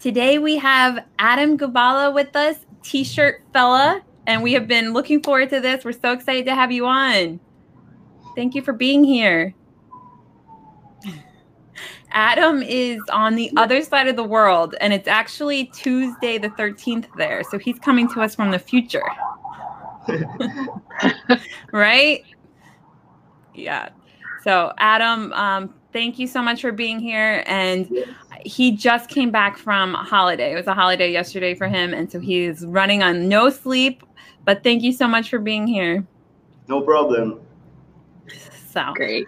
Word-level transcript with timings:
Today 0.00 0.38
we 0.38 0.56
have 0.56 1.04
Adam 1.18 1.58
Gabala 1.58 2.14
with 2.14 2.34
us, 2.34 2.56
T-shirt 2.82 3.42
fella, 3.52 4.00
and 4.26 4.42
we 4.42 4.54
have 4.54 4.66
been 4.66 4.94
looking 4.94 5.22
forward 5.22 5.50
to 5.50 5.60
this. 5.60 5.84
We're 5.84 5.92
so 5.92 6.12
excited 6.12 6.46
to 6.46 6.54
have 6.54 6.72
you 6.72 6.86
on. 6.86 7.38
Thank 8.34 8.54
you 8.54 8.62
for 8.62 8.72
being 8.72 9.04
here. 9.04 9.54
Adam 12.12 12.62
is 12.62 12.98
on 13.12 13.34
the 13.34 13.52
other 13.58 13.82
side 13.82 14.08
of 14.08 14.16
the 14.16 14.24
world, 14.24 14.74
and 14.80 14.94
it's 14.94 15.06
actually 15.06 15.66
Tuesday 15.66 16.38
the 16.38 16.48
13th 16.48 17.04
there. 17.18 17.42
So 17.50 17.58
he's 17.58 17.78
coming 17.78 18.08
to 18.14 18.22
us 18.22 18.34
from 18.34 18.52
the 18.52 18.58
future. 18.58 19.04
right? 21.72 22.24
Yeah. 23.54 23.90
So, 24.44 24.72
Adam, 24.78 25.30
um, 25.34 25.74
thank 25.92 26.18
you 26.18 26.26
so 26.26 26.40
much 26.40 26.62
for 26.62 26.72
being 26.72 27.00
here. 27.00 27.44
And 27.46 27.90
he 28.44 28.72
just 28.76 29.08
came 29.08 29.30
back 29.30 29.56
from 29.56 29.94
a 29.94 30.04
holiday. 30.04 30.52
It 30.52 30.56
was 30.56 30.66
a 30.66 30.74
holiday 30.74 31.10
yesterday 31.10 31.54
for 31.54 31.68
him. 31.68 31.94
And 31.94 32.10
so 32.10 32.20
he's 32.20 32.64
running 32.66 33.02
on 33.02 33.28
no 33.28 33.50
sleep. 33.50 34.02
But 34.44 34.62
thank 34.62 34.82
you 34.82 34.92
so 34.92 35.06
much 35.06 35.30
for 35.30 35.38
being 35.38 35.66
here. 35.66 36.06
No 36.68 36.80
problem. 36.80 37.40
So 38.72 38.92
great. 38.94 39.26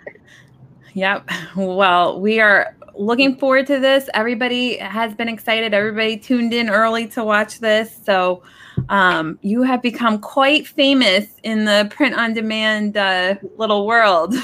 Yep. 0.94 1.28
Well, 1.56 2.20
we 2.20 2.40
are 2.40 2.76
looking 2.94 3.36
forward 3.36 3.66
to 3.66 3.80
this. 3.80 4.08
Everybody 4.14 4.76
has 4.76 5.14
been 5.14 5.28
excited. 5.28 5.74
Everybody 5.74 6.16
tuned 6.16 6.52
in 6.52 6.68
early 6.68 7.06
to 7.08 7.24
watch 7.24 7.60
this. 7.60 7.98
So 8.04 8.42
um, 8.88 9.38
you 9.42 9.62
have 9.62 9.82
become 9.82 10.18
quite 10.18 10.66
famous 10.66 11.26
in 11.42 11.64
the 11.64 11.88
print 11.90 12.14
on 12.14 12.34
demand 12.34 12.96
uh, 12.96 13.36
little 13.56 13.86
world. 13.86 14.34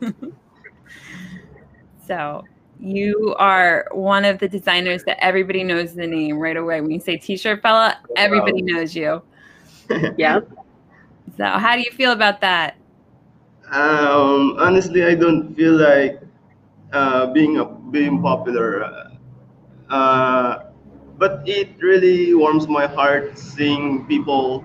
so 2.06 2.44
you 2.78 3.34
are 3.38 3.88
one 3.92 4.24
of 4.24 4.38
the 4.38 4.48
designers 4.48 5.04
that 5.04 5.22
everybody 5.22 5.64
knows 5.64 5.94
the 5.94 6.06
name 6.06 6.38
right 6.38 6.56
away. 6.56 6.80
When 6.80 6.90
you 6.90 7.00
say 7.00 7.16
t-shirt 7.16 7.62
fella, 7.62 7.98
everybody 8.16 8.62
wow. 8.62 8.78
knows 8.78 8.94
you. 8.94 9.22
yep. 10.18 10.48
So 11.36 11.44
how 11.44 11.74
do 11.74 11.80
you 11.80 11.90
feel 11.92 12.12
about 12.12 12.40
that? 12.40 12.76
Um, 13.70 14.56
honestly, 14.58 15.04
I 15.04 15.14
don't 15.14 15.54
feel 15.54 15.72
like 15.72 16.20
uh, 16.92 17.26
being 17.32 17.58
a, 17.58 17.64
being 17.64 18.22
popular. 18.22 19.10
Uh, 19.88 20.58
but 21.18 21.42
it 21.46 21.70
really 21.80 22.34
warms 22.34 22.68
my 22.68 22.86
heart 22.86 23.38
seeing 23.38 24.06
people 24.06 24.64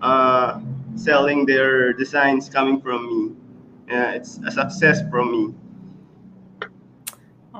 uh, 0.00 0.60
selling 0.94 1.44
their 1.44 1.92
designs 1.92 2.48
coming 2.48 2.80
from 2.80 3.06
me. 3.06 3.36
Yeah, 3.88 4.12
it's 4.12 4.38
a 4.46 4.50
success 4.50 5.00
from 5.10 5.32
me. 5.32 5.54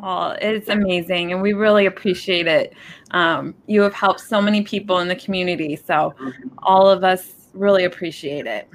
Oh, 0.02 0.36
it's 0.40 0.68
amazing, 0.68 1.32
and 1.32 1.42
we 1.42 1.52
really 1.52 1.86
appreciate 1.86 2.46
it. 2.46 2.74
Um, 3.10 3.54
you 3.66 3.80
have 3.82 3.94
helped 3.94 4.20
so 4.20 4.40
many 4.40 4.62
people 4.62 5.00
in 5.00 5.08
the 5.08 5.16
community, 5.16 5.76
so 5.76 6.14
all 6.62 6.88
of 6.88 7.02
us 7.02 7.48
really 7.52 7.84
appreciate 7.84 8.46
it. 8.46 8.68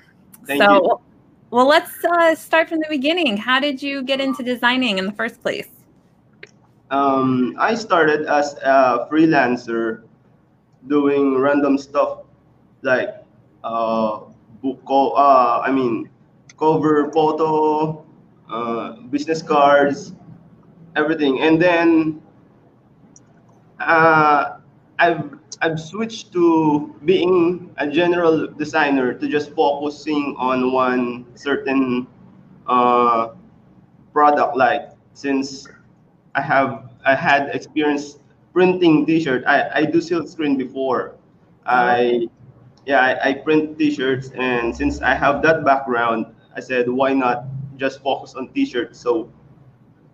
Thank 0.45 0.61
so, 0.61 0.73
you. 0.73 1.02
well, 1.52 1.67
let's 1.67 2.03
uh, 2.03 2.35
start 2.35 2.67
from 2.67 2.80
the 2.80 2.88
beginning. 2.89 3.38
How 3.38 3.59
did 3.59 3.81
you 3.81 4.03
get 4.03 4.19
into 4.19 4.43
designing 4.43 4.97
in 4.97 5.05
the 5.05 5.13
first 5.13 5.41
place? 5.41 5.69
Um, 6.91 7.55
I 7.58 7.75
started 7.75 8.25
as 8.27 8.55
a 8.55 9.08
freelancer, 9.09 10.03
doing 10.87 11.37
random 11.37 11.77
stuff 11.77 12.19
like 12.81 13.09
uh, 13.63 14.19
book. 14.61 14.81
Uh, 14.87 15.59
I 15.59 15.71
mean, 15.71 16.09
cover 16.59 17.11
photo, 17.11 18.05
uh, 18.49 18.97
business 19.09 19.41
cards, 19.41 20.13
everything. 20.95 21.41
And 21.41 21.61
then 21.61 22.22
uh, 23.80 24.58
I've 24.99 25.38
I've 25.61 25.80
switched 25.80 26.33
to 26.33 26.94
being 27.05 27.73
a 27.77 27.88
general 27.88 28.47
designer 28.47 29.14
to 29.14 29.27
just 29.27 29.52
focusing 29.53 30.36
on 30.38 30.71
one 30.71 31.25
certain 31.36 32.08
uh, 32.67 33.30
product. 34.11 34.58
Like 34.58 34.92
since 35.14 35.67
I 36.36 36.42
have 36.42 36.89
I 37.05 37.15
had 37.15 37.49
experience 37.55 38.20
printing 38.54 39.05
T-shirt, 39.05 39.43
I, 39.48 39.70
I 39.73 39.86
do 39.86 40.02
silk 40.02 40.27
screen 40.27 40.58
before. 40.58 41.15
I 41.65 42.27
yeah 42.86 42.99
I, 42.99 43.30
I 43.30 43.33
print 43.36 43.77
T-shirts, 43.77 44.31
and 44.36 44.75
since 44.75 45.02
I 45.02 45.14
have 45.15 45.42
that 45.43 45.64
background, 45.65 46.27
I 46.55 46.60
said 46.60 46.89
why 46.89 47.14
not 47.14 47.45
just 47.77 48.02
focus 48.02 48.36
on 48.36 48.49
T-shirts 48.49 48.99
so 48.99 49.30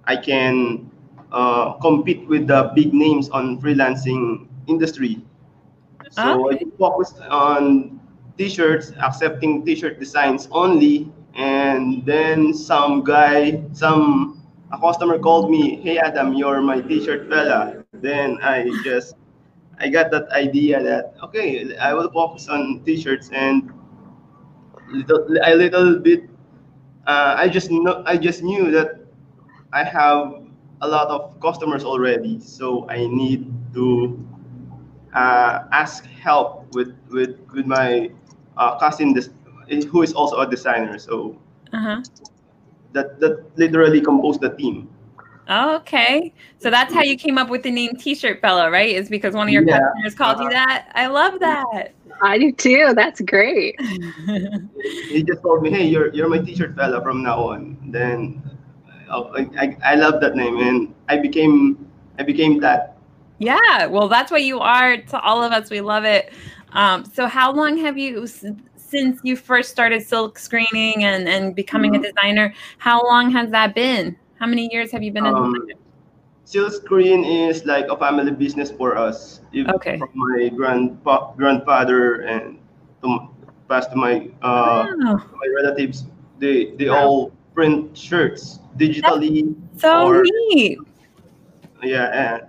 I 0.09 0.17
can 0.17 0.89
uh, 1.31 1.73
compete 1.85 2.25
with 2.27 2.47
the 2.47 2.73
big 2.73 2.93
names 2.93 3.29
on 3.29 3.61
freelancing 3.61 4.49
industry. 4.65 5.21
So 6.09 6.49
okay. 6.49 6.65
I 6.65 6.77
focused 6.81 7.21
on 7.29 8.01
t-shirts, 8.35 8.91
accepting 8.97 9.63
t-shirt 9.63 9.99
designs 9.99 10.49
only, 10.49 11.13
and 11.35 12.03
then 12.09 12.55
some 12.57 13.03
guy, 13.03 13.61
some 13.71 14.41
a 14.73 14.81
customer 14.81 15.21
called 15.21 15.53
me, 15.53 15.77
"Hey 15.77 16.01
Adam, 16.01 16.33
you're 16.33 16.57
my 16.61 16.81
t-shirt 16.81 17.29
fella." 17.29 17.85
Then 17.93 18.41
I 18.41 18.65
just 18.81 19.13
I 19.77 19.93
got 19.93 20.09
that 20.09 20.25
idea 20.33 20.81
that 20.81 21.13
okay, 21.29 21.77
I 21.77 21.93
will 21.93 22.09
focus 22.09 22.49
on 22.49 22.81
t-shirts 22.81 23.29
and 23.29 23.69
little, 24.89 25.21
a 25.45 25.53
little 25.53 26.01
bit. 26.01 26.25
Uh, 27.05 27.37
I 27.37 27.45
just 27.45 27.69
know 27.69 28.01
I 28.09 28.17
just 28.17 28.41
knew 28.41 28.73
that 28.73 28.98
I 29.73 29.83
have 29.83 30.43
a 30.81 30.87
lot 30.87 31.07
of 31.07 31.39
customers 31.39 31.83
already, 31.83 32.39
so 32.39 32.89
I 32.89 33.07
need 33.07 33.51
to 33.73 34.17
uh, 35.13 35.65
ask 35.71 36.05
help 36.05 36.73
with 36.73 36.95
with 37.09 37.37
with 37.53 37.65
my 37.65 38.11
uh, 38.57 38.77
cousin, 38.79 39.15
who 39.91 40.01
is 40.01 40.13
also 40.13 40.39
a 40.39 40.49
designer. 40.49 40.97
So 40.97 41.37
uh-huh. 41.73 42.01
that 42.93 43.19
that 43.19 43.57
literally 43.57 44.01
composed 44.01 44.41
the 44.41 44.55
team. 44.55 44.89
Oh, 45.49 45.77
okay. 45.77 46.31
So 46.59 46.69
that's 46.69 46.93
how 46.93 47.01
you 47.01 47.17
came 47.17 47.39
up 47.39 47.49
with 47.49 47.63
the 47.63 47.71
name 47.71 47.95
T-shirt 47.95 48.39
fella, 48.39 48.69
right? 48.69 48.95
Is 48.95 49.09
because 49.09 49.33
one 49.33 49.47
of 49.47 49.53
your 49.53 49.67
yeah. 49.67 49.79
customers 49.79 50.13
called 50.13 50.39
you 50.39 50.49
that? 50.51 50.91
I 50.93 51.07
love 51.07 51.39
that. 51.39 51.95
I 52.21 52.37
do 52.37 52.51
too. 52.51 52.93
That's 52.95 53.19
great. 53.21 53.75
he 55.09 55.23
just 55.23 55.41
told 55.41 55.63
me, 55.63 55.71
"Hey, 55.71 55.85
you're 55.85 56.13
you're 56.13 56.29
my 56.29 56.39
T-shirt 56.39 56.75
fella 56.75 57.01
from 57.01 57.23
now 57.23 57.49
on." 57.49 57.77
Then 57.87 58.43
Oh, 59.09 59.33
I, 59.35 59.77
I 59.83 59.95
love 59.95 60.21
that 60.21 60.35
name, 60.35 60.57
and 60.57 60.93
I 61.07 61.17
became 61.17 61.87
I 62.19 62.23
became 62.23 62.59
that. 62.59 62.97
Yeah, 63.39 63.85
well, 63.85 64.09
that's 64.09 64.31
what 64.31 64.43
you 64.43 64.59
are 64.59 64.97
to 64.97 65.19
all 65.21 65.41
of 65.41 65.51
us. 65.51 65.69
We 65.69 65.81
love 65.81 66.03
it. 66.03 66.33
Um, 66.73 67.05
so, 67.05 67.25
how 67.25 67.51
long 67.51 67.77
have 67.77 67.97
you 67.97 68.27
since 68.75 69.19
you 69.23 69.35
first 69.35 69.71
started 69.71 70.05
silk 70.05 70.37
screening 70.37 71.05
and 71.05 71.27
and 71.27 71.55
becoming 71.55 71.93
mm-hmm. 71.93 72.03
a 72.03 72.11
designer? 72.11 72.53
How 72.77 73.01
long 73.03 73.31
has 73.31 73.49
that 73.51 73.73
been? 73.73 74.15
How 74.39 74.45
many 74.45 74.69
years 74.71 74.91
have 74.91 75.01
you 75.01 75.11
been 75.11 75.25
um, 75.25 75.33
a 75.33 75.59
designer? 75.59 75.79
Silk 76.43 76.73
screen 76.73 77.23
is 77.23 77.65
like 77.65 77.87
a 77.89 77.97
family 77.97 78.31
business 78.31 78.71
for 78.71 78.97
us. 78.97 79.41
okay. 79.55 79.97
From 79.97 80.09
my 80.13 80.49
grandpa, 80.49 81.31
grandfather 81.33 82.21
and 82.21 82.59
to, 83.03 83.29
past 83.69 83.91
to 83.91 83.95
my 83.95 84.29
uh, 84.41 84.91
wow. 84.99 85.15
my 85.15 85.47
relatives, 85.55 86.05
they 86.39 86.75
they 86.75 86.89
wow. 86.89 87.05
all 87.05 87.31
print 87.53 87.95
shirts 87.97 88.59
digitally. 88.79 89.55
That's 89.73 89.81
so 89.81 90.07
or, 90.07 90.23
neat. 90.23 90.79
Yeah, 91.83 92.07
and, 92.07 92.47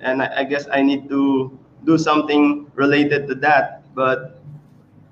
and 0.00 0.22
I, 0.22 0.40
I, 0.40 0.44
guess 0.44 0.66
I 0.70 0.82
need 0.82 1.08
to 1.08 1.56
do 1.84 1.96
something 1.96 2.70
related 2.74 3.26
to 3.28 3.34
that. 3.36 3.82
But 3.94 4.42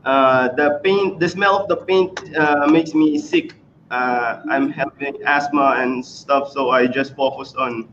uh, 0.04 0.48
the 0.54 0.80
paint, 0.84 1.18
the 1.18 1.28
smell 1.28 1.56
of 1.56 1.68
the 1.68 1.76
paint 1.76 2.36
uh, 2.36 2.66
makes 2.66 2.94
me 2.94 3.18
sick. 3.18 3.54
Uh, 3.90 4.42
I'm 4.50 4.70
having 4.70 5.22
asthma 5.24 5.76
and 5.78 6.04
stuff, 6.04 6.50
so 6.50 6.70
I 6.70 6.86
just 6.86 7.14
focus 7.14 7.54
on 7.54 7.88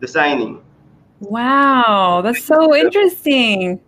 designing. 0.00 0.60
Wow, 1.20 2.20
that's 2.22 2.44
so 2.44 2.74
interesting. 2.74 3.80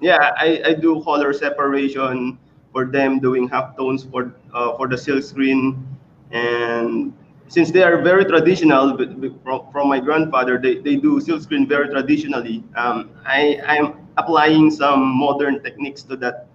Yeah, 0.00 0.32
I, 0.36 0.62
I 0.66 0.74
do 0.74 1.02
color 1.02 1.32
separation 1.32 2.38
for 2.72 2.86
them, 2.86 3.18
doing 3.18 3.48
half 3.48 3.76
tones 3.76 4.04
for 4.04 4.34
uh, 4.52 4.76
for 4.76 4.88
the 4.88 4.98
silk 4.98 5.22
screen, 5.22 5.86
and 6.30 7.14
since 7.52 7.70
they 7.70 7.82
are 7.82 8.00
very 8.00 8.24
traditional 8.24 8.96
from, 9.44 9.70
from 9.70 9.88
my 9.88 10.00
grandfather, 10.00 10.58
they, 10.58 10.78
they 10.78 10.96
do 10.96 11.20
silk 11.20 11.42
screen 11.42 11.68
very 11.68 11.86
traditionally. 11.86 12.64
Um, 12.76 13.10
I, 13.26 13.60
I'm 13.66 13.98
applying 14.16 14.70
some 14.70 15.04
modern 15.06 15.62
techniques 15.62 16.02
to 16.04 16.16
that 16.16 16.48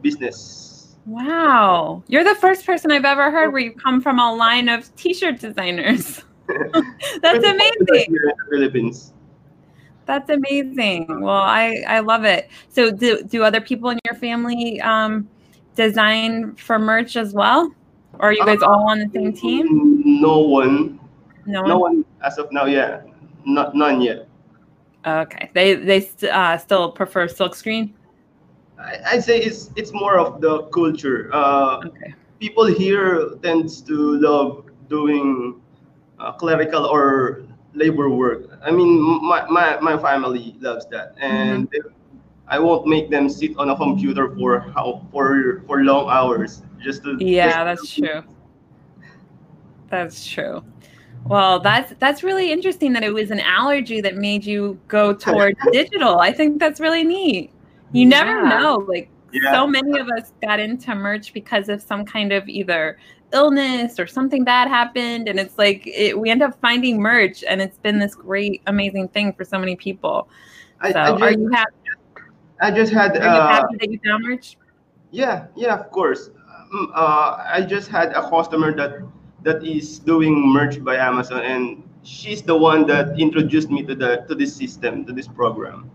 business. 0.00 0.96
Wow. 1.06 2.04
You're 2.06 2.22
the 2.22 2.36
first 2.36 2.64
person 2.64 2.92
I've 2.92 3.04
ever 3.04 3.32
heard 3.32 3.52
where 3.52 3.62
you 3.62 3.72
come 3.72 4.00
from 4.00 4.20
a 4.20 4.32
line 4.32 4.68
of 4.68 4.94
t-shirt 4.94 5.40
designers. 5.40 6.22
That's 7.20 7.44
amazing. 7.44 8.16
Philippines. 8.48 9.12
That's 10.06 10.30
amazing. 10.30 11.20
Well, 11.20 11.34
I, 11.34 11.82
I 11.88 11.98
love 11.98 12.24
it. 12.24 12.48
So 12.68 12.92
do, 12.92 13.24
do 13.24 13.42
other 13.42 13.60
people 13.60 13.90
in 13.90 13.98
your 14.04 14.14
family 14.14 14.80
um, 14.82 15.28
design 15.74 16.54
for 16.54 16.78
merch 16.78 17.16
as 17.16 17.34
well? 17.34 17.74
Or 18.20 18.28
are 18.28 18.32
you 18.32 18.44
guys 18.44 18.62
all 18.62 18.88
on 18.88 18.98
the 18.98 19.08
same 19.12 19.32
team? 19.32 20.02
No 20.04 20.38
one. 20.38 20.98
No 21.46 21.60
one. 21.62 21.68
No 21.68 21.78
one 21.78 22.04
as 22.22 22.38
of 22.38 22.50
now. 22.52 22.64
Yeah, 22.66 23.02
not 23.44 23.74
none 23.74 24.00
yet. 24.00 24.28
Okay, 25.06 25.50
they 25.54 25.74
they 25.74 26.00
st- 26.00 26.32
uh, 26.32 26.56
still 26.58 26.90
prefer 26.92 27.26
silkscreen. 27.26 27.92
I, 28.78 29.16
I 29.16 29.18
say 29.18 29.38
it's 29.38 29.70
it's 29.76 29.92
more 29.92 30.18
of 30.18 30.40
the 30.40 30.62
culture. 30.72 31.28
Uh, 31.32 31.84
Okay. 31.86 32.14
people 32.40 32.64
here 32.64 33.36
tends 33.42 33.80
to 33.82 33.94
love 34.20 34.64
doing 34.88 35.60
uh, 36.18 36.32
clerical 36.32 36.84
or 36.86 37.44
labor 37.74 38.08
work. 38.08 38.48
I 38.64 38.70
mean, 38.70 39.00
my, 39.00 39.44
my, 39.50 39.78
my 39.80 39.98
family 39.98 40.54
loves 40.60 40.86
that, 40.90 41.14
and 41.18 41.68
I 42.48 42.58
won't 42.58 42.86
make 42.86 43.10
them 43.10 43.28
sit 43.28 43.56
on 43.58 43.70
a 43.70 43.76
computer 43.76 44.34
for 44.36 44.60
how 44.74 45.02
for 45.12 45.62
for 45.66 45.82
long 45.84 46.08
hours 46.08 46.62
just 46.84 47.02
to. 47.04 47.16
Yeah, 47.18 47.64
just- 47.64 47.82
that's 47.82 47.94
true. 47.94 48.22
That's 49.90 50.26
true. 50.26 50.64
Well, 51.26 51.60
that's 51.60 51.94
that's 51.98 52.22
really 52.22 52.52
interesting 52.52 52.92
that 52.92 53.02
it 53.02 53.12
was 53.12 53.30
an 53.30 53.40
allergy 53.40 54.00
that 54.02 54.16
made 54.16 54.44
you 54.44 54.78
go 54.88 55.14
toward 55.14 55.56
digital. 55.72 56.20
I 56.20 56.32
think 56.32 56.60
that's 56.60 56.80
really 56.80 57.02
neat. 57.04 57.50
You 57.92 58.06
never 58.06 58.46
know. 58.46 58.84
Like 58.88 59.08
Yeah. 59.32 59.52
so 59.52 59.66
many 59.66 59.98
of 59.98 60.08
us 60.10 60.32
got 60.42 60.60
into 60.60 60.94
merch 60.94 61.32
because 61.32 61.68
of 61.68 61.80
some 61.80 62.04
kind 62.04 62.32
of 62.32 62.46
either 62.48 62.98
illness 63.32 63.98
or 63.98 64.06
something 64.06 64.44
bad 64.44 64.68
happened 64.68 65.28
and 65.28 65.40
it's 65.40 65.56
like 65.58 65.86
it, 65.86 66.16
we 66.18 66.30
end 66.30 66.42
up 66.42 66.60
finding 66.60 67.00
merch 67.00 67.42
and 67.48 67.60
it's 67.62 67.78
been 67.78 67.98
this 67.98 68.14
great 68.14 68.62
amazing 68.66 69.08
thing 69.08 69.32
for 69.32 69.44
so 69.44 69.58
many 69.58 69.76
people. 69.76 70.28
I, 70.80 70.92
So, 70.92 70.98
I 70.98 71.10
are 71.10 71.18
just, 71.18 71.38
you 71.38 71.50
happy? 71.50 71.72
I 72.60 72.70
just 72.70 72.92
had. 72.92 73.16
Are 73.16 73.22
you 73.22 73.28
Uh, 73.28 73.48
happy 73.48 73.76
that 73.80 73.90
you 73.90 73.98
found 74.04 74.24
merch? 74.24 74.56
Yeah, 75.10 75.46
yeah, 75.56 75.74
of 75.74 75.90
course. 75.90 76.30
Um, 76.74 76.90
uh, 76.94 77.38
I 77.46 77.62
just 77.62 77.88
had 77.88 78.10
a 78.12 78.28
customer 78.28 78.74
that 78.74 78.98
that 79.42 79.62
is 79.62 79.98
doing 80.00 80.48
merch 80.48 80.82
by 80.82 80.96
Amazon, 80.96 81.42
and 81.42 81.82
she's 82.02 82.42
the 82.42 82.56
one 82.56 82.86
that 82.86 83.18
introduced 83.18 83.70
me 83.70 83.84
to 83.84 83.94
the 83.94 84.24
to 84.26 84.34
this 84.34 84.56
system, 84.56 85.04
to 85.06 85.12
this 85.12 85.28
program. 85.28 85.90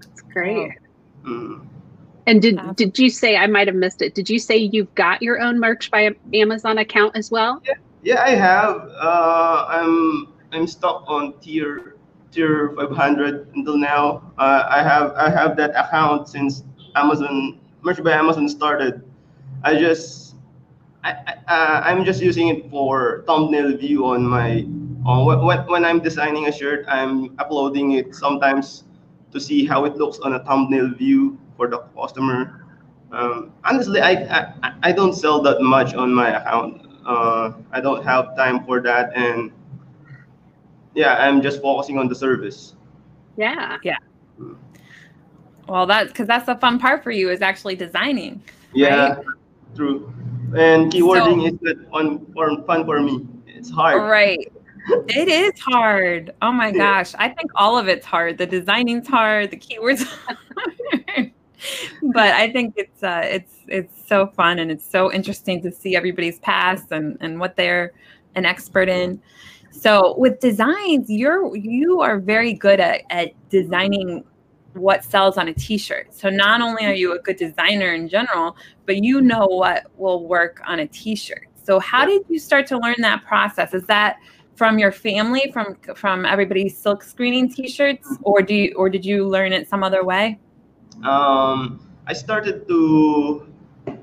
That's 0.00 0.22
great. 0.22 0.78
Mm. 1.24 1.66
And 2.26 2.42
did 2.42 2.58
Awesome. 2.58 2.74
did 2.74 2.98
you 2.98 3.10
say 3.10 3.36
I 3.36 3.46
might 3.46 3.66
have 3.66 3.74
missed 3.74 4.00
it? 4.02 4.14
Did 4.14 4.30
you 4.30 4.38
say 4.38 4.56
you've 4.56 4.94
got 4.94 5.22
your 5.22 5.40
own 5.40 5.58
merch 5.58 5.90
by 5.90 6.14
Amazon 6.32 6.78
account 6.78 7.16
as 7.16 7.30
well? 7.30 7.60
Yeah, 8.02 8.22
I 8.22 8.36
have. 8.38 8.88
Uh, 8.94 9.66
I'm 9.68 10.28
I'm 10.52 10.66
stuck 10.68 11.02
on 11.08 11.34
tier 11.40 11.96
tier 12.30 12.74
500 12.76 13.48
until 13.56 13.76
now. 13.76 14.30
Uh, 14.38 14.68
I 14.68 14.82
have 14.84 15.12
I 15.16 15.30
have 15.30 15.56
that 15.56 15.70
account 15.74 16.28
since 16.28 16.62
Amazon 16.94 17.58
merch 17.82 18.02
by 18.04 18.12
Amazon 18.12 18.48
started. 18.48 19.02
I 19.64 19.78
just 19.78 20.36
I, 21.04 21.10
I 21.12 21.32
uh, 21.48 21.80
I'm 21.84 22.04
just 22.04 22.22
using 22.22 22.48
it 22.48 22.70
for 22.70 23.24
thumbnail 23.26 23.76
view 23.76 24.06
on 24.06 24.24
my 24.24 24.66
on 25.06 25.26
when, 25.26 25.44
when 25.44 25.58
when 25.66 25.84
I'm 25.84 26.00
designing 26.00 26.46
a 26.46 26.52
shirt. 26.52 26.84
I'm 26.88 27.38
uploading 27.38 27.92
it 27.92 28.14
sometimes 28.14 28.84
to 29.32 29.40
see 29.40 29.66
how 29.66 29.84
it 29.84 29.96
looks 29.96 30.18
on 30.20 30.34
a 30.34 30.44
thumbnail 30.44 30.94
view 30.94 31.38
for 31.56 31.68
the 31.68 31.78
customer. 31.96 32.64
Um, 33.10 33.52
honestly, 33.64 34.00
I, 34.00 34.12
I 34.62 34.72
I 34.82 34.92
don't 34.92 35.14
sell 35.14 35.40
that 35.42 35.60
much 35.60 35.94
on 35.94 36.12
my 36.12 36.36
account. 36.40 36.82
Uh, 37.06 37.52
I 37.72 37.80
don't 37.80 38.04
have 38.04 38.36
time 38.36 38.64
for 38.64 38.80
that, 38.82 39.16
and 39.16 39.50
yeah, 40.94 41.14
I'm 41.16 41.40
just 41.40 41.62
focusing 41.62 41.98
on 41.98 42.08
the 42.08 42.14
service. 42.14 42.74
Yeah. 43.36 43.78
Yeah. 43.82 43.96
Well, 45.68 45.86
that's 45.86 46.10
because 46.10 46.26
that's 46.26 46.46
the 46.46 46.56
fun 46.56 46.78
part 46.78 47.04
for 47.04 47.10
you 47.10 47.30
is 47.30 47.40
actually 47.40 47.76
designing. 47.76 48.42
Yeah, 48.74 49.20
true. 49.78 50.12
And 50.56 50.92
keywording 50.92 51.46
is 51.46 51.58
not 51.62 51.76
fun 51.90 52.26
for 52.34 52.62
fun 52.64 52.84
for 52.84 53.00
me. 53.00 53.26
It's 53.46 53.70
hard. 53.70 54.02
Right. 54.02 54.52
It 55.08 55.28
is 55.28 55.52
hard. 55.60 56.32
Oh 56.40 56.50
my 56.50 56.68
Yeah. 56.68 56.78
gosh. 56.78 57.14
I 57.18 57.28
think 57.28 57.50
all 57.56 57.76
of 57.76 57.88
it's 57.88 58.06
hard. 58.06 58.38
The 58.38 58.46
designing's 58.46 59.06
hard, 59.06 59.50
the 59.50 59.58
keywords 59.58 60.02
hard. 60.04 60.38
but 62.14 62.30
I 62.32 62.50
think 62.50 62.72
it's 62.78 63.02
uh 63.02 63.20
it's 63.36 63.54
it's 63.66 64.08
so 64.08 64.28
fun 64.28 64.58
and 64.60 64.70
it's 64.70 64.88
so 64.88 65.12
interesting 65.12 65.60
to 65.62 65.70
see 65.70 65.94
everybody's 65.94 66.38
past 66.38 66.90
and, 66.90 67.18
and 67.20 67.38
what 67.38 67.54
they're 67.56 67.92
an 68.34 68.46
expert 68.46 68.88
in. 68.88 69.20
So 69.70 70.14
with 70.16 70.40
designs, 70.40 71.10
you're 71.10 71.54
you 71.54 72.00
are 72.00 72.18
very 72.18 72.54
good 72.54 72.80
at, 72.80 73.02
at 73.10 73.32
designing 73.50 74.24
what 74.74 75.04
sells 75.04 75.36
on 75.36 75.48
a 75.48 75.54
t-shirt. 75.54 76.14
So 76.14 76.28
not 76.28 76.60
only 76.60 76.84
are 76.84 76.92
you 76.92 77.14
a 77.14 77.18
good 77.18 77.36
designer 77.36 77.94
in 77.94 78.08
general, 78.08 78.56
but 78.86 79.02
you 79.02 79.20
know 79.20 79.46
what 79.46 79.86
will 79.96 80.26
work 80.26 80.60
on 80.66 80.80
a 80.80 80.86
t-shirt. 80.86 81.48
So 81.62 81.78
how 81.78 82.06
did 82.06 82.22
you 82.28 82.38
start 82.38 82.66
to 82.68 82.78
learn 82.78 82.96
that 82.98 83.24
process? 83.24 83.74
Is 83.74 83.84
that 83.86 84.16
from 84.56 84.78
your 84.78 84.90
family, 84.90 85.50
from 85.52 85.76
from 85.94 86.24
everybody's 86.24 86.76
silk 86.76 87.02
screening 87.02 87.48
t-shirts, 87.48 88.18
or 88.22 88.42
do 88.42 88.54
you, 88.54 88.74
or 88.76 88.90
did 88.90 89.04
you 89.04 89.26
learn 89.26 89.52
it 89.52 89.68
some 89.68 89.84
other 89.84 90.04
way? 90.04 90.38
Um, 91.04 91.86
I 92.06 92.12
started 92.12 92.66
to 92.66 93.46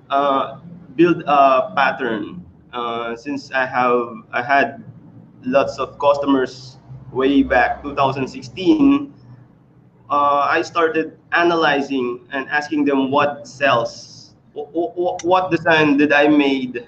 uh, 0.09 0.59
build 0.95 1.23
a 1.27 1.73
pattern 1.75 2.45
uh, 2.71 3.15
since 3.15 3.51
I 3.51 3.65
have 3.65 4.15
I 4.31 4.41
had 4.41 4.83
lots 5.43 5.77
of 5.77 5.99
customers 5.99 6.77
way 7.11 7.43
back 7.43 7.83
2016. 7.83 9.13
Uh, 10.09 10.47
I 10.49 10.61
started 10.61 11.17
analyzing 11.31 12.19
and 12.31 12.47
asking 12.49 12.85
them 12.85 13.09
what 13.09 13.47
sells, 13.47 14.35
what, 14.53 15.51
design 15.51 15.97
did 15.97 16.13
I 16.13 16.27
made, 16.27 16.87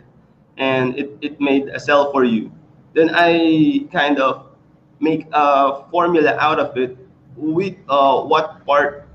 and 0.57 0.97
it, 0.97 1.17
it 1.21 1.41
made 1.41 1.69
a 1.69 1.79
sell 1.79 2.11
for 2.11 2.23
you. 2.23 2.51
Then 2.93 3.11
I 3.13 3.87
kind 3.91 4.19
of 4.19 4.45
make 4.99 5.27
a 5.33 5.83
formula 5.89 6.37
out 6.39 6.59
of 6.59 6.77
it 6.77 6.97
with 7.35 7.75
uh, 7.89 8.21
what 8.21 8.65
part 8.65 9.07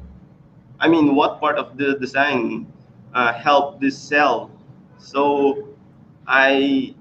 I 0.82 0.88
mean, 0.88 1.14
what 1.14 1.38
part 1.38 1.58
of 1.58 1.78
the 1.78 1.94
design 1.94 2.66
uh, 3.14 3.32
helped 3.32 3.81
this 3.81 3.96
sell? 3.96 4.50
So 4.99 5.69
I 6.26 6.96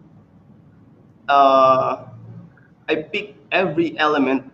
uh, 1.28 2.06
I 2.88 2.96
pick 2.96 3.36
every 3.52 3.98
element 3.98 4.54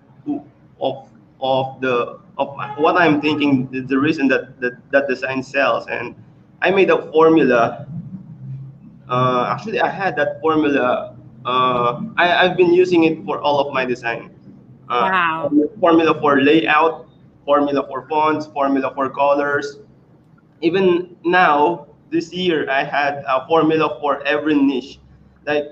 of 0.79 1.09
of 1.41 1.81
the 1.81 2.19
of 2.37 2.55
what 2.77 2.97
I'm 2.97 3.21
thinking 3.21 3.67
the, 3.71 3.81
the 3.81 3.97
reason 3.97 4.27
that, 4.29 4.59
that 4.61 4.73
that 4.91 5.07
design 5.07 5.41
sells, 5.43 5.87
and 5.87 6.15
I 6.61 6.71
made 6.71 6.89
a 6.89 7.11
formula. 7.11 7.87
Uh, 9.09 9.47
actually, 9.51 9.79
I 9.79 9.89
had 9.89 10.15
that 10.17 10.41
formula. 10.41 11.15
Uh, 11.45 12.01
I, 12.17 12.45
I've 12.45 12.57
been 12.57 12.73
using 12.73 13.03
it 13.05 13.23
for 13.25 13.39
all 13.41 13.59
of 13.59 13.73
my 13.73 13.85
design. 13.85 14.31
Uh, 14.89 15.09
Wow. 15.11 15.51
Formula 15.79 16.19
for 16.19 16.41
layout, 16.41 17.07
formula 17.45 17.85
for 17.87 18.07
fonts, 18.07 18.47
formula 18.47 18.91
for 18.95 19.09
colors. 19.09 19.79
Even 20.61 21.15
now, 21.23 21.87
this 22.09 22.33
year, 22.33 22.69
I 22.69 22.83
had 22.83 23.23
a 23.27 23.45
formula 23.47 23.97
for 23.99 24.23
every 24.25 24.55
niche, 24.55 24.99
like 25.45 25.65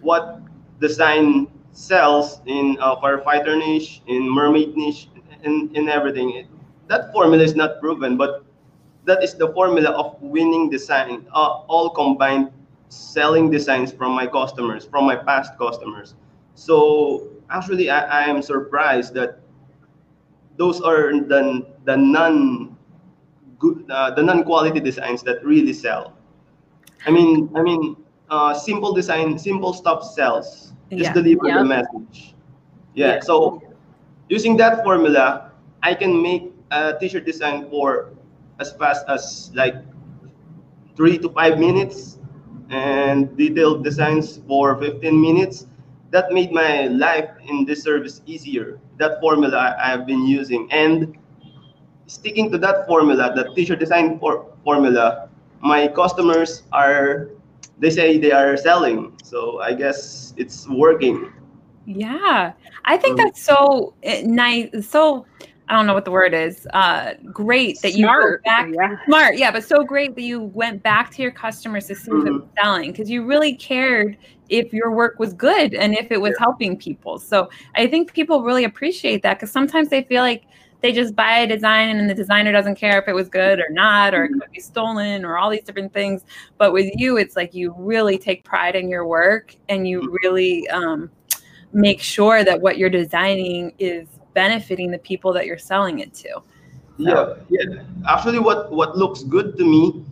what 0.00 0.40
design 0.80 1.46
sells 1.72 2.40
in 2.46 2.76
a 2.80 2.96
firefighter 2.96 3.56
niche, 3.58 4.02
in 4.06 4.28
mermaid 4.28 4.76
niche, 4.76 5.08
in, 5.44 5.70
in 5.74 5.88
everything. 5.88 6.30
It- 6.30 6.46
that 6.88 7.12
formula 7.12 7.42
is 7.44 7.54
not 7.54 7.80
proven, 7.80 8.16
but 8.16 8.44
that 9.04 9.22
is 9.22 9.34
the 9.34 9.48
formula 9.52 9.90
of 9.90 10.20
winning 10.20 10.68
design, 10.70 11.24
uh, 11.34 11.62
all 11.68 11.90
combined 11.90 12.50
selling 12.88 13.50
designs 13.50 13.92
from 13.92 14.12
my 14.12 14.26
customers, 14.26 14.84
from 14.86 15.06
my 15.06 15.16
past 15.16 15.56
customers. 15.58 16.14
So 16.54 17.28
actually, 17.50 17.90
I, 17.90 18.00
I 18.00 18.22
am 18.28 18.42
surprised 18.42 19.14
that 19.14 19.40
those 20.56 20.80
are 20.80 21.12
the, 21.20 21.66
the 21.84 21.96
non 21.96 22.76
good 23.58 23.84
uh, 23.90 24.10
the 24.14 24.22
non 24.22 24.44
quality 24.44 24.80
designs 24.80 25.22
that 25.24 25.44
really 25.44 25.72
sell. 25.72 26.14
I 27.06 27.10
mean, 27.10 27.50
I 27.54 27.62
mean, 27.62 27.96
uh, 28.30 28.54
simple 28.54 28.92
design, 28.92 29.38
simple 29.38 29.72
stuff 29.72 30.04
sells. 30.04 30.72
Just 30.96 31.10
Yeah. 31.10 31.14
deliver 31.14 31.48
Yeah. 31.48 31.58
the 31.58 31.64
message. 31.64 32.34
Yeah. 32.94 33.16
Yeah. 33.16 33.20
So 33.20 33.62
using 34.30 34.56
that 34.56 34.82
formula, 34.82 35.50
I 35.82 35.92
can 35.94 36.22
make 36.22 36.54
a 36.70 36.94
t-shirt 36.98 37.26
design 37.26 37.68
for 37.68 38.14
as 38.60 38.72
fast 38.72 39.04
as 39.08 39.50
like 39.54 39.74
three 40.96 41.18
to 41.18 41.28
five 41.30 41.58
minutes 41.58 42.18
and 42.70 43.36
detailed 43.36 43.84
designs 43.84 44.40
for 44.48 44.78
15 44.80 45.20
minutes. 45.20 45.66
That 46.10 46.32
made 46.32 46.52
my 46.52 46.86
life 46.86 47.30
in 47.46 47.64
this 47.64 47.82
service 47.82 48.22
easier. 48.26 48.80
That 48.98 49.20
formula 49.20 49.76
I 49.78 49.90
have 49.90 50.06
been 50.06 50.26
using 50.26 50.70
and 50.70 51.16
sticking 52.06 52.50
to 52.50 52.58
that 52.58 52.86
formula, 52.86 53.32
the 53.34 53.52
t-shirt 53.54 53.78
design 53.78 54.18
for 54.18 54.46
formula, 54.64 55.28
my 55.60 55.88
customers 55.88 56.62
are 56.72 57.30
they 57.78 57.90
say 57.90 58.18
they 58.18 58.32
are 58.32 58.56
selling. 58.56 59.12
So 59.22 59.60
I 59.60 59.72
guess 59.74 60.34
it's 60.36 60.68
working. 60.68 61.32
Yeah, 61.86 62.52
I 62.84 62.96
think 62.96 63.18
Um, 63.18 63.26
that's 63.26 63.42
so 63.42 63.94
eh, 64.02 64.22
nice. 64.24 64.68
So 64.88 65.26
I 65.68 65.74
don't 65.74 65.86
know 65.86 65.94
what 65.94 66.04
the 66.04 66.10
word 66.10 66.34
is. 66.34 66.66
Uh, 66.72 67.14
great 67.32 67.80
that 67.82 67.92
you 67.94 68.04
Smart, 68.04 68.42
go 68.44 68.50
back. 68.50 68.68
yeah. 68.74 68.96
Smart, 69.06 69.38
yeah, 69.38 69.50
but 69.50 69.64
so 69.64 69.84
great 69.84 70.14
that 70.16 70.22
you 70.22 70.40
went 70.42 70.82
back 70.82 71.10
to 71.12 71.22
your 71.22 71.30
customers 71.30 71.86
to 71.86 71.94
see 71.94 72.10
if 72.12 72.26
it 72.26 72.32
was 72.32 72.42
selling 72.60 72.90
because 72.90 73.08
you 73.10 73.24
really 73.24 73.54
cared 73.54 74.16
if 74.48 74.72
your 74.72 74.90
work 74.90 75.18
was 75.20 75.32
good 75.32 75.74
and 75.74 75.94
if 75.94 76.10
it 76.10 76.20
was 76.20 76.36
helping 76.38 76.76
people. 76.76 77.18
So 77.18 77.48
I 77.76 77.86
think 77.86 78.12
people 78.12 78.42
really 78.42 78.64
appreciate 78.64 79.22
that 79.22 79.34
because 79.38 79.52
sometimes 79.52 79.88
they 79.90 80.02
feel 80.02 80.22
like 80.22 80.44
they 80.80 80.92
just 80.92 81.14
buy 81.14 81.38
a 81.40 81.46
design 81.46 81.96
and 81.96 82.10
the 82.10 82.14
designer 82.14 82.50
doesn't 82.52 82.74
care 82.74 82.98
if 83.00 83.06
it 83.06 83.14
was 83.14 83.28
good 83.28 83.60
or 83.60 83.68
not 83.70 84.12
or 84.14 84.24
it 84.24 84.30
could 84.32 84.50
be 84.52 84.60
stolen 84.60 85.24
or 85.24 85.38
all 85.38 85.50
these 85.50 85.62
different 85.62 85.92
things. 85.92 86.24
But 86.58 86.72
with 86.72 86.90
you, 86.96 87.16
it's 87.16 87.36
like 87.36 87.54
you 87.54 87.74
really 87.78 88.18
take 88.18 88.44
pride 88.44 88.74
in 88.74 88.88
your 88.88 89.06
work 89.06 89.54
and 89.68 89.86
you 89.86 90.16
really 90.24 90.68
um, 90.70 91.10
make 91.72 92.00
sure 92.00 92.44
that 92.44 92.60
what 92.60 92.78
you're 92.78 92.90
designing 92.90 93.72
is 93.78 94.08
benefiting 94.34 94.90
the 94.90 94.98
people 94.98 95.32
that 95.32 95.46
you're 95.46 95.58
selling 95.58 96.00
it 96.00 96.14
to. 96.14 96.42
Yeah, 96.98 97.34
yeah. 97.48 97.82
Actually, 98.08 98.38
what 98.38 98.70
what 98.72 98.96
looks 98.96 99.22
good 99.22 99.56
to 99.56 99.64
me 99.64 100.04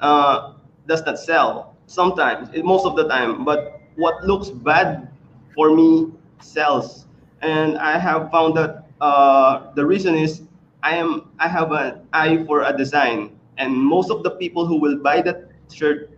uh, 0.00 0.54
does 0.86 1.04
not 1.06 1.18
sell 1.18 1.76
sometimes, 1.86 2.50
most 2.64 2.84
of 2.84 2.96
the 2.96 3.06
time. 3.08 3.44
But 3.44 3.80
what 3.96 4.24
looks 4.24 4.50
bad 4.50 5.08
for 5.54 5.74
me 5.74 6.10
sells, 6.40 7.06
and 7.42 7.78
I 7.78 7.98
have 7.98 8.30
found 8.30 8.56
that 8.56 8.86
uh, 9.00 9.72
the 9.74 9.86
reason 9.86 10.16
is 10.16 10.42
I 10.82 10.96
am 10.96 11.30
I 11.38 11.48
have 11.48 11.70
an 11.72 12.02
eye 12.12 12.42
for 12.44 12.62
a 12.62 12.76
design, 12.76 13.38
and 13.58 13.70
most 13.70 14.10
of 14.10 14.22
the 14.22 14.32
people 14.32 14.66
who 14.66 14.80
will 14.80 14.98
buy 14.98 15.22
that 15.22 15.48
shirt 15.72 16.10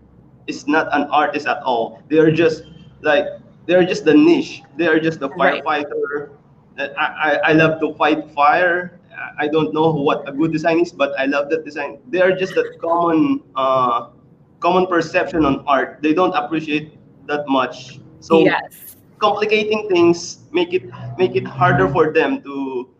is 0.46 0.66
not 0.66 0.88
an 0.92 1.04
artist 1.10 1.46
at 1.46 1.62
all. 1.62 2.02
They 2.08 2.18
are 2.18 2.32
just 2.32 2.64
like 3.02 3.26
they 3.66 3.74
are 3.74 3.84
just 3.84 4.04
the 4.04 4.14
niche. 4.14 4.62
They 4.76 4.86
are 4.86 4.98
just 4.98 5.20
the 5.20 5.28
Right. 5.30 5.62
firefighter. 5.62 6.30
I, 6.78 6.86
I, 6.98 7.30
I 7.50 7.52
love 7.52 7.80
to 7.80 7.94
fight 7.94 8.30
fire. 8.30 9.00
I 9.38 9.48
don't 9.48 9.72
know 9.72 9.92
what 9.92 10.28
a 10.28 10.32
good 10.32 10.52
design 10.52 10.80
is, 10.80 10.92
but 10.92 11.12
I 11.18 11.24
love 11.24 11.48
that 11.50 11.64
design. 11.64 11.98
They 12.08 12.20
are 12.20 12.36
just 12.36 12.54
that 12.54 12.78
common 12.80 13.42
uh, 13.56 14.10
common 14.60 14.86
perception 14.86 15.44
on 15.44 15.64
art. 15.66 15.98
They 16.02 16.12
don't 16.12 16.32
appreciate 16.32 16.98
that 17.26 17.48
much. 17.48 17.98
So 18.20 18.44
yes. 18.44 18.96
complicating 19.18 19.88
things 19.88 20.44
make 20.52 20.74
it 20.74 20.84
make 21.16 21.34
it 21.34 21.46
harder 21.46 21.88
for 21.88 22.12
them 22.12 22.42
to 22.42 22.90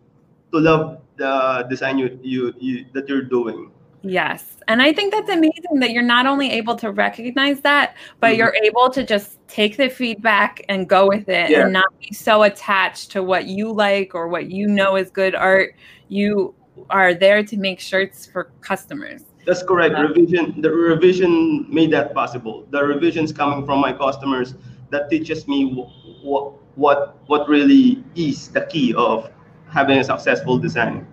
to 0.52 0.58
love 0.58 1.02
the 1.16 1.66
design 1.68 1.98
you, 1.98 2.18
you, 2.22 2.54
you 2.58 2.86
that 2.94 3.08
you're 3.08 3.22
doing. 3.28 3.70
Yes. 4.08 4.56
And 4.68 4.82
I 4.82 4.92
think 4.92 5.12
that's 5.12 5.30
amazing 5.30 5.80
that 5.80 5.90
you're 5.90 6.02
not 6.02 6.26
only 6.26 6.50
able 6.50 6.76
to 6.76 6.90
recognize 6.90 7.60
that, 7.60 7.96
but 8.20 8.32
Mhm. 8.34 8.38
you're 8.38 8.54
able 8.62 8.88
to 8.90 9.04
just 9.04 9.38
take 9.48 9.76
the 9.76 9.88
feedback 9.88 10.64
and 10.68 10.88
go 10.88 11.06
with 11.06 11.28
it 11.28 11.50
Yeah. 11.50 11.62
and 11.62 11.72
not 11.72 11.86
be 12.00 12.12
so 12.14 12.42
attached 12.42 13.10
to 13.12 13.22
what 13.22 13.46
you 13.46 13.72
like 13.72 14.14
or 14.14 14.28
what 14.28 14.50
you 14.50 14.66
know 14.66 14.96
is 14.96 15.10
good 15.10 15.34
art. 15.34 15.74
You 16.08 16.54
are 16.90 17.14
there 17.14 17.42
to 17.42 17.56
make 17.56 17.80
shirts 17.80 18.26
for 18.26 18.50
customers. 18.60 19.24
That's 19.46 19.62
correct. 19.62 19.94
Revision 19.98 20.60
the 20.60 20.70
revision 20.70 21.66
made 21.72 21.90
that 21.92 22.12
possible. 22.14 22.66
The 22.70 22.84
revisions 22.84 23.32
coming 23.32 23.64
from 23.64 23.80
my 23.80 23.92
customers 23.92 24.54
that 24.90 25.08
teaches 25.10 25.46
me 25.48 25.86
what 26.22 26.52
what 26.74 27.16
what 27.26 27.48
really 27.48 28.04
is 28.14 28.48
the 28.48 28.62
key 28.62 28.92
of 28.94 29.30
having 29.68 29.98
a 29.98 30.04
successful 30.04 30.58
design. 30.58 31.06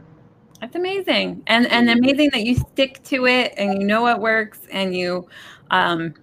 That's 0.63 0.77
amazing. 0.77 1.43
And 1.47 1.67
and 1.67 1.89
amazing 1.89 2.29
that 2.31 2.43
you 2.43 2.55
stick 2.55 3.03
to 3.03 3.25
it 3.25 3.53
and 3.57 3.81
you 3.81 3.85
know 3.85 4.01
what 4.03 4.21
works 4.21 4.61
and 4.71 4.95
you 4.95 5.27
um 5.71 6.13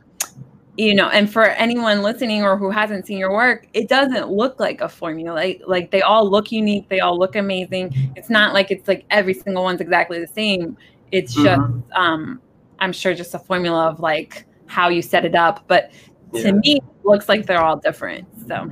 you 0.78 0.94
know, 0.94 1.11
and 1.11 1.30
for 1.30 1.44
anyone 1.44 2.00
listening 2.00 2.42
or 2.42 2.56
who 2.56 2.70
hasn't 2.70 3.06
seen 3.06 3.18
your 3.18 3.35
work, 3.35 3.66
it 3.75 3.87
doesn't 3.87 4.30
look 4.30 4.59
like 4.59 4.80
a 4.80 4.88
formula. 4.88 5.35
Like, 5.35 5.61
like 5.66 5.90
they 5.90 6.00
all 6.00 6.26
look 6.30 6.50
unique, 6.50 6.88
they 6.88 7.00
all 7.00 7.18
look 7.18 7.37
amazing. 7.37 7.92
It's 8.16 8.30
not 8.30 8.54
like 8.54 8.70
it's 8.70 8.88
like 8.88 9.04
every 9.11 9.35
single 9.35 9.62
one's 9.62 9.82
exactly 9.82 10.18
the 10.18 10.26
same. 10.26 10.75
It's 11.12 11.35
just 11.35 11.61
um 11.94 12.40
I'm 12.78 12.94
sure 12.94 13.12
just 13.12 13.35
a 13.35 13.38
formula 13.38 13.88
of 13.88 14.00
like 14.00 14.47
how 14.64 14.88
you 14.88 15.02
set 15.02 15.26
it 15.26 15.35
up, 15.35 15.64
but 15.66 15.90
to 16.32 16.47
Yeah. 16.47 16.52
me 16.52 16.76
it 16.76 17.04
looks 17.04 17.28
like 17.28 17.44
they're 17.44 17.62
all 17.62 17.76
different. 17.76 18.26
So 18.49 18.70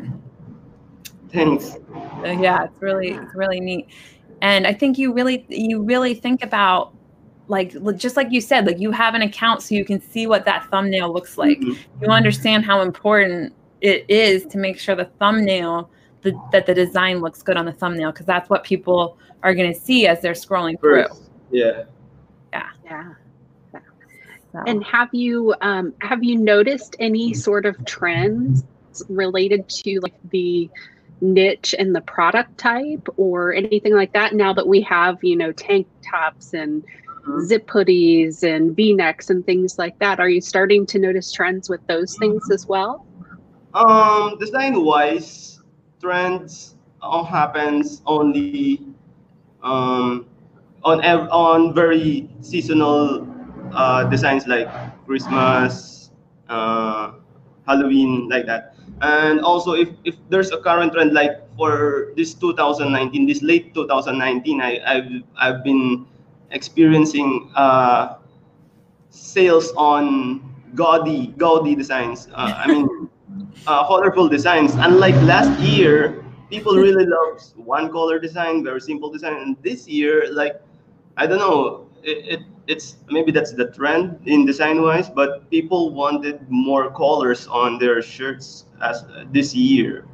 Thanks. 1.31 1.73
so 2.23 2.25
yeah, 2.25 2.65
it's 2.65 2.81
really 2.81 3.09
it's 3.11 3.35
really 3.35 3.61
neat. 3.61 3.89
And 4.43 4.67
I 4.67 4.73
think 4.73 4.99
you 4.99 5.13
really 5.13 5.45
you 5.49 5.83
really 5.83 6.15
think 6.15 6.43
about 6.43 6.95
like 7.49 7.75
just 7.97 8.17
like 8.17 8.31
you 8.31 8.41
said, 8.41 8.67
like 8.67 8.79
you 8.79 8.91
have 8.91 9.15
an 9.15 9.23
account 9.23 9.63
so 9.63 9.75
you 9.75 9.85
can 9.85 10.01
see 10.01 10.27
what 10.27 10.45
that 10.45 10.69
thumbnail 10.71 11.13
looks 11.13 11.39
like. 11.39 11.59
Mhm. 11.61 11.79
You 12.03 12.09
understand 12.09 12.65
how 12.65 12.81
important 12.83 13.55
it 13.81 14.05
is 14.09 14.45
to 14.47 14.59
make 14.59 14.79
sure 14.79 14.95
the 14.95 15.07
thumbnail 15.19 15.91
the, 16.23 16.39
that 16.51 16.67
the 16.67 16.75
design 16.75 17.21
looks 17.21 17.43
good 17.43 17.57
on 17.57 17.65
the 17.65 17.73
thumbnail 17.73 18.11
because 18.11 18.27
that's 18.27 18.51
what 18.51 18.65
people 18.65 19.17
are 19.45 19.55
going 19.55 19.73
to 19.73 19.79
see 19.79 20.07
as 20.09 20.21
they're 20.21 20.33
scrolling 20.33 20.79
through. 20.81 21.07
yeah 21.51 21.85
yeah. 22.53 22.69
Yeah. 22.85 23.13
So. 24.53 24.63
And 24.67 24.83
have 24.85 25.11
you 25.13 25.55
um, 25.61 25.93
have 26.01 26.25
you 26.25 26.39
noticed 26.39 26.97
any 26.99 27.35
sort 27.35 27.67
of 27.67 27.83
trends 27.85 28.65
related 29.09 29.69
to 29.69 30.01
like 30.01 30.15
the 30.31 30.71
niche 31.21 31.75
and 31.79 31.95
the 31.95 32.01
product 32.03 32.59
type 32.59 33.07
or 33.17 33.53
anything 33.55 33.87
like 33.87 34.05
that? 34.07 34.27
Now 34.27 34.45
that 34.47 34.61
we 34.61 34.75
have 34.77 35.11
you 35.17 35.29
know 35.31 35.47
tank 35.47 35.83
tops 36.11 36.53
and 36.53 36.85
Mhm. 37.27 37.41
zip 37.41 37.67
hoodies 37.69 38.43
and 38.43 38.75
V 38.77 38.93
necks 38.95 39.29
and 39.31 39.45
things 39.45 39.77
like 39.79 39.99
that, 40.01 40.21
are 40.21 40.29
you 40.29 40.41
starting 40.41 40.87
to 40.87 40.99
notice 40.99 41.33
trends 41.33 41.69
with 41.69 41.81
those 41.89 42.17
things 42.17 42.51
as 42.51 42.67
well? 42.69 43.05
Um, 43.75 44.39
design 44.39 44.83
wise, 44.85 45.61
trends 46.01 46.77
all 47.03 47.25
happens 47.25 48.03
only 48.07 48.73
um, 49.53 50.27
on 50.77 51.03
ev- 51.05 51.29
on 51.31 51.75
very 51.75 52.29
seasonal 52.41 53.27
uh, 53.73 54.05
designs 54.05 54.47
like 54.47 54.69
Christmas, 55.07 56.11
uh, 56.49 57.13
Halloween, 57.67 58.29
like 58.29 58.47
that. 58.47 58.78
And 59.01 59.41
also, 59.41 59.73
if, 59.73 59.89
if 60.05 60.17
there's 60.29 60.51
a 60.51 60.59
current 60.59 60.93
trend 60.93 61.13
like 61.13 61.43
for 61.57 62.13
this 62.17 62.35
2019, 62.35 63.27
this 63.27 63.43
late 63.43 63.75
2019, 63.75 64.61
I, 64.61 64.81
I've 64.87 65.23
I've 65.37 65.65
been 65.65 66.07
experiencing 66.51 67.51
uh, 67.55 68.17
sales 69.11 69.73
on 69.77 70.43
gaudy 70.75 71.29
gaudy 71.39 71.75
designs. 71.75 72.29
Uh, 72.35 72.55
I 72.57 72.67
mean, 72.67 73.09
uh, 73.67 73.87
colorful 73.87 74.29
designs. 74.29 74.75
Unlike 74.75 75.15
last 75.23 75.61
year, 75.61 76.25
people 76.51 76.77
really 76.77 77.07
loved 77.07 77.53
one 77.57 77.91
color 77.93 78.19
design, 78.19 78.65
very 78.65 78.81
simple 78.81 79.11
design. 79.11 79.37
And 79.37 79.57
this 79.63 79.87
year, 79.87 80.33
like, 80.33 80.61
I 81.17 81.27
don't 81.27 81.39
know, 81.39 81.89
it, 82.03 82.41
it 82.41 82.41
it's 82.69 82.99
maybe 83.09 83.33
that's 83.33 83.53
the 83.53 83.71
trend 83.73 84.21
in 84.27 84.45
design 84.45 84.83
wise, 84.83 85.09
but 85.09 85.51
people 85.51 85.95
wanted 85.95 86.49
more 86.49 86.91
colors 86.93 87.49
on 87.49 87.79
their 87.79 88.03
shirts 88.03 88.67
as 88.83 89.03
uh, 89.05 89.25
this 89.33 89.55
year, 89.55 90.05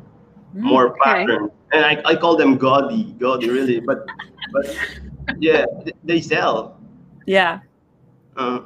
Mm, 0.55 0.63
more 0.63 0.87
Okay. 0.91 1.01
patterns. 1.27 1.51
And 1.73 1.85
I, 1.85 2.01
I 2.05 2.15
call 2.15 2.37
them 2.37 2.57
gaudy, 2.57 3.13
gaudy 3.19 3.49
really, 3.51 3.81
but 3.81 4.07
but 4.53 4.65
yeah, 5.39 5.65
they 6.05 6.21
sell. 6.21 6.79
yeah. 7.27 7.59
Uh, 8.37 8.61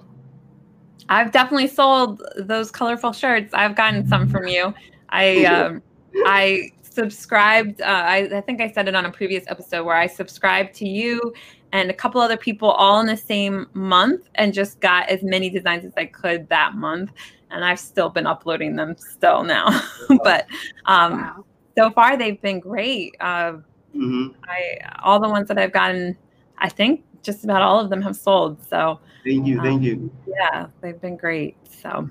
I've 1.08 1.32
definitely 1.32 1.68
sold 1.68 2.22
those 2.36 2.70
colorful 2.70 3.12
shirts. 3.12 3.54
I've 3.54 3.74
gotten 3.74 4.06
some 4.06 4.28
from 4.28 4.46
you. 4.46 4.74
I 5.08 5.44
um, 5.46 5.82
I 6.26 6.70
subscribed. 6.82 7.80
Uh, 7.80 7.84
I, 7.86 8.16
I 8.36 8.40
think 8.42 8.60
I 8.60 8.70
said 8.70 8.88
it 8.88 8.94
on 8.94 9.06
a 9.06 9.10
previous 9.10 9.44
episode 9.48 9.84
where 9.84 9.96
I 9.96 10.06
subscribed 10.06 10.74
to 10.76 10.88
you 10.88 11.32
and 11.72 11.90
a 11.90 11.94
couple 11.94 12.20
other 12.20 12.36
people 12.36 12.70
all 12.70 13.00
in 13.00 13.06
the 13.06 13.16
same 13.16 13.66
month 13.74 14.28
and 14.36 14.54
just 14.54 14.80
got 14.80 15.08
as 15.08 15.22
many 15.22 15.50
designs 15.50 15.84
as 15.84 15.92
I 15.96 16.06
could 16.06 16.48
that 16.48 16.74
month. 16.74 17.12
And 17.50 17.64
I've 17.64 17.80
still 17.80 18.08
been 18.08 18.26
uploading 18.26 18.76
them 18.76 18.96
still 18.98 19.42
now. 19.42 19.68
but 20.24 20.46
um, 20.86 21.12
Wow. 21.12 21.44
so 21.76 21.90
far 21.90 22.16
they've 22.16 22.40
been 22.40 22.60
great. 22.60 23.14
Uh, 23.20 23.58
mhm. 23.94 24.34
I 24.44 24.78
all 25.02 25.20
the 25.20 25.28
ones 25.28 25.48
that 25.48 25.58
I've 25.58 25.72
gotten, 25.72 26.16
I 26.58 26.68
think 26.68 27.04
just 27.22 27.44
about 27.44 27.62
all 27.62 27.80
of 27.80 27.90
them 27.90 28.02
have 28.02 28.16
sold. 28.16 28.62
So 28.66 29.00
Thank 29.24 29.46
you, 29.46 29.60
thank 29.60 29.82
you. 29.82 30.10
yeah, 30.26 30.68
they've 30.80 31.00
been 31.00 31.16
great. 31.16 31.56
So, 31.70 32.08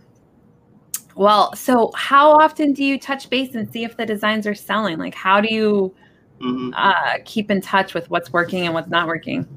well, 1.15 1.55
so 1.55 1.91
how 1.95 2.31
often 2.31 2.73
do 2.73 2.83
you 2.83 2.99
touch 2.99 3.29
base 3.29 3.55
and 3.55 3.71
see 3.71 3.83
if 3.83 3.97
the 3.97 4.05
designs 4.05 4.45
are 4.45 4.53
selling? 4.53 4.99
Like, 4.99 5.15
how 5.15 5.41
do 5.41 5.51
you 5.53 5.95
Mhm. 6.41 6.73
uh, 6.75 7.17
keep 7.25 7.49
in 7.49 7.61
touch 7.61 7.93
with 7.93 8.09
what's 8.09 8.31
working 8.33 8.65
and 8.65 8.73
what's 8.73 8.89
not 8.89 9.07
working? 9.07 9.47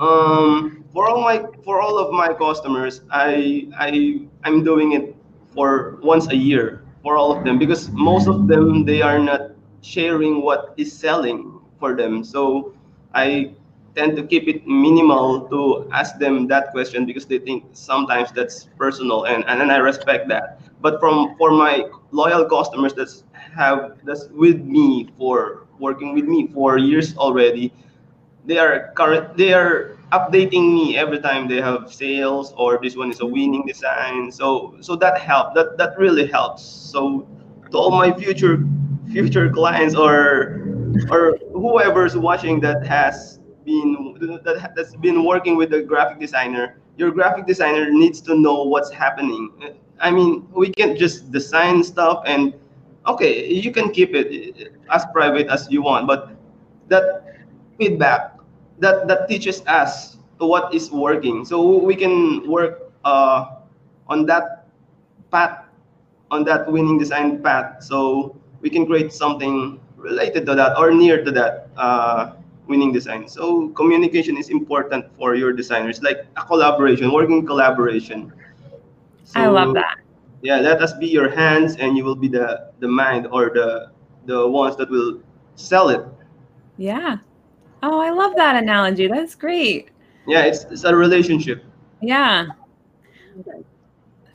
Um, 0.00 0.84
for 0.92 1.08
all 1.08 1.20
my 1.20 1.44
for 1.64 1.80
all 1.80 1.98
of 1.98 2.12
my 2.12 2.32
customers, 2.32 3.02
I 3.10 3.68
I 3.78 4.20
I'm 4.44 4.64
doing 4.64 4.92
it 4.92 5.14
for 5.54 5.98
once 6.02 6.28
a 6.28 6.36
year 6.36 6.82
for 7.02 7.16
all 7.16 7.36
of 7.36 7.44
them 7.44 7.58
because 7.58 7.90
most 7.90 8.28
of 8.28 8.46
them 8.46 8.84
they 8.84 9.02
are 9.02 9.18
not 9.18 9.52
sharing 9.82 10.42
what 10.42 10.74
is 10.76 10.92
selling 10.92 11.60
for 11.78 11.96
them. 11.96 12.24
So 12.24 12.74
I 13.14 13.54
tend 13.96 14.16
to 14.16 14.22
keep 14.22 14.48
it 14.48 14.66
minimal 14.66 15.48
to 15.48 15.88
ask 15.92 16.18
them 16.18 16.46
that 16.48 16.70
question 16.72 17.04
because 17.04 17.26
they 17.26 17.38
think 17.38 17.64
sometimes 17.72 18.32
that's 18.32 18.68
personal 18.78 19.24
and 19.24 19.44
and 19.48 19.60
then 19.60 19.70
I 19.70 19.78
respect 19.78 20.28
that. 20.28 20.60
But 20.80 21.00
from 21.00 21.36
for 21.36 21.50
my 21.50 21.84
loyal 22.10 22.44
customers 22.46 22.94
that's 22.94 23.24
have 23.32 23.98
that's 24.04 24.28
with 24.30 24.60
me 24.60 25.10
for 25.18 25.66
working 25.80 26.14
with 26.14 26.24
me 26.24 26.48
for 26.48 26.78
years 26.78 27.16
already, 27.16 27.72
they 28.44 28.58
are 28.58 28.92
current 28.94 29.36
they 29.36 29.52
are 29.52 29.96
updating 30.12 30.74
me 30.74 30.96
every 30.96 31.20
time 31.20 31.48
they 31.48 31.60
have 31.60 31.92
sales 31.92 32.52
or 32.56 32.78
this 32.82 32.96
one 32.96 33.10
is 33.10 33.20
a 33.20 33.26
winning 33.26 33.64
design. 33.66 34.30
So 34.30 34.76
so 34.80 34.96
that 34.96 35.18
help 35.18 35.54
that 35.54 35.78
that 35.78 35.98
really 35.98 36.26
helps. 36.26 36.62
So 36.62 37.26
to 37.70 37.78
all 37.78 37.90
my 37.90 38.12
future 38.12 38.64
future 39.12 39.50
clients 39.50 39.94
or 39.94 40.62
or 41.10 41.38
whoever's 41.52 42.16
watching 42.16 42.60
that 42.60 42.86
has 42.86 43.40
been 43.64 44.16
that 44.44 44.72
that's 44.74 44.96
been 44.96 45.24
working 45.24 45.56
with 45.56 45.72
a 45.74 45.82
graphic 45.82 46.18
designer 46.18 46.76
your 46.96 47.10
graphic 47.10 47.46
designer 47.46 47.90
needs 47.90 48.20
to 48.20 48.38
know 48.38 48.64
what's 48.64 48.90
happening. 48.90 49.50
I 50.00 50.10
mean 50.10 50.46
we 50.52 50.70
can't 50.70 50.98
just 50.98 51.32
design 51.32 51.82
stuff 51.82 52.22
and 52.26 52.54
okay 53.06 53.48
you 53.48 53.70
can 53.72 53.90
keep 53.90 54.14
it 54.14 54.72
as 54.90 55.04
private 55.12 55.46
as 55.48 55.66
you 55.70 55.82
want 55.82 56.06
but 56.06 56.30
that 56.88 57.24
feedback 57.78 58.36
that 58.78 59.06
that 59.08 59.28
teaches 59.28 59.62
us 59.66 60.16
what 60.38 60.72
is 60.74 60.90
working. 60.90 61.44
So 61.44 61.78
we 61.78 61.94
can 61.94 62.48
work 62.48 62.90
uh, 63.04 63.56
on 64.08 64.26
that 64.26 64.66
path 65.30 65.64
on 66.30 66.44
that 66.44 66.70
winning 66.70 66.98
design 66.98 67.42
path. 67.42 67.82
So 67.82 68.36
we 68.60 68.70
can 68.70 68.86
create 68.86 69.12
something 69.12 69.80
related 69.96 70.46
to 70.46 70.54
that 70.54 70.78
or 70.78 70.92
near 70.92 71.24
to 71.24 71.30
that 71.32 71.68
uh, 71.76 72.32
winning 72.66 72.92
design. 72.92 73.28
So 73.28 73.68
communication 73.70 74.36
is 74.36 74.48
important 74.50 75.06
for 75.18 75.34
your 75.34 75.52
designers 75.52 76.02
like 76.02 76.26
a 76.36 76.42
collaboration 76.44 77.12
working 77.12 77.46
collaboration. 77.46 78.32
So, 79.24 79.40
i 79.42 79.46
love 79.46 79.74
that 79.74 79.99
yeah 80.42 80.58
let 80.58 80.80
us 80.82 80.92
be 80.94 81.06
your 81.06 81.28
hands 81.28 81.76
and 81.76 81.96
you 81.96 82.04
will 82.04 82.16
be 82.16 82.28
the 82.28 82.70
the 82.80 82.88
mind 82.88 83.26
or 83.30 83.50
the 83.50 83.90
the 84.26 84.46
ones 84.46 84.76
that 84.76 84.90
will 84.90 85.20
sell 85.56 85.88
it. 85.88 86.04
Yeah. 86.76 87.18
Oh 87.82 88.00
i 88.00 88.10
love 88.10 88.36
that 88.36 88.56
analogy. 88.56 89.06
That's 89.06 89.34
great. 89.34 89.90
Yeah 90.26 90.44
it's, 90.44 90.64
it's 90.64 90.84
a 90.84 90.94
relationship. 90.94 91.64
Yeah. 92.00 92.46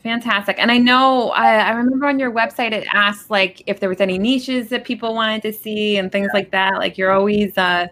Fantastic. 0.04 0.58
And 0.60 0.72
i 0.72 0.78
know 0.78 1.32
I, 1.32 1.56
I 1.58 1.72
remember 1.72 2.06
on 2.06 2.20
your 2.20 2.32
website 2.32 2.72
it 2.72 2.88
asked 2.94 3.30
like 3.32 3.64
if 3.66 3.80
there 3.80 3.90
was 3.90 4.02
any 4.02 4.20
niches 4.20 4.70
that 4.70 4.86
people 4.86 5.16
wanted 5.16 5.42
to 5.44 5.54
see 5.54 5.98
and 5.98 6.12
things 6.12 6.30
like 6.34 6.52
that. 6.52 6.76
Like 6.76 6.98
you're 6.98 7.12
always 7.12 7.58
uh, 7.58 7.88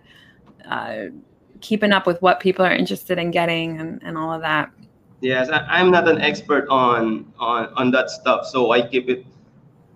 uh, 0.70 1.06
keeping 1.62 1.92
up 1.92 2.06
with 2.06 2.22
what 2.22 2.40
people 2.40 2.64
are 2.64 2.72
interested 2.72 3.18
in 3.18 3.32
getting 3.32 3.80
and, 3.80 4.02
and 4.04 4.18
all 4.18 4.32
of 4.32 4.42
that 4.42 4.70
Yes, 5.24 5.48
I, 5.48 5.80
am 5.80 5.90
not 5.90 6.10
an 6.10 6.20
expert 6.20 6.68
on 6.68 7.32
on 7.40 7.72
on 7.80 7.92
that 7.92 8.10
stuff, 8.12 8.46
so 8.46 8.72
I 8.72 8.84
keep 8.84 9.08
it. 9.08 9.26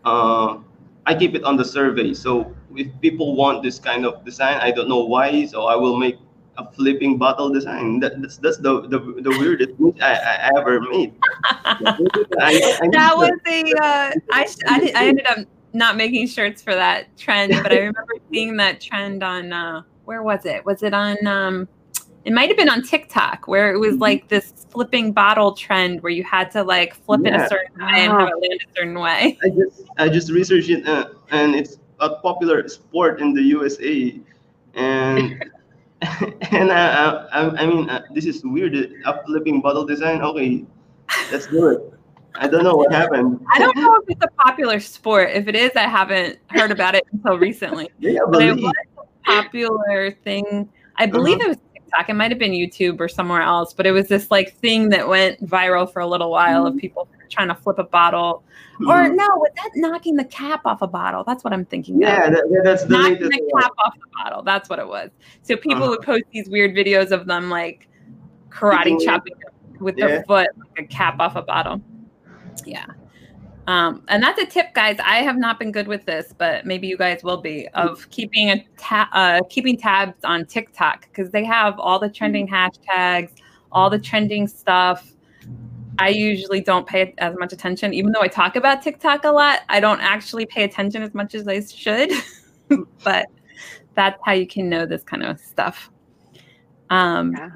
Uh, 0.06 0.60
I 1.06 1.14
keep 1.20 1.36
it 1.36 1.44
on 1.44 1.58
the 1.58 1.66
survey. 1.66 2.14
So 2.14 2.56
if 2.74 2.88
people 3.02 3.36
want 3.36 3.62
this 3.62 3.78
kind 3.78 4.06
of 4.06 4.24
design, 4.24 4.56
I 4.64 4.72
don't 4.72 4.88
know 4.88 5.04
why, 5.04 5.46
so 5.46 5.68
I 5.68 5.76
will 5.76 5.98
make 5.98 6.16
a 6.58 6.64
flipping 6.72 7.18
bottle 7.18 7.50
design. 7.50 8.00
That, 8.00 8.22
that's 8.22 8.38
that's 8.38 8.56
the 8.56 8.88
the, 8.88 9.00
the 9.20 9.36
weirdest 9.36 9.76
thing 9.76 10.00
I, 10.00 10.16
I 10.16 10.52
ever 10.56 10.80
made. 10.80 11.12
I, 11.44 12.80
I 12.80 12.88
that 12.96 13.12
was 13.20 13.36
a. 13.52 13.60
Uh, 13.84 14.12
I, 14.32 14.48
I 14.66 14.92
I 14.96 15.06
ended 15.12 15.28
up 15.28 15.40
not 15.74 15.98
making 15.98 16.28
shirts 16.28 16.62
for 16.62 16.74
that 16.74 17.12
trend, 17.18 17.52
but 17.52 17.74
I 17.74 17.80
remember 17.92 18.16
seeing 18.32 18.56
that 18.64 18.80
trend 18.80 19.24
on. 19.24 19.52
Uh, 19.52 19.82
where 20.06 20.24
was 20.24 20.46
it? 20.46 20.66
Was 20.66 20.84
it 20.84 20.94
on? 20.94 21.28
Um, 21.28 21.68
it 22.28 22.34
might 22.34 22.50
have 22.50 22.58
been 22.58 22.70
on 22.70 22.84
TikTok 22.84 23.48
where 23.48 23.74
it 23.74 23.78
was 23.78 23.94
mm-hmm. 23.94 24.02
like 24.02 24.28
this 24.28 24.66
flipping 24.70 25.14
bottle 25.14 25.54
trend 25.54 26.04
where 26.04 26.12
you 26.12 26.26
had 26.26 26.52
to 26.52 26.62
like 26.62 26.94
flip 26.94 27.22
yeah. 27.24 27.36
it 27.36 27.46
a 27.46 27.48
certain 27.48 27.80
way 27.80 28.04
and 28.04 28.12
have 28.12 28.28
it 28.28 28.42
land 28.42 28.60
a 28.68 28.76
certain 28.76 29.00
way. 29.00 29.38
I 29.46 29.50
just 29.50 29.84
I 29.98 30.10
just 30.10 30.30
researched 30.30 30.70
it 30.70 30.86
uh, 30.86 31.06
and 31.32 31.56
it's 31.56 31.78
a 32.02 32.16
popular 32.16 32.68
sport 32.68 33.22
in 33.22 33.34
the 33.34 33.42
USA, 33.42 34.20
and 34.74 35.42
and 36.52 36.70
I, 36.70 37.28
I, 37.32 37.62
I 37.62 37.66
mean 37.66 37.90
uh, 37.90 38.04
this 38.14 38.26
is 38.26 38.44
weird. 38.44 38.76
A 38.76 39.24
flipping 39.24 39.62
bottle 39.62 39.86
design. 39.86 40.22
Okay, 40.22 40.66
let's 41.32 41.48
do 41.48 41.68
it. 41.68 41.94
I 42.36 42.50
don't 42.50 42.66
know 42.66 42.76
what 42.76 42.92
happened. 42.92 43.40
I 43.54 43.58
don't 43.58 43.78
know 43.78 43.96
if 43.96 44.10
it's 44.10 44.26
a 44.26 44.44
popular 44.44 44.82
sport. 44.82 45.30
If 45.32 45.48
it 45.48 45.56
is, 45.56 45.72
I 45.78 45.88
haven't 45.88 46.40
heard 46.50 46.72
about 46.72 46.94
it 46.94 47.06
until 47.14 47.40
recently. 47.40 47.90
Yeah, 48.00 48.20
but 48.30 48.42
it 48.42 48.54
was 48.54 48.74
a 48.98 49.04
popular 49.24 50.12
thing. 50.26 50.68
I 50.98 51.06
believe 51.06 51.38
uh-huh. 51.38 51.46
it 51.46 51.50
was 51.50 51.58
TikTok. 51.88 52.10
It 52.10 52.14
might 52.14 52.32
have 52.32 52.40
been 52.40 52.52
YouTube 52.52 53.00
or 53.00 53.08
somewhere 53.08 53.42
else, 53.42 53.74
but 53.74 53.86
it 53.86 53.92
was 53.92 54.08
this 54.08 54.30
like 54.32 54.54
thing 54.56 54.90
that 54.90 55.08
went 55.08 55.46
viral 55.46 55.92
for 55.92 56.00
a 56.02 56.08
little 56.08 56.32
while 56.32 56.66
mm-hmm. 56.66 56.76
of 56.76 56.82
people 56.82 57.08
trying 57.30 57.48
to 57.48 57.56
flip 57.56 57.80
a 57.80 57.84
bottle. 57.84 58.44
Mm-hmm. 58.76 58.90
Or 58.90 59.10
no, 59.10 59.28
was 59.38 59.52
that 59.56 59.72
knocking 59.76 60.16
the 60.16 60.26
cap 60.26 60.62
off 60.66 60.82
a 60.82 60.88
bottle? 60.88 61.24
That's 61.24 61.44
what 61.44 61.54
I'm 61.54 61.66
thinking. 61.66 62.02
Yeah, 62.02 62.28
of. 62.28 62.34
That, 62.34 62.62
that's 62.64 62.84
the 62.84 62.90
knocking 62.90 63.30
the 63.30 63.52
cap 63.60 63.72
off 63.80 63.96
the 63.96 64.24
bottle. 64.24 64.44
That's 64.44 64.70
what 64.70 64.80
it 64.80 64.88
was. 64.88 65.10
So 65.42 65.56
people 65.56 65.84
uh-huh. 65.84 65.90
would 65.92 66.02
post 66.02 66.24
these 66.32 66.50
weird 66.50 66.76
videos 66.76 67.12
of 67.12 67.26
them 67.26 67.50
like 67.50 67.88
karate 68.50 69.04
chopping 69.04 69.34
with 69.80 69.98
yeah. 69.98 70.08
their 70.08 70.24
foot, 70.24 70.50
like 70.58 70.86
a 70.86 70.88
cap 70.88 71.20
off 71.20 71.36
a 71.36 71.42
bottle. 71.42 71.82
Yeah. 72.66 72.86
Um, 73.68 74.04
and 74.08 74.24
that's 74.24 74.42
a 74.42 74.46
tip, 74.46 74.74
guys. 74.74 74.98
I 75.04 75.18
have 75.18 75.38
not 75.38 75.60
been 75.60 75.74
good 75.74 75.90
with 75.90 76.06
this, 76.06 76.34
but 76.38 76.66
maybe 76.66 76.88
you 76.88 76.98
guys 76.98 77.22
will 77.22 77.42
be 77.42 77.68
of 77.74 78.10
keeping 78.12 78.50
a 78.50 78.66
ta- 78.78 79.10
uh, 79.12 79.42
keeping 79.50 79.78
tabs 79.78 80.24
on 80.24 80.46
TikTok 80.46 81.02
because 81.02 81.32
they 81.32 81.44
have 81.44 81.78
all 81.78 82.00
the 82.00 82.10
trending 82.10 82.48
hashtags, 82.48 83.32
all 83.74 83.90
the 83.90 84.00
trending 84.00 84.48
stuff. 84.48 85.12
I 86.00 86.10
usually 86.10 86.62
don't 86.62 86.88
pay 86.88 87.14
as 87.18 87.36
much 87.38 87.52
attention, 87.52 87.94
even 87.94 88.14
though 88.14 88.22
I 88.22 88.30
talk 88.30 88.56
about 88.56 88.82
TikTok 88.82 89.26
a 89.26 89.32
lot. 89.32 89.62
I 89.68 89.82
don't 89.82 90.00
actually 90.00 90.46
pay 90.46 90.64
attention 90.64 91.04
as 91.04 91.14
much 91.14 91.36
as 91.36 91.46
I 91.48 91.60
should, 91.60 92.12
but 93.04 93.26
that's 93.96 94.20
how 94.24 94.32
you 94.32 94.48
can 94.48 94.70
know 94.70 94.86
this 94.86 95.04
kind 95.04 95.24
of 95.24 95.42
stuff. 95.42 95.90
Um, 96.90 97.34
yeah. 97.34 97.50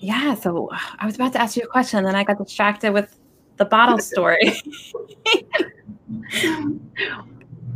yeah. 0.00 0.34
So 0.34 0.68
I 0.98 1.06
was 1.06 1.14
about 1.14 1.32
to 1.34 1.40
ask 1.40 1.56
you 1.56 1.62
a 1.62 1.68
question, 1.68 1.98
and 1.98 2.06
then 2.06 2.16
I 2.16 2.24
got 2.24 2.36
distracted 2.36 2.92
with 2.92 3.16
the 3.60 3.66
bottle 3.66 3.98
story. 4.12 4.40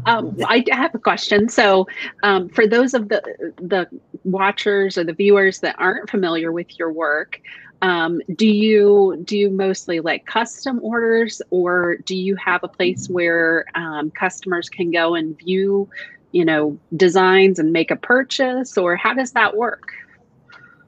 um, 0.07 0.37
I 0.49 0.65
have 0.73 0.93
a 0.95 0.99
question. 0.99 1.49
So, 1.49 1.87
um, 2.25 2.49
for 2.49 2.67
those 2.67 2.95
of 2.95 3.09
the 3.09 3.23
the 3.59 3.87
watchers 4.25 4.99
or 4.99 5.05
the 5.05 5.13
viewers 5.13 5.61
that 5.61 5.77
aren't 5.79 6.11
familiar 6.11 6.51
with 6.51 6.77
your 6.79 6.93
work, 6.93 7.41
um, 7.83 8.21
do 8.35 8.49
you 8.49 9.23
do 9.25 9.39
you 9.39 9.51
mostly 9.51 10.01
like 10.01 10.27
custom 10.27 10.81
orders, 10.83 11.41
or 11.51 11.99
do 11.99 12.17
you 12.17 12.35
have 12.37 12.65
a 12.65 12.69
place 12.69 13.09
where 13.09 13.67
um, 13.77 14.11
customers 14.11 14.69
can 14.69 14.91
go 14.91 15.15
and 15.15 15.39
view, 15.39 15.89
you 16.33 16.45
know, 16.45 16.77
designs 16.97 17.61
and 17.61 17.73
make 17.73 17.93
a 17.93 17.97
purchase, 17.97 18.77
or 18.77 18.97
how 18.97 19.15
does 19.15 19.33
that 19.33 19.57
work? 19.57 19.93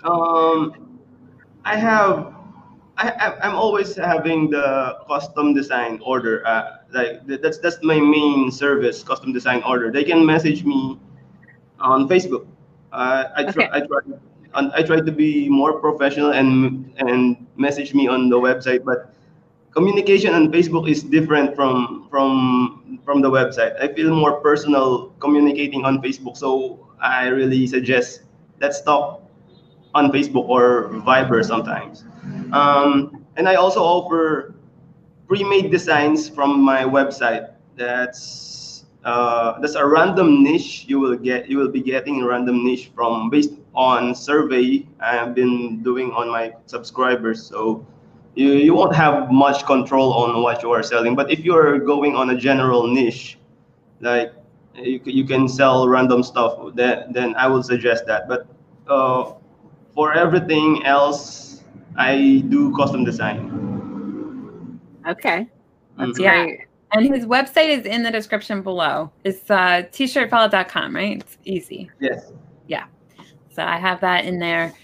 Um, 0.05 0.99
I 1.65 1.77
have 1.77 2.36
I, 2.99 3.37
am 3.43 3.55
always 3.55 3.95
having 3.95 4.51
the 4.51 4.99
custom 5.07 5.53
design 5.55 6.01
order. 6.03 6.47
Uh, 6.47 6.79
like 6.93 7.27
that's 7.27 7.59
that's 7.59 7.83
my 7.83 8.01
main 8.01 8.51
service, 8.51 9.03
custom 9.03 9.33
design 9.33 9.63
order. 9.65 9.93
They 9.93 10.05
can 10.05 10.25
message 10.25 10.65
me 10.65 10.99
on 11.79 12.09
Facebook. 12.09 12.47
Uh, 12.93 13.25
I 13.37 13.45
try, 13.53 13.67
okay. 13.67 13.71
I 13.73 13.81
try, 13.81 14.71
I 14.73 14.83
try 14.83 15.01
to 15.01 15.13
be 15.13 15.49
more 15.49 15.79
professional 15.81 16.33
and 16.33 16.93
and 16.97 17.47
message 17.57 17.93
me 17.93 18.09
on 18.09 18.31
the 18.31 18.41
website. 18.41 18.85
But 18.85 19.13
communication 19.73 20.33
on 20.33 20.51
Facebook 20.51 20.89
is 20.89 21.03
different 21.03 21.55
from 21.55 22.09
from 22.09 23.01
from 23.05 23.21
the 23.21 23.31
website. 23.31 23.77
I 23.77 23.93
feel 23.93 24.15
more 24.15 24.41
personal 24.41 25.13
communicating 25.21 25.85
on 25.85 26.01
Facebook. 26.01 26.37
So 26.37 26.89
I 27.01 27.29
really 27.29 27.67
suggest 27.67 28.23
let's 28.61 28.81
talk 28.81 29.21
on 29.95 30.13
Facebook 30.13 30.49
or 30.49 30.89
Viber 31.05 31.45
sometimes. 31.45 32.05
Um, 32.53 33.25
and 33.37 33.49
I 33.49 33.55
also 33.55 33.81
offer 33.81 34.55
pre-made 35.29 35.71
designs 35.71 36.29
from 36.29 36.61
my 36.61 36.83
website. 36.85 37.53
That's 37.77 38.85
uh, 39.05 39.61
that's 39.61 39.77
a 39.77 39.87
random 39.87 40.43
niche 40.43 40.85
you 40.89 40.99
will 40.99 41.17
get. 41.17 41.49
You 41.49 41.59
will 41.59 41.71
be 41.71 41.81
getting 41.81 42.23
a 42.23 42.27
random 42.27 42.65
niche 42.65 42.91
from 42.95 43.31
based 43.31 43.53
on 43.75 44.15
survey 44.15 44.87
I've 44.99 45.35
been 45.35 45.83
doing 45.83 46.11
on 46.11 46.29
my 46.29 46.53
subscribers. 46.67 47.45
So 47.47 47.87
you, 48.35 48.53
you 48.53 48.75
won't 48.75 48.95
have 48.95 49.31
much 49.31 49.65
control 49.65 50.13
on 50.13 50.43
what 50.43 50.63
you 50.63 50.73
are 50.73 50.83
selling. 50.83 51.15
But 51.15 51.31
if 51.31 51.41
you're 51.41 51.79
going 51.79 52.17
on 52.17 52.31
a 52.31 52.37
general 52.37 52.87
niche, 52.87 53.39
like 54.01 54.33
you, 54.75 55.01
you 55.05 55.25
can 55.25 55.49
sell 55.49 55.89
random 55.89 56.23
stuff, 56.23 56.59
then 56.75 57.13
then 57.13 57.35
I 57.37 57.47
would 57.47 57.65
suggest 57.65 58.07
that. 58.07 58.29
But 58.29 58.47
uh, 58.89 59.35
for 59.95 60.15
everything 60.15 60.85
else, 60.85 61.46
I 61.97 62.45
do 62.49 62.75
custom 62.77 63.05
design. 63.05 64.81
Okay. 65.09 65.49
That's 65.97 66.19
mm-hmm. 66.19 66.23
great. 66.23 66.61
And 66.93 67.15
his 67.15 67.27
website 67.27 67.79
is 67.79 67.85
in 67.85 68.03
the 68.03 68.11
description 68.11 68.63
below. 68.63 69.11
It's 69.25 69.51
uh, 69.51 69.83
tshirtfella.com, 69.93 70.95
right? 70.95 71.21
It's 71.21 71.39
easy. 71.45 71.91
Yes. 72.01 72.33
Yeah. 72.69 72.87
So 73.51 73.63
I 73.65 73.77
have 73.77 74.01
that 74.01 74.25
in 74.25 74.39
there. 74.39 74.75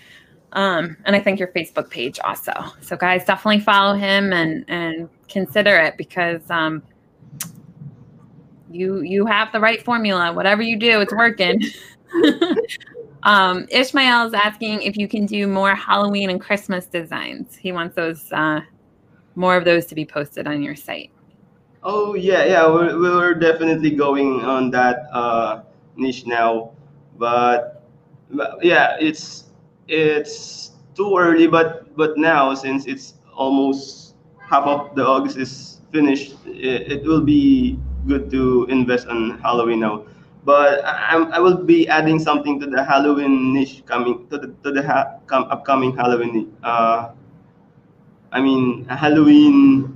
Um, 0.53 0.97
and 1.05 1.17
I 1.17 1.21
think 1.21 1.39
your 1.39 1.49
Facebook 1.49 1.91
page 1.91 2.19
also. 2.21 2.53
So 2.81 2.97
guys, 2.97 3.25
definitely 3.25 3.61
follow 3.61 3.95
him 3.95 4.33
and 4.33 4.65
and 4.69 5.09
consider 5.29 5.79
it 5.79 5.97
because 5.97 6.43
um, 6.51 6.83
you 8.71 9.01
you 9.01 9.25
have 9.25 9.51
the 9.53 9.61
right 9.61 9.83
formula. 9.83 10.33
Whatever 10.33 10.63
you 10.63 10.79
do, 10.79 11.01
it's 11.01 11.15
working. 11.15 11.63
Um, 13.25 13.67
Ishmael 13.71 14.27
is 14.27 14.35
asking 14.35 14.83
if 14.83 14.97
you 14.97 15.07
can 15.07 15.27
do 15.27 15.47
more 15.47 15.75
Halloween 15.75 16.31
and 16.31 16.41
Christmas 16.41 16.87
designs. 16.87 17.55
He 17.55 17.71
wants 17.73 17.95
those 17.95 18.33
uh, 18.33 18.61
more 19.37 19.57
of 19.57 19.65
those 19.65 19.87
to 19.87 19.95
be 19.95 20.05
posted 20.05 20.47
on 20.47 20.63
your 20.63 20.75
site. 20.75 21.11
Oh 21.83 22.15
yeah, 22.15 22.45
yeah, 22.45 22.67
we're, 22.67 22.99
we're 22.99 23.35
definitely 23.35 23.91
going 23.91 24.43
on 24.43 24.71
that 24.71 25.09
uh, 25.13 25.63
niche 25.97 26.27
now, 26.27 26.73
but, 27.19 27.85
but 28.31 28.65
yeah, 28.65 28.97
it's 29.01 29.51
it's 29.89 30.73
too 30.95 31.17
early. 31.19 31.47
But 31.47 31.97
but 31.97 32.17
now 32.17 32.55
since 32.55 32.87
it's 32.87 33.15
almost 33.35 34.15
half 34.39 34.65
of 34.65 34.95
the 34.95 35.05
August 35.05 35.37
is 35.37 35.81
finished, 35.91 36.37
it, 36.47 36.93
it 36.93 37.03
will 37.05 37.21
be 37.21 37.79
good 38.07 38.31
to 38.31 38.67
invest 38.67 39.09
on 39.09 39.39
Halloween 39.41 39.81
now. 39.81 40.05
But 40.45 40.85
I, 40.85 41.17
I 41.19 41.39
will 41.39 41.57
be 41.63 41.87
adding 41.89 42.19
something 42.19 42.59
to 42.61 42.67
the 42.67 42.83
Halloween 42.85 43.53
niche 43.55 43.83
coming 43.87 44.27
to 44.29 44.39
the 44.39 44.49
to 44.65 44.73
the 44.73 44.83
ha- 44.83 45.19
come, 45.27 45.45
upcoming 45.51 45.95
Halloween. 45.97 46.53
Uh, 46.63 47.11
I 48.33 48.41
mean 48.41 48.85
Halloween 48.87 49.95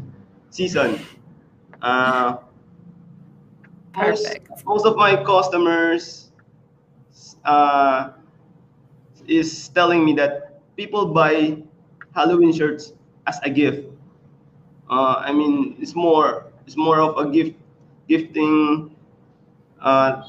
season. 0.51 0.99
Uh, 1.83 2.39
Perfect. 3.93 4.51
Most, 4.51 4.67
most 4.67 4.87
of 4.87 4.97
my 4.97 5.17
customers 5.25 6.31
uh, 7.45 8.11
is 9.27 9.69
telling 9.69 10.05
me 10.05 10.13
that 10.15 10.61
people 10.77 11.07
buy 11.07 11.63
Halloween 12.15 12.53
shirts 12.53 12.93
as 13.27 13.39
a 13.43 13.51
gift. 13.51 13.87
Uh, 14.91 15.17
I 15.19 15.33
mean, 15.33 15.77
it's 15.81 15.95
more 15.95 16.47
it's 16.67 16.77
more 16.77 17.01
of 17.01 17.19
a 17.19 17.31
gift 17.31 17.57
gifting 18.09 18.96
uh, 19.81 20.23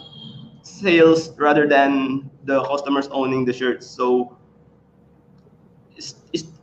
sales 0.61 1.31
rather 1.37 1.67
than 1.67 2.29
the 2.45 2.63
customers 2.65 3.07
owning 3.11 3.45
the 3.45 3.53
shirts. 3.53 3.85
So 3.87 4.37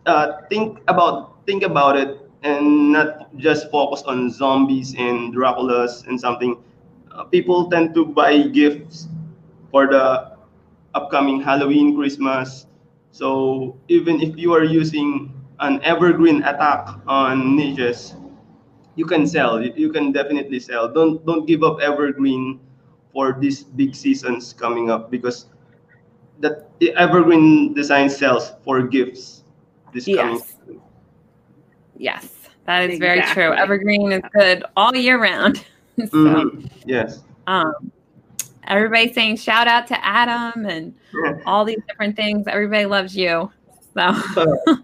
uh, 0.07 0.43
think 0.51 0.79
about 0.89 1.45
think 1.47 1.63
about 1.63 1.97
it 1.97 2.19
and 2.43 2.93
not 2.93 3.35
just 3.37 3.71
focus 3.71 4.03
on 4.07 4.31
zombies 4.31 4.95
and 4.99 5.35
Draculas 5.35 6.07
and 6.07 6.19
something. 6.21 6.57
Uh, 7.13 7.25
people 7.25 7.71
tend 7.71 7.95
to 7.95 8.05
buy 8.05 8.43
gifts 8.49 9.09
for 9.71 9.87
the 9.87 10.37
upcoming 10.95 11.41
Halloween, 11.41 11.97
Christmas. 11.97 12.67
So 13.13 13.77
even 13.89 14.21
if 14.21 14.37
you 14.37 14.53
are 14.55 14.65
using 14.65 15.33
an 15.61 15.81
evergreen 15.83 16.43
attack 16.43 16.89
on 17.07 17.57
niches, 17.57 18.15
you 18.97 19.07
can 19.07 19.27
sell. 19.27 19.63
You 19.63 19.91
can 19.93 20.13
definitely 20.13 20.61
sell. 20.61 20.89
Don't 20.93 21.25
don't 21.27 21.47
give 21.47 21.63
up 21.63 21.81
evergreen 21.81 22.61
for 23.15 23.37
these 23.41 23.63
big 23.63 23.95
seasons 23.95 24.53
coming 24.53 24.91
up 24.91 25.11
because 25.11 25.47
that 26.41 26.69
the 26.81 26.93
evergreen 26.97 27.73
design 27.73 28.11
sells 28.11 28.53
for 28.65 28.83
gifts 28.83 29.45
this 29.95 30.05
coming. 30.05 30.35
Yes. 30.37 30.57
Yes, 31.97 32.35
that 32.67 32.91
is 32.91 32.99
very 32.99 33.23
true. 33.23 33.55
Evergreen 33.55 34.11
is 34.11 34.23
good 34.37 34.65
all 34.77 34.95
year 34.95 35.19
round. 35.23 35.59
so, 35.97 36.05
Mhm. 36.11 36.69
Yes. 36.85 37.23
um, 37.47 37.93
everybody's 38.67 39.15
saying 39.15 39.37
shout 39.37 39.69
out 39.69 39.87
to 39.87 40.05
Adam 40.05 40.67
and 40.67 40.93
all 41.47 41.65
these 41.65 41.81
different 41.87 42.17
things. 42.17 42.49
Everybody 42.49 42.85
loves 42.85 43.17
you. 43.17 43.51
So, 43.95 44.13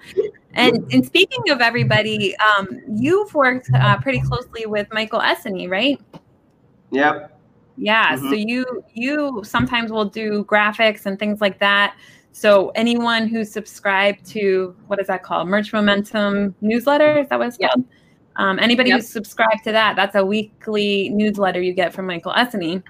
and 0.55 0.77
and 0.93 1.05
speaking 1.05 1.51
of 1.51 1.61
everybody, 1.61 2.37
um, 2.37 2.81
you've 2.89 3.35
worked 3.35 3.69
uh, 3.75 3.99
pretty 4.01 4.21
closely 4.21 4.67
with 4.67 4.87
Michael 4.93 5.19
Essany, 5.21 5.69
right? 5.69 6.01
Yep. 6.93 7.40
Yeah. 7.77 8.17
So 8.17 8.33
you 8.33 8.85
you 8.95 9.43
sometimes 9.45 9.91
will 9.91 10.05
do 10.05 10.45
graphics 10.45 11.07
and 11.07 11.19
things 11.19 11.41
like 11.41 11.59
that. 11.61 11.97
So 12.33 12.71
anyone 12.71 13.27
who's 13.27 13.51
subscribed 13.51 14.25
to 14.31 14.75
what 14.87 15.01
is 15.01 15.07
that 15.09 15.23
called? 15.23 15.49
Merch 15.49 15.73
Momentum 15.73 16.55
newsletter? 16.61 17.19
Is 17.19 17.29
that 17.29 17.39
what 17.39 17.49
it's 17.49 17.59
Yep. 17.59 17.71
called? 17.73 17.85
Um, 18.37 18.59
anybody 18.59 18.91
Yep. 18.91 18.99
who's 19.01 19.09
subscribed 19.09 19.65
to 19.65 19.73
that, 19.73 19.97
that's 19.97 20.15
a 20.15 20.25
weekly 20.25 21.09
newsletter 21.11 21.61
you 21.61 21.73
get 21.73 21.93
from 21.93 22.07
Michael 22.07 22.33
Essany. 22.33 22.83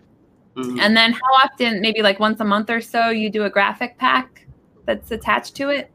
Mhm. 0.57 0.79
And 0.81 0.97
then 0.97 1.13
how 1.13 1.33
often, 1.45 1.81
maybe 1.81 2.03
like 2.03 2.21
once 2.21 2.41
a 2.41 2.45
month 2.45 2.69
or 2.71 2.81
so, 2.81 3.09
you 3.11 3.31
do 3.31 3.45
a 3.45 3.51
graphic 3.51 3.97
pack 3.99 4.47
that's 4.85 5.11
attached 5.11 5.55
to 5.57 5.71
it? 5.71 5.91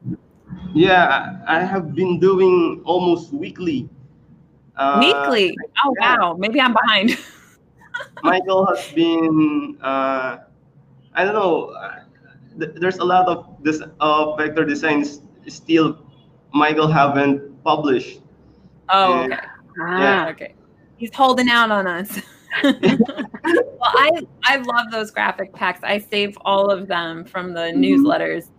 Yeah, 0.73 1.37
I 1.47 1.57
I 1.57 1.59
have 1.63 1.93
been 1.93 2.19
doing 2.19 2.81
almost 2.85 3.33
weekly. 3.33 3.87
Uh, 4.77 4.97
Weekly. 4.99 5.55
Oh 5.85 5.93
yeah. 5.99 6.17
wow. 6.17 6.35
Maybe 6.37 6.59
I'm 6.59 6.73
behind. 6.73 7.17
Michael 8.23 8.65
has 8.65 8.91
been, 8.93 9.77
uh, 9.81 10.37
I 11.13 11.23
don't 11.23 11.33
know, 11.33 11.67
uh, 11.69 11.99
th- 12.59 12.71
there's 12.75 12.97
a 12.97 13.03
lot 13.03 13.27
of 13.27 13.57
this 13.61 13.81
uh, 13.99 14.35
vector 14.35 14.65
designs 14.65 15.21
still 15.47 15.99
Michael 16.53 16.87
haven't 16.87 17.63
published. 17.63 18.21
Oh, 18.89 19.09
Yeah. 19.11 19.25
okay. 19.25 19.39
Ah, 19.81 20.29
Okay. 20.29 20.55
He's 20.97 21.13
holding 21.13 21.49
out 21.49 21.71
on 21.71 21.87
us. 21.87 22.19
well, 22.63 22.79
I 23.83 24.11
I 24.45 24.55
love 24.57 24.89
those 24.89 25.11
graphic 25.11 25.53
packs. 25.53 25.81
I 25.83 25.99
save 25.99 26.37
all 26.45 26.71
of 26.71 26.87
them 26.87 27.25
from 27.25 27.53
the 27.53 27.73
newsletters, 27.75 28.49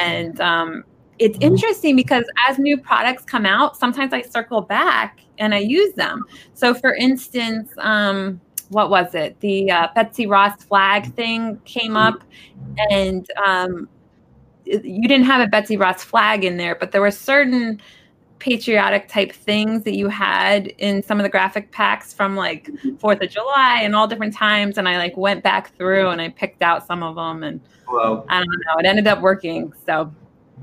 and 0.00 0.40
um, 0.40 0.82
it's 1.20 1.38
interesting 1.40 1.94
because 1.94 2.24
as 2.48 2.58
new 2.58 2.76
products 2.76 3.24
come 3.24 3.46
out, 3.46 3.76
sometimes 3.76 4.12
I 4.12 4.22
circle 4.22 4.60
back 4.60 5.20
and 5.38 5.54
I 5.54 5.58
use 5.58 5.94
them. 5.94 6.24
So, 6.54 6.74
for 6.74 6.94
instance, 6.96 7.70
um, 7.78 8.40
what 8.68 8.90
was 8.90 9.14
it? 9.14 9.38
The 9.40 9.70
uh, 9.70 9.88
Betsy 9.94 10.26
Ross 10.26 10.62
flag 10.64 11.12
thing 11.14 11.60
came 11.64 11.96
up, 11.96 12.22
and 12.90 13.28
um, 13.44 13.88
you 14.64 15.08
didn't 15.08 15.26
have 15.26 15.40
a 15.40 15.46
Betsy 15.46 15.76
Ross 15.76 16.02
flag 16.02 16.44
in 16.44 16.56
there, 16.56 16.74
but 16.74 16.92
there 16.92 17.00
were 17.00 17.10
certain 17.10 17.80
patriotic 18.38 19.08
type 19.08 19.32
things 19.32 19.84
that 19.84 19.96
you 19.96 20.08
had 20.08 20.66
in 20.78 21.02
some 21.02 21.18
of 21.18 21.24
the 21.24 21.30
graphic 21.30 21.70
packs 21.72 22.12
from 22.12 22.36
like 22.36 22.68
Fourth 22.98 23.22
of 23.22 23.30
July 23.30 23.80
and 23.82 23.96
all 23.96 24.06
different 24.06 24.34
times, 24.34 24.78
and 24.78 24.88
I 24.88 24.98
like 24.98 25.16
went 25.16 25.42
back 25.42 25.74
through 25.76 26.08
and 26.08 26.20
I 26.20 26.28
picked 26.28 26.62
out 26.62 26.86
some 26.86 27.02
of 27.02 27.16
them, 27.16 27.42
and 27.42 27.60
Wow. 27.88 28.24
I 28.28 28.38
don't 28.38 28.48
know, 28.48 28.78
it 28.78 28.86
ended 28.86 29.06
up 29.06 29.20
working. 29.20 29.72
So 29.86 30.12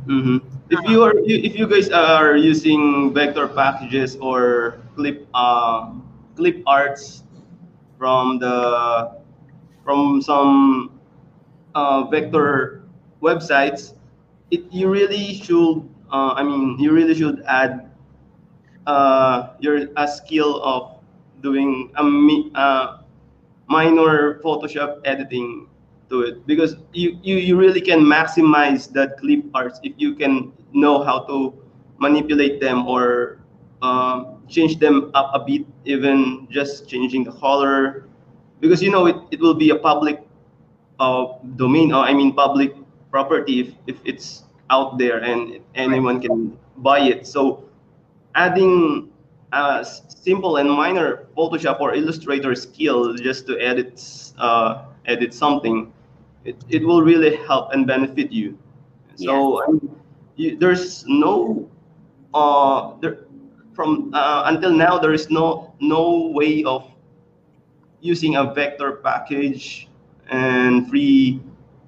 hmm 0.06 0.38
If 0.70 0.80
you 0.90 1.04
are, 1.04 1.14
if 1.16 1.56
you 1.56 1.68
guys 1.68 1.90
are 1.90 2.36
using 2.36 3.14
vector 3.14 3.48
packages 3.48 4.16
or 4.18 4.80
clip, 4.96 5.28
uh, 5.34 5.92
clip 6.36 6.64
arts 6.66 7.21
from 8.02 8.40
the, 8.40 9.22
from 9.86 10.22
some 10.22 11.00
uh, 11.76 12.04
vector 12.10 12.84
websites, 13.22 13.94
it 14.52 14.64
you 14.72 14.90
really 14.90 15.36
should. 15.36 15.86
Uh, 16.12 16.34
I 16.36 16.44
mean, 16.44 16.78
you 16.80 16.92
really 16.92 17.14
should 17.14 17.44
add 17.48 17.90
uh, 18.88 19.54
your 19.60 19.88
a 19.98 20.08
skill 20.08 20.62
of 20.64 20.98
doing 21.42 21.92
a 21.98 22.04
mi- 22.04 22.52
minor 23.68 24.40
Photoshop 24.44 25.02
editing 25.06 25.68
to 26.10 26.22
it 26.22 26.46
because 26.48 26.76
you, 26.94 27.18
you, 27.24 27.36
you 27.38 27.58
really 27.58 27.82
can 27.82 28.00
maximize 28.02 28.92
that 28.94 29.18
clip 29.20 29.44
arts 29.54 29.80
if 29.84 29.94
you 29.98 30.16
can 30.16 30.52
know 30.74 31.04
how 31.04 31.20
to 31.26 31.54
manipulate 32.00 32.60
them 32.60 32.88
or 32.88 33.41
um, 33.82 34.44
change 34.48 34.78
them 34.80 35.12
up 35.14 35.32
a 35.34 35.40
bit, 35.40 35.66
even 35.86 36.48
just 36.50 36.88
changing 36.88 37.24
the 37.24 37.32
color. 37.32 38.08
Because 38.60 38.82
you 38.82 38.92
know 38.92 39.08
it, 39.08 39.16
it 39.32 39.40
will 39.40 39.56
be 39.56 39.72
a 39.72 39.76
public 39.76 40.22
uh, 41.00 41.34
domain, 41.56 41.92
or 41.92 42.04
I 42.04 42.14
mean 42.14 42.34
public 42.34 42.76
property 43.10 43.60
if, 43.60 43.74
if 43.88 43.98
it's 44.06 44.44
out 44.70 44.98
there 44.98 45.20
and 45.20 45.60
anyone 45.76 46.22
can 46.22 46.58
buy 46.78 47.00
it. 47.02 47.28
So 47.28 47.66
adding 48.36 49.12
a 49.52 49.86
simple 50.08 50.58
and 50.58 50.70
minor 50.70 51.28
Photoshop 51.36 51.82
or 51.82 51.94
Illustrator 51.94 52.56
skill 52.56 53.14
just 53.16 53.48
to 53.48 53.60
edit 53.60 54.02
uh, 54.38 54.86
edit 55.06 55.34
something, 55.34 55.92
it, 56.46 56.56
it 56.70 56.86
will 56.86 57.02
really 57.02 57.36
help 57.36 57.74
and 57.74 57.86
benefit 57.86 58.32
you. 58.32 58.58
So 59.16 59.64
um, 59.64 60.00
you, 60.36 60.58
there's 60.58 61.06
no 61.06 61.70
uh, 62.34 62.94
there, 63.02 63.26
from 63.82 64.14
uh, 64.14 64.44
until 64.46 64.72
now 64.72 65.00
there 65.00 65.14
is 65.14 65.30
no 65.32 65.74
no 65.80 66.30
way 66.38 66.64
of 66.64 66.86
using 68.02 68.36
a 68.36 68.54
vector 68.54 69.02
package 69.02 69.90
and 70.30 70.88
free 70.90 71.42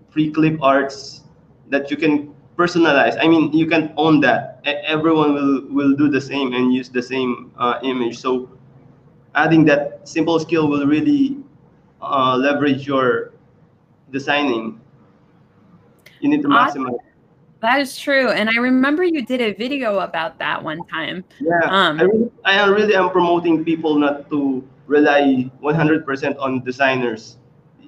free 0.10 0.32
clip 0.32 0.58
arts 0.62 1.22
that 1.70 1.92
you 1.92 1.98
can 1.98 2.34
personalize. 2.58 3.18
I 3.22 3.28
mean, 3.28 3.54
you 3.54 3.68
can 3.68 3.94
own 3.98 4.20
that. 4.22 4.62
Everyone 4.66 5.34
will 5.34 5.62
will 5.70 5.94
do 5.94 6.10
the 6.10 6.22
same 6.22 6.54
and 6.54 6.74
use 6.74 6.90
the 6.90 7.02
same 7.02 7.52
uh, 7.58 7.78
image. 7.84 8.18
So 8.18 8.50
adding 9.36 9.66
that 9.66 10.08
simple 10.08 10.40
skill 10.40 10.68
will 10.68 10.86
really 10.88 11.38
uh, 12.02 12.38
leverage 12.38 12.88
your 12.88 13.34
designing. 14.12 14.82
You 16.22 16.30
need 16.30 16.42
to 16.42 16.48
maximize. 16.50 17.03
That 17.64 17.80
is 17.82 17.98
true. 17.98 18.30
And 18.32 18.50
I 18.50 18.60
remember 18.62 19.04
you 19.04 19.26
did 19.26 19.42
a 19.42 19.54
video 19.54 20.00
about 20.00 20.40
that 20.40 20.64
one 20.64 20.86
time. 20.88 21.26
Yeah, 21.40 21.72
Um, 21.72 22.00
I, 22.00 22.04
really, 22.04 22.32
I 22.46 22.66
really 22.68 22.96
am 22.96 23.10
promoting 23.12 23.64
people 23.66 23.96
not 23.98 24.30
to 24.32 24.64
rely 24.88 25.50
100% 25.62 26.38
on 26.40 26.64
designers. 26.64 27.38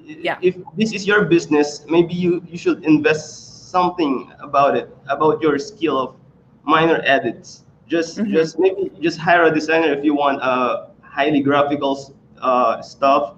Yeah. 0.07 0.37
if 0.41 0.55
this 0.77 0.93
is 0.93 1.07
your 1.07 1.25
business, 1.25 1.83
maybe 1.89 2.13
you, 2.13 2.41
you 2.47 2.57
should 2.57 2.83
invest 2.85 3.71
something 3.71 4.31
about 4.39 4.77
it, 4.77 4.89
about 5.09 5.41
your 5.41 5.57
skill 5.59 5.97
of 5.97 6.15
minor 6.63 7.01
edits. 7.05 7.65
Just 7.87 8.19
Mhm. 8.19 8.31
just 8.31 8.59
maybe 8.59 8.91
just 9.01 9.17
hire 9.19 9.43
a 9.45 9.51
designer 9.53 9.91
if 9.93 10.03
you 10.05 10.13
want 10.15 10.41
uh, 10.41 10.87
highly 11.01 11.41
graphical 11.41 11.97
uh, 12.41 12.81
stuff. 12.81 13.35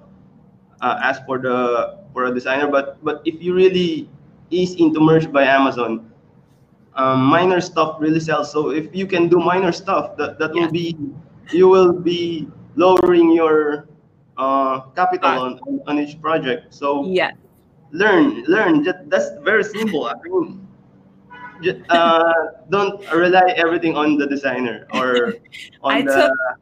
Uh, 0.82 1.00
ask 1.04 1.26
for 1.26 1.40
the 1.40 1.98
for 2.14 2.26
a 2.26 2.34
designer, 2.34 2.68
but 2.68 2.98
but 3.04 3.22
if 3.26 3.42
you 3.42 3.54
really 3.56 4.10
is 4.52 4.76
into 4.76 5.00
merch 5.00 5.32
by 5.32 5.44
Amazon, 5.44 6.06
um, 6.98 7.24
minor 7.24 7.62
stuff 7.62 7.96
really 8.00 8.20
sells. 8.20 8.52
So 8.52 8.70
if 8.72 8.94
you 8.94 9.06
can 9.08 9.30
do 9.30 9.38
minor 9.40 9.72
stuff, 9.72 10.18
that 10.18 10.38
that 10.40 10.52
Yeah. 10.54 10.66
will 10.66 10.72
be 10.72 10.98
you 11.54 11.70
will 11.70 11.94
be 11.94 12.50
lowering 12.76 13.32
your 13.32 13.88
uh, 14.38 14.82
capital 14.98 15.30
on, 15.30 15.60
on 15.88 15.98
each 16.00 16.20
project. 16.22 16.74
So 16.74 17.06
yeah, 17.06 17.32
learn, 17.92 18.44
learn. 18.46 18.84
That, 18.84 19.10
that's 19.10 19.32
very 19.42 19.64
simple. 19.64 20.06
I 20.06 20.14
mean, 20.26 20.68
uh, 21.90 22.34
don't 22.70 23.00
rely 23.14 23.54
everything 23.56 23.96
on 23.96 24.18
the 24.18 24.28
designer 24.28 24.86
or 24.94 25.36
on 25.82 25.94
I 25.94 26.02
the. 26.04 26.28
took- 26.28 26.60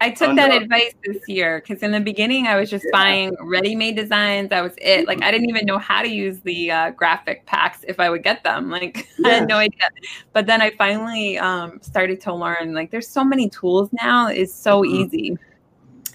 I 0.00 0.10
took 0.10 0.36
that 0.36 0.52
advice 0.52 0.94
this 1.04 1.28
year 1.28 1.60
because 1.60 1.82
in 1.82 1.90
the 1.90 1.98
beginning 2.00 2.46
I 2.46 2.56
was 2.56 2.70
just 2.70 2.84
Yeah. 2.84 2.90
buying 2.98 3.36
ready-made 3.40 3.96
designs. 3.96 4.48
That 4.50 4.62
was 4.62 4.74
it. 4.78 5.08
Like 5.08 5.22
I 5.22 5.30
didn't 5.32 5.48
even 5.48 5.66
know 5.66 5.78
how 5.78 6.02
to 6.02 6.08
use 6.08 6.40
the 6.40 6.70
uh, 6.70 6.90
graphic 6.90 7.44
packs 7.46 7.84
if 7.88 7.98
I 7.98 8.08
would 8.08 8.22
get 8.22 8.44
them. 8.44 8.70
Like 8.70 9.08
I 9.24 9.30
had 9.30 9.48
no 9.48 9.56
idea. 9.56 9.88
But 10.32 10.46
then 10.46 10.62
I 10.62 10.70
finally 10.70 11.36
um, 11.38 11.80
started 11.82 12.20
to 12.22 12.34
learn. 12.34 12.74
Like 12.74 12.90
there's 12.92 13.08
so 13.08 13.24
many 13.24 13.48
tools 13.48 13.90
now. 13.92 14.28
It's 14.28 14.54
so 14.54 14.82
Mhm. 14.82 14.86
easy. 15.06 15.38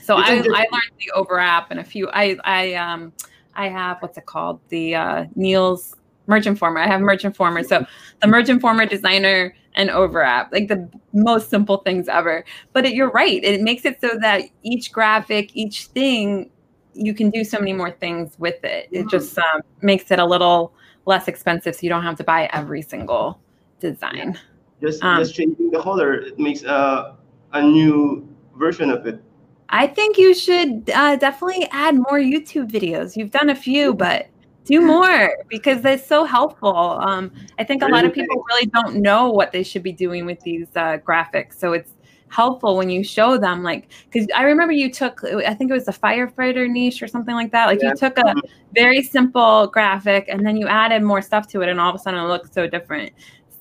So 0.02 0.16
I, 0.18 0.38
just- 0.38 0.50
I 0.50 0.66
learned 0.72 0.92
the 1.00 1.12
Over 1.16 1.40
app 1.40 1.72
and 1.72 1.80
a 1.80 1.84
few. 1.84 2.10
I 2.12 2.38
I 2.44 2.74
um 2.76 3.12
I 3.56 3.68
have 3.68 3.98
what's 4.02 4.18
it 4.18 4.26
called 4.26 4.60
the 4.70 4.96
uh, 4.96 5.26
Neil's 5.36 5.96
Merch 6.28 6.46
Informer. 6.46 6.80
I 6.80 6.88
have 6.88 7.02
Merch 7.02 7.26
Informer. 7.26 7.64
So 7.64 7.86
the 8.22 8.28
Merch 8.28 8.50
Informer 8.50 8.86
designer 8.86 9.56
and 9.76 9.90
Over 9.90 10.22
app, 10.22 10.52
like 10.52 10.68
the 10.68 10.88
most 11.14 11.50
simple 11.50 11.78
things 11.78 12.08
ever. 12.08 12.46
But 12.74 12.86
it, 12.86 12.94
you're 12.94 13.12
right. 13.12 13.44
It 13.44 13.62
makes 13.62 13.86
it 13.86 14.00
so 14.00 14.12
that 14.22 14.44
each 14.62 14.92
graphic 14.92 15.52
each 15.56 15.88
thing 15.88 16.52
you 16.94 17.14
can 17.14 17.30
do 17.32 17.44
so 17.44 17.58
many 17.58 17.74
more 17.74 17.92
things 17.92 18.36
with 18.38 18.64
it. 18.64 18.88
It 18.92 19.10
just 19.10 19.38
um, 19.38 19.62
makes 19.82 20.12
it 20.12 20.20
a 20.20 20.26
little 20.26 20.74
less 21.06 21.28
expensive 21.28 21.76
so 21.76 21.80
you 21.82 21.90
don't 21.90 22.04
have 22.04 22.18
to 22.18 22.24
buy 22.24 22.50
every 22.54 22.82
single 22.82 23.40
design. 23.80 24.40
Just 24.82 25.04
um, 25.04 25.18
just 25.20 25.36
changing 25.36 25.72
the 25.72 25.82
color 25.82 26.14
it 26.14 26.38
makes 26.38 26.64
a 26.64 27.16
a 27.54 27.62
new 27.62 28.28
version 28.58 28.90
of 28.90 29.06
it. 29.06 29.22
i 29.70 29.88
think 29.88 30.18
you 30.18 30.34
should 30.34 30.90
uh, 30.94 31.16
definitely 31.16 31.68
add 31.72 31.96
more 31.96 32.20
youtube 32.20 32.70
videos. 32.70 33.16
You've 33.16 33.32
done 33.32 33.50
a 33.50 33.56
few 33.56 33.94
but 33.94 34.28
do 34.66 34.82
more 34.82 35.38
because 35.50 35.82
that's 35.82 36.06
so 36.06 36.24
helpful 36.26 36.76
um, 36.76 37.32
i 37.60 37.64
think 37.64 37.82
a 37.84 37.88
lot 37.88 38.06
of 38.06 38.14
people 38.14 38.44
really 38.50 38.66
don't 38.68 38.96
know 38.96 39.30
what 39.30 39.52
they 39.52 39.64
should 39.64 39.84
be 39.84 39.92
doing 39.92 40.26
with 40.26 40.40
these 40.42 40.68
uh, 40.76 40.98
graphics 40.98 41.56
so 41.56 41.74
it's 41.74 41.92
helpful 42.30 42.76
when 42.78 42.90
you 42.90 43.04
show 43.04 43.38
them 43.38 43.62
like 43.62 43.90
because 44.12 44.28
i 44.36 44.44
remember 44.44 44.74
you 44.74 44.92
took 44.92 45.24
i 45.46 45.54
think 45.54 45.70
it 45.70 45.74
was 45.74 45.86
the 45.86 45.92
firefighter 45.92 46.68
niche 46.68 47.04
or 47.04 47.08
something 47.08 47.36
like 47.36 47.52
that 47.52 47.68
like 47.68 47.80
Yeah. 47.82 47.90
you 47.90 47.96
took 47.96 48.18
a 48.18 48.34
very 48.74 49.04
simple 49.04 49.68
graphic 49.68 50.26
and 50.30 50.44
then 50.46 50.58
you 50.58 50.68
added 50.68 51.04
more 51.04 51.22
stuff 51.22 51.48
to 51.50 51.62
it 51.62 51.70
and 51.70 51.80
all 51.80 51.90
of 51.90 51.96
a 51.96 52.00
sudden 52.00 52.20
it 52.20 52.28
looks 52.28 52.52
so 52.52 52.68
different 52.68 53.12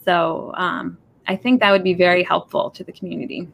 so 0.04 0.52
um, 0.56 0.96
i 1.28 1.36
think 1.36 1.60
that 1.60 1.70
would 1.70 1.84
be 1.84 1.92
very 1.92 2.22
helpful 2.22 2.70
to 2.70 2.82
the 2.82 2.92
community 2.92 3.46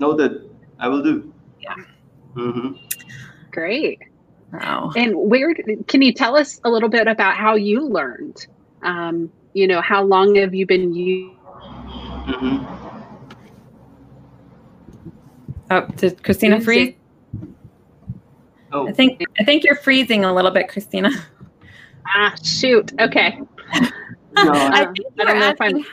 Noted. 0.00 0.50
I 0.78 0.88
will 0.88 1.02
do. 1.02 1.30
Yeah. 1.60 1.74
Mm-hmm. 2.34 2.72
Great. 3.50 4.00
Wow 4.52 4.90
And 4.96 5.14
where 5.16 5.54
can 5.86 6.02
you 6.02 6.12
tell 6.12 6.36
us 6.36 6.58
a 6.64 6.70
little 6.70 6.88
bit 6.88 7.06
about 7.06 7.36
how 7.36 7.54
you 7.54 7.86
learned? 7.86 8.36
Um, 8.82 9.30
you 9.52 9.66
know, 9.66 9.80
how 9.80 10.02
long 10.02 10.34
have 10.36 10.54
you 10.54 10.66
been 10.66 10.94
you? 10.94 11.36
hmm 12.26 12.64
oh 15.70 15.86
did 15.96 16.22
christina 16.22 16.60
freeze 16.60 16.94
Oh, 18.72 18.86
i 18.88 18.92
think 18.92 19.20
i 19.38 19.44
think 19.44 19.64
you're 19.64 19.76
freezing 19.76 20.24
a 20.24 20.32
little 20.32 20.50
bit 20.50 20.68
christina 20.68 21.10
Ah, 22.16 22.34
shoot. 22.42 22.92
Okay. 22.98 23.38
no, 24.32 24.52
I 24.52 24.86
think 24.86 25.06
I 25.20 25.24
don't 25.24 25.38
know 25.38 25.50
if 25.50 25.60
I'm- 25.60 25.84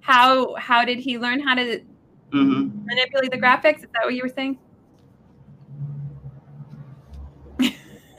how 0.00 0.54
how 0.54 0.84
did 0.84 0.98
he 0.98 1.18
learn 1.18 1.40
how 1.40 1.54
to 1.54 1.80
hmm 2.32 2.68
manipulate 2.86 3.30
the 3.32 3.38
graphics? 3.38 3.78
Is 3.84 3.88
that 3.92 4.04
what 4.04 4.14
you 4.14 4.22
were 4.22 4.30
saying? 4.34 4.58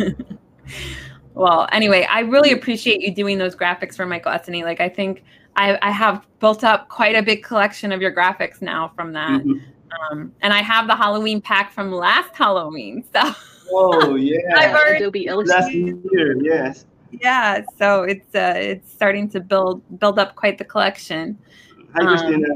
well, 1.33 1.67
anyway, 1.71 2.07
I 2.09 2.21
really 2.21 2.51
appreciate 2.51 3.01
you 3.01 3.13
doing 3.13 3.37
those 3.37 3.55
graphics 3.55 3.95
for 3.95 4.05
Michael 4.05 4.31
Essany. 4.31 4.63
Like, 4.63 4.79
I 4.81 4.89
think 4.89 5.23
I, 5.55 5.77
I 5.81 5.91
have 5.91 6.25
built 6.39 6.63
up 6.63 6.89
quite 6.89 7.15
a 7.15 7.21
big 7.23 7.43
collection 7.43 7.91
of 7.91 8.01
your 8.01 8.13
graphics 8.13 8.61
now 8.61 8.91
from 8.95 9.13
that. 9.13 9.41
Mhm. 9.43 9.61
Um, 10.11 10.33
and 10.41 10.51
I 10.53 10.63
have 10.63 10.87
the 10.87 10.95
Halloween 10.95 11.39
pack 11.39 11.71
from 11.71 11.91
last 11.91 12.35
Halloween. 12.35 13.03
So, 13.13 13.31
Oh 13.71 14.15
yeah. 14.31 14.37
I've 14.57 14.73
already- 14.75 15.03
Adobe 15.03 15.27
Last 15.29 15.71
Illustrator. 15.71 15.97
year, 16.11 16.37
yes. 16.43 16.85
yeah, 17.11 17.61
so 17.77 18.01
it's 18.03 18.33
uh, 18.33 18.53
it's 18.57 18.91
starting 18.91 19.29
to 19.29 19.39
build 19.39 19.81
build 19.99 20.17
up 20.17 20.33
quite 20.35 20.57
the 20.57 20.65
collection. 20.65 21.37
Hi, 21.93 22.01
Um, 22.01 22.07
Christina. 22.17 22.47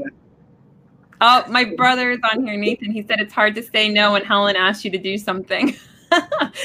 Oh, 1.20 1.44
my 1.48 1.64
brother 1.64 2.10
is 2.12 2.18
on 2.32 2.44
here, 2.46 2.56
Nathan. 2.56 2.90
He 2.92 3.02
said 3.02 3.20
it's 3.20 3.32
hard 3.32 3.54
to 3.56 3.62
say 3.62 3.88
no 3.88 4.12
when 4.12 4.24
Helen 4.24 4.54
asks 4.56 4.84
you 4.84 4.90
to 4.92 4.98
do 4.98 5.16
something. 5.18 5.74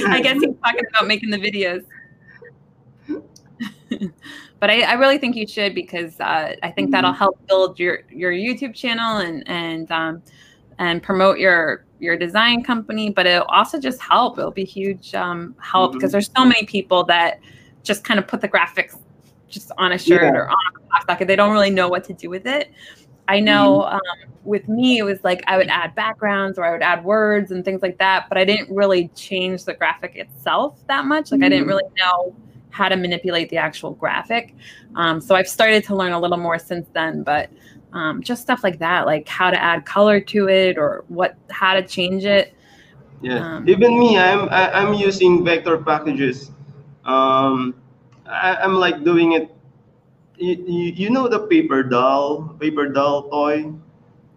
I 0.08 0.22
guess 0.22 0.42
he's 0.42 0.56
talking 0.64 0.86
about 0.90 1.08
making 1.08 1.30
the 1.30 1.38
videos. 1.38 1.86
but 4.60 4.70
I, 4.70 4.82
I 4.82 4.94
really 4.94 5.18
think 5.18 5.36
you 5.36 5.48
should 5.48 5.76
because 5.76 6.20
uh, 6.20 6.56
I 6.64 6.72
think 6.72 6.92
that'll 6.92 7.14
help 7.14 7.40
build 7.48 7.80
your 7.80 8.02
your 8.10 8.32
YouTube 8.32 8.74
channel 8.74 9.18
and 9.18 9.48
and 9.48 9.92
um, 9.92 10.22
and 10.80 11.02
promote 11.04 11.40
your 11.40 11.86
your 12.00 12.18
design 12.18 12.64
company. 12.64 13.10
But 13.10 13.26
it'll 13.26 13.46
also 13.46 13.80
just 13.80 14.02
help. 14.02 14.38
It'll 14.38 14.52
be 14.52 14.66
huge 14.66 15.14
um, 15.16 15.56
help 15.60 15.94
because 15.94 16.12
there's 16.12 16.32
so 16.36 16.46
many 16.46 16.66
people 16.66 17.04
that 17.06 17.40
just 17.84 18.04
kind 18.04 18.20
of 18.20 18.28
put 18.28 18.42
the 18.42 18.50
graphics 18.50 18.98
just 19.50 19.72
on 19.78 19.92
a 19.92 19.98
shirt 19.98 20.24
Yeah. 20.24 20.32
or 20.32 20.50
on 20.50 20.58
a 20.76 20.80
class 20.88 21.06
docket. 21.08 21.28
They 21.28 21.36
don't 21.36 21.52
really 21.52 21.70
know 21.70 21.88
what 21.88 22.04
to 22.06 22.14
do 22.14 22.30
with 22.30 22.48
it. 22.48 22.72
I 23.28 23.40
know 23.40 23.84
um, 23.84 24.00
with 24.44 24.68
me, 24.68 24.98
it 24.98 25.04
was 25.04 25.20
like 25.24 25.44
I 25.48 25.58
would 25.58 25.70
add 25.70 25.96
backgrounds 25.96 26.58
or 26.60 26.66
I 26.66 26.72
would 26.72 26.82
add 26.82 27.04
words 27.04 27.52
and 27.52 27.64
things 27.64 27.82
like 27.82 27.98
that, 28.00 28.26
but 28.30 28.38
I 28.38 28.46
didn't 28.46 28.74
really 28.74 29.10
change 29.16 29.66
the 29.66 29.74
graphic 29.74 30.16
itself 30.16 30.80
that 30.88 31.06
much. 31.06 31.32
Like 31.32 31.42
I 31.44 31.50
didn't 31.50 31.66
Mhm. 31.66 31.70
really 31.70 31.84
know 32.00 32.36
how 32.70 32.90
to 32.90 32.96
manipulate 32.96 33.50
the 33.50 33.58
actual 33.58 33.92
graphic. 33.94 34.56
Um, 34.96 35.22
so 35.22 35.36
I've 35.36 35.48
started 35.48 35.84
to 35.86 35.96
learn 35.96 36.12
a 36.12 36.20
little 36.20 36.38
more 36.38 36.60
since 36.60 36.88
then, 36.94 37.24
but 37.24 37.50
um, 37.94 38.22
just 38.24 38.42
stuff 38.42 38.64
like 38.64 38.80
that, 38.80 39.06
like 39.06 39.28
how 39.28 39.52
to 39.52 39.62
add 39.62 39.86
color 39.86 40.20
to 40.20 40.50
it 40.50 40.78
or 40.78 41.06
what, 41.08 41.36
how 41.50 41.74
to 41.76 41.84
change 41.84 42.26
it. 42.26 42.54
Yeah. 43.22 43.40
um, 43.40 43.70
Even 43.70 43.98
me, 44.00 44.18
I'm 44.18 44.50
I, 44.50 44.72
I'm 44.74 44.94
using 44.94 45.46
vector 45.46 45.78
packages. 45.78 46.52
Um, 47.06 47.76
I, 48.26 48.56
I'm 48.56 48.76
like 48.76 49.04
doing 49.04 49.34
it. 49.34 49.56
You, 50.38 50.56
you, 50.68 50.84
you 51.06 51.10
know 51.10 51.28
the 51.28 51.40
paper 51.48 51.84
doll, 51.84 52.56
paper 52.60 52.88
doll 52.90 53.30
toy. 53.30 53.72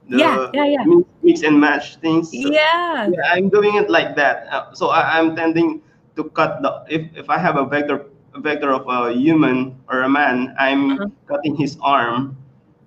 The 0.08 0.18
yeah, 0.18 0.36
yeah, 0.52 0.64
yeah. 0.64 0.84
Mix, 0.84 1.08
mix 1.22 1.42
and 1.42 1.60
match 1.60 1.96
things. 1.96 2.30
So- 2.30 2.50
Yeah. 2.50 3.08
Yeah, 3.10 3.22
I'm 3.32 3.48
doing 3.48 3.74
it 3.76 3.88
like 3.90 4.16
that. 4.16 4.46
Uh, 4.50 4.72
so 4.74 4.88
I, 4.88 5.18
I'm 5.18 5.34
tending 5.36 5.82
to 6.16 6.24
cut 6.36 6.62
the 6.62 6.84
if, 6.88 7.02
if 7.16 7.28
I 7.30 7.38
have 7.38 7.56
a 7.56 7.64
vector 7.64 8.06
a 8.34 8.40
vector 8.40 8.72
of 8.72 8.86
a 8.88 9.12
human 9.12 9.76
or 9.88 10.02
a 10.02 10.08
man, 10.08 10.54
I'm 10.58 10.98
Uh-huh. 10.98 11.08
cutting 11.28 11.56
his 11.56 11.76
arm, 11.82 12.36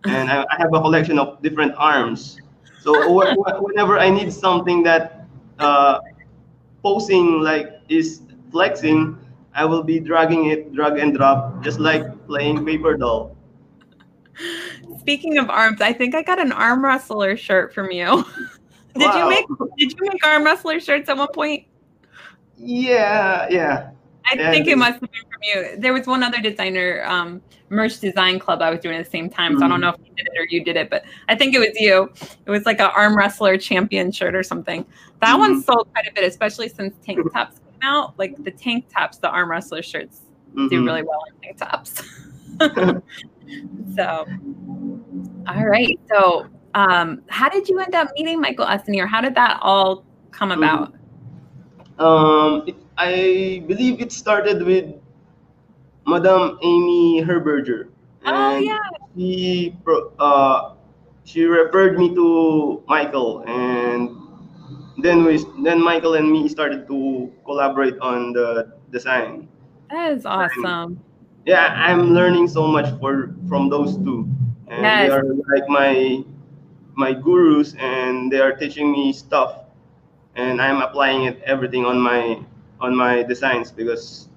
and 0.08 0.30
I, 0.30 0.42
I 0.50 0.56
have 0.58 0.74
a 0.74 0.82
collection 0.82 1.20
of 1.20 1.42
different 1.42 1.74
arms. 1.78 2.42
So 2.80 3.04
wh- 3.08 3.32
wh- 3.34 3.62
whenever 3.64 3.98
I 4.00 4.10
need 4.10 4.32
something 4.34 4.84
that 4.84 5.26
uh, 5.60 6.00
posing 6.84 7.42
like 7.42 7.82
is 7.90 8.22
flexing, 8.52 9.18
I 9.54 9.66
will 9.66 9.84
be 9.84 10.00
dragging 10.00 10.46
it, 10.48 10.74
drag 10.74 10.98
and 11.00 11.14
drop, 11.16 11.64
just 11.64 11.80
like 11.80 12.04
playing 12.30 12.64
paper 12.64 12.96
doll. 12.96 13.36
Speaking 15.00 15.38
of 15.40 15.50
arms, 15.50 15.82
I 15.82 15.92
think 15.92 16.14
I 16.16 16.22
got 16.22 16.40
an 16.40 16.52
arm 16.52 16.86
wrestler 16.86 17.36
shirt 17.36 17.74
from 17.74 17.92
you. 17.92 18.06
did 18.96 19.14
you 19.16 19.28
make 19.30 19.46
did 19.78 19.92
you 19.92 19.98
make 20.12 20.26
arm 20.26 20.44
wrestler 20.44 20.80
shirts 20.80 21.10
at 21.10 21.18
one 21.18 21.28
point? 21.34 21.66
Yeah, 22.56 23.48
yeah. 23.50 23.90
I 24.32 24.36
think 24.36 24.68
it 24.68 24.78
must 24.78 25.00
have 25.02 25.12
been 25.12 25.22
from 25.32 25.42
you. 25.74 25.78
There 25.82 25.92
was 25.92 26.06
one 26.06 26.22
other 26.22 26.40
designer, 26.40 27.04
um, 27.08 27.42
Merch 27.70 28.00
Design 28.00 28.38
Club, 28.38 28.62
I 28.62 28.70
was 28.70 28.80
doing 28.80 28.96
at 28.96 29.04
the 29.06 29.10
same 29.10 29.28
time. 29.28 29.58
So 29.58 29.66
I 29.66 29.68
don't 29.68 29.80
Mhm. 29.80 29.82
know 29.82 29.90
if 29.90 29.96
he 30.04 30.12
did 30.16 30.28
it 30.32 30.40
or 30.40 30.46
you 30.52 30.64
did 30.64 30.76
it, 30.76 30.90
but 30.92 31.04
I 31.30 31.36
think 31.36 31.56
it 31.56 31.60
was 31.60 31.70
you. 31.80 32.12
It 32.46 32.52
was 32.52 32.66
like 32.68 32.80
an 32.80 32.92
arm 32.96 33.18
wrestler 33.18 33.58
champion 33.58 34.12
shirt 34.12 34.36
or 34.36 34.44
something. 34.44 34.86
That 35.22 35.30
Mm-hmm. 35.30 35.40
one 35.40 35.64
sold 35.64 35.88
quite 35.94 36.08
a 36.08 36.14
bit, 36.14 36.26
especially 36.26 36.70
since 36.70 36.94
tank 37.04 37.20
tops 37.34 37.58
came 37.60 37.90
out. 37.90 38.20
Like 38.20 38.36
the 38.44 38.52
tank 38.52 38.86
tops, 38.96 39.18
the 39.18 39.30
arm 39.30 39.50
wrestler 39.50 39.82
shirts 39.82 40.22
do 40.56 40.70
Mhm. 40.70 40.86
really 40.86 41.04
well 41.04 41.22
in 41.30 41.34
tank 41.42 41.58
tops. 41.58 42.02
so, 43.96 44.26
all 45.48 45.66
right. 45.66 46.00
So, 46.10 46.48
um, 46.76 47.22
how 47.28 47.50
did 47.50 47.68
you 47.70 47.80
end 47.80 47.96
up 47.96 48.10
meeting 48.16 48.40
Michael 48.40 48.66
Essany, 48.66 49.02
or 49.02 49.08
how 49.08 49.22
did 49.22 49.36
that 49.36 49.60
all 49.62 50.04
come 50.32 50.50
Mm-hmm. 50.52 50.64
about? 50.64 50.94
Um, 52.00 52.64
it, 52.68 52.76
I 52.98 53.64
believe 53.68 54.00
it 54.02 54.12
started 54.12 54.64
with 54.64 54.94
Madame 56.08 56.58
Amy 56.64 57.22
Herberger. 57.24 57.90
Oh, 58.26 58.58
yeah. 58.58 58.78
She 59.18 59.76
pro- 59.84 60.12
uh, 60.20 60.76
she 61.26 61.44
referred 61.44 61.98
me 62.00 62.14
to 62.16 62.82
Michael, 62.88 63.44
and 63.48 64.16
then 65.00 65.24
we 65.24 65.44
then 65.64 65.82
Michael 65.84 66.14
and 66.16 66.30
me 66.32 66.48
started 66.48 66.88
to 66.88 67.32
collaborate 67.46 67.98
on 68.00 68.34
the 68.34 68.74
design. 68.92 69.48
That 69.90 70.12
is 70.14 70.26
awesome. 70.26 71.00
Yeah, 71.46 71.74
I'm 71.76 72.14
learning 72.14 72.48
so 72.48 72.68
much 72.68 72.88
for 73.00 73.34
from 73.48 73.70
those 73.70 73.98
two, 73.98 74.28
and 74.68 74.84
Yes. 74.84 75.10
they 75.10 75.16
are 75.16 75.24
like 75.24 75.68
my 75.68 76.24
my 76.96 77.14
gurus, 77.14 77.76
and 77.80 78.32
they 78.32 78.40
are 78.40 78.54
teaching 78.54 78.92
me 78.92 79.14
stuff, 79.14 79.66
and 80.36 80.62
I'm 80.62 80.82
applying 80.82 81.24
it 81.24 81.42
everything 81.46 81.86
on 81.86 82.00
my 82.00 82.40
on 82.82 82.96
my 82.96 83.24
designs 83.24 83.72
because 83.72 84.28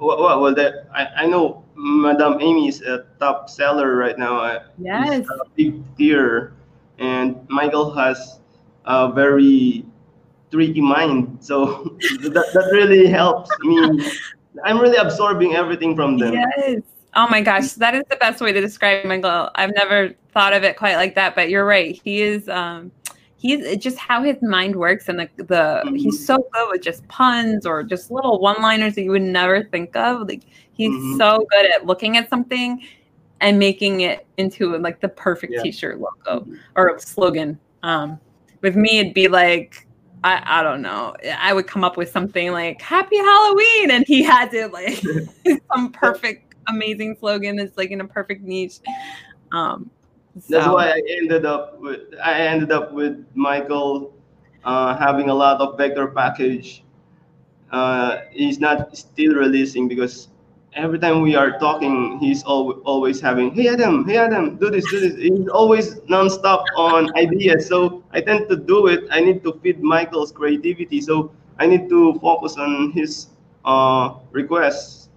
well, 0.00 0.40
well, 0.40 0.54
that 0.54 0.88
I, 0.92 1.24
I 1.24 1.26
know 1.26 1.62
Madame 1.74 2.40
Amy 2.40 2.68
is 2.68 2.82
a 2.82 3.06
top 3.20 3.48
seller 3.48 3.96
right 3.96 4.18
now. 4.18 4.40
uh, 4.40 4.62
Yes. 4.78 5.26
A 5.28 5.44
big 5.56 5.80
tier, 5.96 6.52
and 6.98 7.36
Michael 7.48 7.92
has 7.94 8.40
a 8.84 9.12
very 9.12 9.84
tricky 10.50 10.80
mind, 10.80 11.38
so 11.40 11.96
that, 12.22 12.46
that 12.52 12.68
really 12.72 13.06
helps 13.06 13.50
me. 13.62 14.02
I'm 14.64 14.78
really 14.80 14.96
absorbing 14.96 15.54
everything 15.54 15.94
from 15.96 16.18
them. 16.18 16.34
Yes. 16.34 16.80
Oh 17.14 17.26
my 17.28 17.40
gosh, 17.40 17.72
that 17.72 17.94
is 17.94 18.02
the 18.10 18.16
best 18.16 18.40
way 18.40 18.52
to 18.52 18.60
describe 18.60 19.04
Michael. 19.06 19.50
I've 19.54 19.74
never 19.74 20.14
thought 20.32 20.52
of 20.52 20.64
it 20.64 20.76
quite 20.76 20.96
like 20.96 21.14
that, 21.14 21.34
but 21.34 21.48
you're 21.48 21.64
right. 21.64 21.98
He 22.04 22.20
is 22.22 22.48
um 22.48 22.90
he's 23.38 23.76
just 23.78 23.96
how 23.98 24.22
his 24.22 24.36
mind 24.42 24.76
works 24.76 25.08
and 25.08 25.18
the 25.20 25.28
the 25.36 25.82
he's 25.96 26.26
so 26.26 26.36
good 26.52 26.68
with 26.70 26.82
just 26.82 27.06
puns 27.08 27.64
or 27.66 27.82
just 27.82 28.10
little 28.10 28.38
one-liners 28.40 28.94
that 28.96 29.02
you 29.02 29.10
would 29.12 29.22
never 29.22 29.64
think 29.64 29.94
of. 29.96 30.28
Like 30.28 30.42
he's 30.72 30.90
Mhm. 30.90 31.16
so 31.16 31.46
good 31.50 31.70
at 31.70 31.86
looking 31.86 32.16
at 32.16 32.28
something 32.28 32.82
and 33.40 33.58
making 33.58 34.00
it 34.02 34.26
into 34.36 34.76
like 34.78 35.00
the 35.00 35.08
perfect 35.08 35.52
Yeah. 35.54 35.62
t-shirt 35.62 35.98
logo 36.00 36.46
or 36.76 36.98
slogan. 36.98 37.58
Um 37.82 38.18
with 38.62 38.76
me 38.76 38.98
it'd 38.98 39.14
be 39.14 39.28
like 39.28 39.85
I, 40.24 40.60
I 40.60 40.62
don't 40.62 40.82
know. 40.82 41.14
I 41.38 41.52
would 41.52 41.66
come 41.66 41.84
up 41.84 41.96
with 41.96 42.10
something 42.10 42.52
like 42.52 42.80
"Happy 42.80 43.16
Halloween," 43.16 43.90
and 43.90 44.04
he 44.06 44.22
has 44.22 44.52
it 44.52 44.72
like 44.72 45.02
some 45.74 45.92
perfect, 45.92 46.54
amazing 46.68 47.16
slogan 47.20 47.56
that's 47.56 47.76
like 47.76 47.90
in 47.90 48.00
a 48.00 48.06
perfect 48.06 48.42
niche. 48.42 48.78
Um, 49.52 49.90
That's 50.48 50.66
why 50.66 50.90
I 50.90 51.02
ended 51.20 51.46
up 51.46 51.80
with 51.80 52.00
I 52.22 52.32
ended 52.40 52.72
up 52.72 52.92
with 52.92 53.24
Michael 53.34 54.14
uh, 54.64 54.96
having 54.96 55.30
a 55.30 55.34
lot 55.34 55.60
of 55.60 55.78
vector 55.78 56.08
package. 56.08 56.82
Uh, 57.70 58.18
he's 58.30 58.58
not 58.58 58.96
still 58.96 59.34
releasing 59.34 59.88
because 59.88 60.28
every 60.76 60.98
time 60.98 61.22
we 61.22 61.34
are 61.34 61.58
talking, 61.58 62.18
he's 62.20 62.44
al- 62.44 62.80
always 62.84 63.20
having, 63.20 63.50
"Hey 63.52 63.68
Adam, 63.68 64.04
hey 64.06 64.16
Adam, 64.18 64.56
do 64.56 64.70
this, 64.70 64.84
do 64.90 65.00
this." 65.00 65.16
He's 65.16 65.48
always 65.48 65.96
nonstop 66.06 66.64
on 66.76 67.08
ideas. 67.16 67.66
So 67.66 68.02
I 68.12 68.20
tend 68.20 68.48
to 68.50 68.56
do 68.56 68.86
it. 68.86 69.04
I 69.10 69.20
need 69.20 69.42
to 69.44 69.58
feed 69.62 69.82
Michael's 69.82 70.30
creativity. 70.32 71.00
So 71.00 71.30
I 71.58 71.66
need 71.66 71.88
to 71.88 72.14
focus 72.20 72.56
on 72.56 72.92
his 72.92 73.28
uh, 73.64 74.14
requests. 74.30 75.08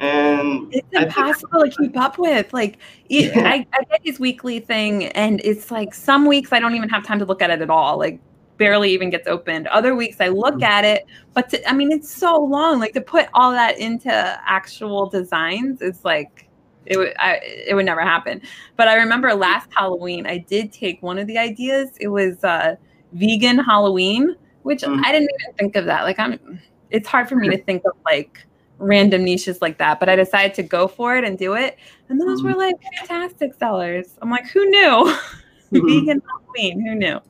And 0.00 0.72
it's 0.72 0.86
I 0.94 1.04
think- 1.04 1.16
impossible 1.16 1.60
to 1.62 1.70
keep 1.70 1.96
up 1.98 2.18
with. 2.18 2.52
Like, 2.54 2.78
it. 3.08 3.36
I, 3.44 3.66
I 3.72 3.82
get 3.90 4.00
his 4.04 4.20
weekly 4.20 4.60
thing, 4.60 5.06
and 5.06 5.40
it's 5.42 5.72
like 5.72 5.92
some 5.92 6.24
weeks 6.26 6.52
I 6.52 6.60
don't 6.60 6.76
even 6.76 6.88
have 6.88 7.04
time 7.04 7.18
to 7.18 7.24
look 7.24 7.42
at 7.42 7.50
it 7.50 7.60
at 7.60 7.68
all. 7.68 7.98
Like, 7.98 8.20
barely 8.58 8.90
even 8.92 9.08
gets 9.08 9.26
opened. 9.26 9.68
Other 9.68 9.94
weeks 9.94 10.18
I 10.20 10.28
look 10.28 10.62
at 10.62 10.84
it, 10.84 11.06
but 11.32 11.48
to, 11.50 11.68
I 11.68 11.72
mean, 11.72 11.90
it's 11.90 12.12
so 12.12 12.36
long. 12.36 12.78
Like 12.80 12.92
to 12.94 13.00
put 13.00 13.28
all 13.34 13.52
that 13.52 13.78
into 13.78 14.10
actual 14.12 15.08
designs 15.08 15.80
is 15.80 16.04
like 16.04 16.48
it 16.86 16.96
would 16.98 17.14
I, 17.18 17.40
it 17.42 17.74
would 17.74 17.86
never 17.86 18.02
happen. 18.02 18.42
But 18.76 18.88
I 18.88 18.96
remember 18.96 19.32
last 19.34 19.68
Halloween 19.74 20.26
I 20.26 20.38
did 20.38 20.72
take 20.72 21.02
one 21.02 21.18
of 21.18 21.26
the 21.26 21.38
ideas. 21.38 21.90
It 22.00 22.08
was 22.08 22.42
uh, 22.44 22.76
vegan 23.12 23.58
Halloween, 23.58 24.34
which 24.62 24.82
Mhm. 24.82 25.02
I 25.04 25.12
didn't 25.12 25.30
even 25.40 25.54
think 25.56 25.76
of 25.76 25.84
that. 25.86 26.02
Like 26.02 26.18
I'm, 26.18 26.60
it's 26.90 27.08
hard 27.08 27.28
for 27.28 27.36
me 27.36 27.48
to 27.50 27.58
think 27.58 27.82
of 27.86 27.92
like 28.04 28.44
random 28.78 29.24
niches 29.24 29.60
like 29.60 29.78
that. 29.78 30.00
But 30.00 30.08
I 30.08 30.16
decided 30.16 30.54
to 30.54 30.62
go 30.62 30.88
for 30.88 31.16
it 31.16 31.24
and 31.24 31.38
do 31.38 31.54
it, 31.54 31.78
and 32.08 32.20
those 32.20 32.42
were 32.42 32.54
like 32.54 32.74
fantastic 32.98 33.54
sellers. 33.54 34.16
I'm 34.22 34.30
like, 34.30 34.46
who 34.48 34.64
knew? 34.68 35.14
vegan 35.70 36.22
Halloween, 36.26 36.80
who 36.80 36.94
knew? 36.94 37.20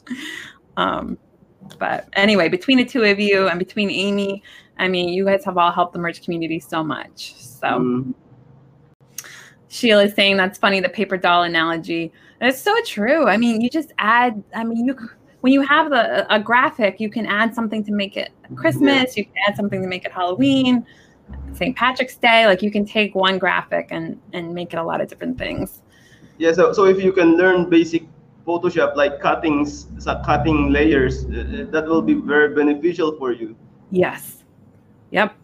Um, 0.78 1.18
but 1.78 2.08
anyway, 2.14 2.48
between 2.48 2.78
the 2.78 2.84
two 2.84 3.02
of 3.02 3.18
you 3.18 3.48
and 3.48 3.58
between 3.58 3.90
Amy, 3.90 4.42
I 4.78 4.88
mean, 4.88 5.08
you 5.08 5.24
guys 5.24 5.44
have 5.44 5.58
all 5.58 5.72
helped 5.72 5.92
the 5.92 5.98
merch 5.98 6.22
community 6.22 6.60
so 6.60 6.82
much. 6.84 7.34
So 7.34 7.66
Mm, 7.66 8.14
Sheila's 9.68 10.14
saying 10.14 10.36
that's 10.36 10.56
funny, 10.58 10.80
the 10.80 10.88
paper 10.88 11.16
doll 11.16 11.42
analogy. 11.42 12.12
And 12.40 12.48
it's 12.48 12.62
so 12.62 12.74
true. 12.86 13.26
I 13.26 13.36
mean, 13.36 13.60
you 13.60 13.68
just 13.68 13.92
add, 13.98 14.42
I 14.54 14.64
mean, 14.64 14.86
you 14.86 14.96
when 15.40 15.52
you 15.52 15.60
have 15.62 15.90
the 15.90 16.32
a 16.34 16.40
graphic, 16.40 17.00
you 17.00 17.10
can 17.10 17.26
add 17.26 17.54
something 17.54 17.84
to 17.84 17.92
make 17.92 18.16
it 18.16 18.30
Christmas, 18.56 19.16
you 19.16 19.24
can 19.24 19.34
add 19.46 19.56
something 19.56 19.82
to 19.82 19.88
make 19.88 20.04
it 20.04 20.12
Halloween, 20.12 20.86
St. 21.52 21.76
Patrick's 21.76 22.16
Day. 22.16 22.46
Like 22.46 22.62
you 22.62 22.70
can 22.70 22.84
take 22.84 23.14
one 23.14 23.38
graphic 23.38 23.88
and 23.90 24.20
and 24.32 24.54
make 24.54 24.72
it 24.72 24.78
a 24.78 24.82
lot 24.82 25.00
of 25.00 25.08
different 25.08 25.38
things. 25.38 25.82
Yeah, 26.38 26.52
so, 26.52 26.72
so 26.72 26.84
if 26.84 27.02
you 27.02 27.12
can 27.12 27.36
learn 27.36 27.68
basic 27.68 28.04
Photoshop 28.48 28.96
like 28.96 29.20
cuttings, 29.20 29.88
cutting 30.24 30.72
layers, 30.72 31.26
uh, 31.26 31.66
that 31.70 31.84
will 31.86 32.00
be 32.00 32.14
very 32.14 32.54
beneficial 32.54 33.14
for 33.18 33.32
you. 33.32 33.54
Yes. 33.90 34.44
Yep. 35.10 35.34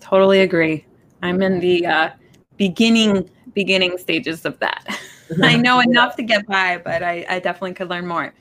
Totally 0.00 0.40
agree. 0.40 0.84
I'm 1.22 1.40
in 1.40 1.58
the 1.58 1.86
uh, 1.86 2.10
beginning 2.58 3.30
beginning 3.54 3.96
stages 3.96 4.44
of 4.44 4.58
that. 4.60 4.86
I 5.42 5.56
know 5.56 5.80
enough 5.80 6.16
to 6.16 6.22
get 6.22 6.46
by, 6.46 6.78
but 6.78 7.02
I, 7.02 7.24
I 7.28 7.38
definitely 7.40 7.74
could 7.74 7.88
learn 7.88 8.06
more. 8.06 8.34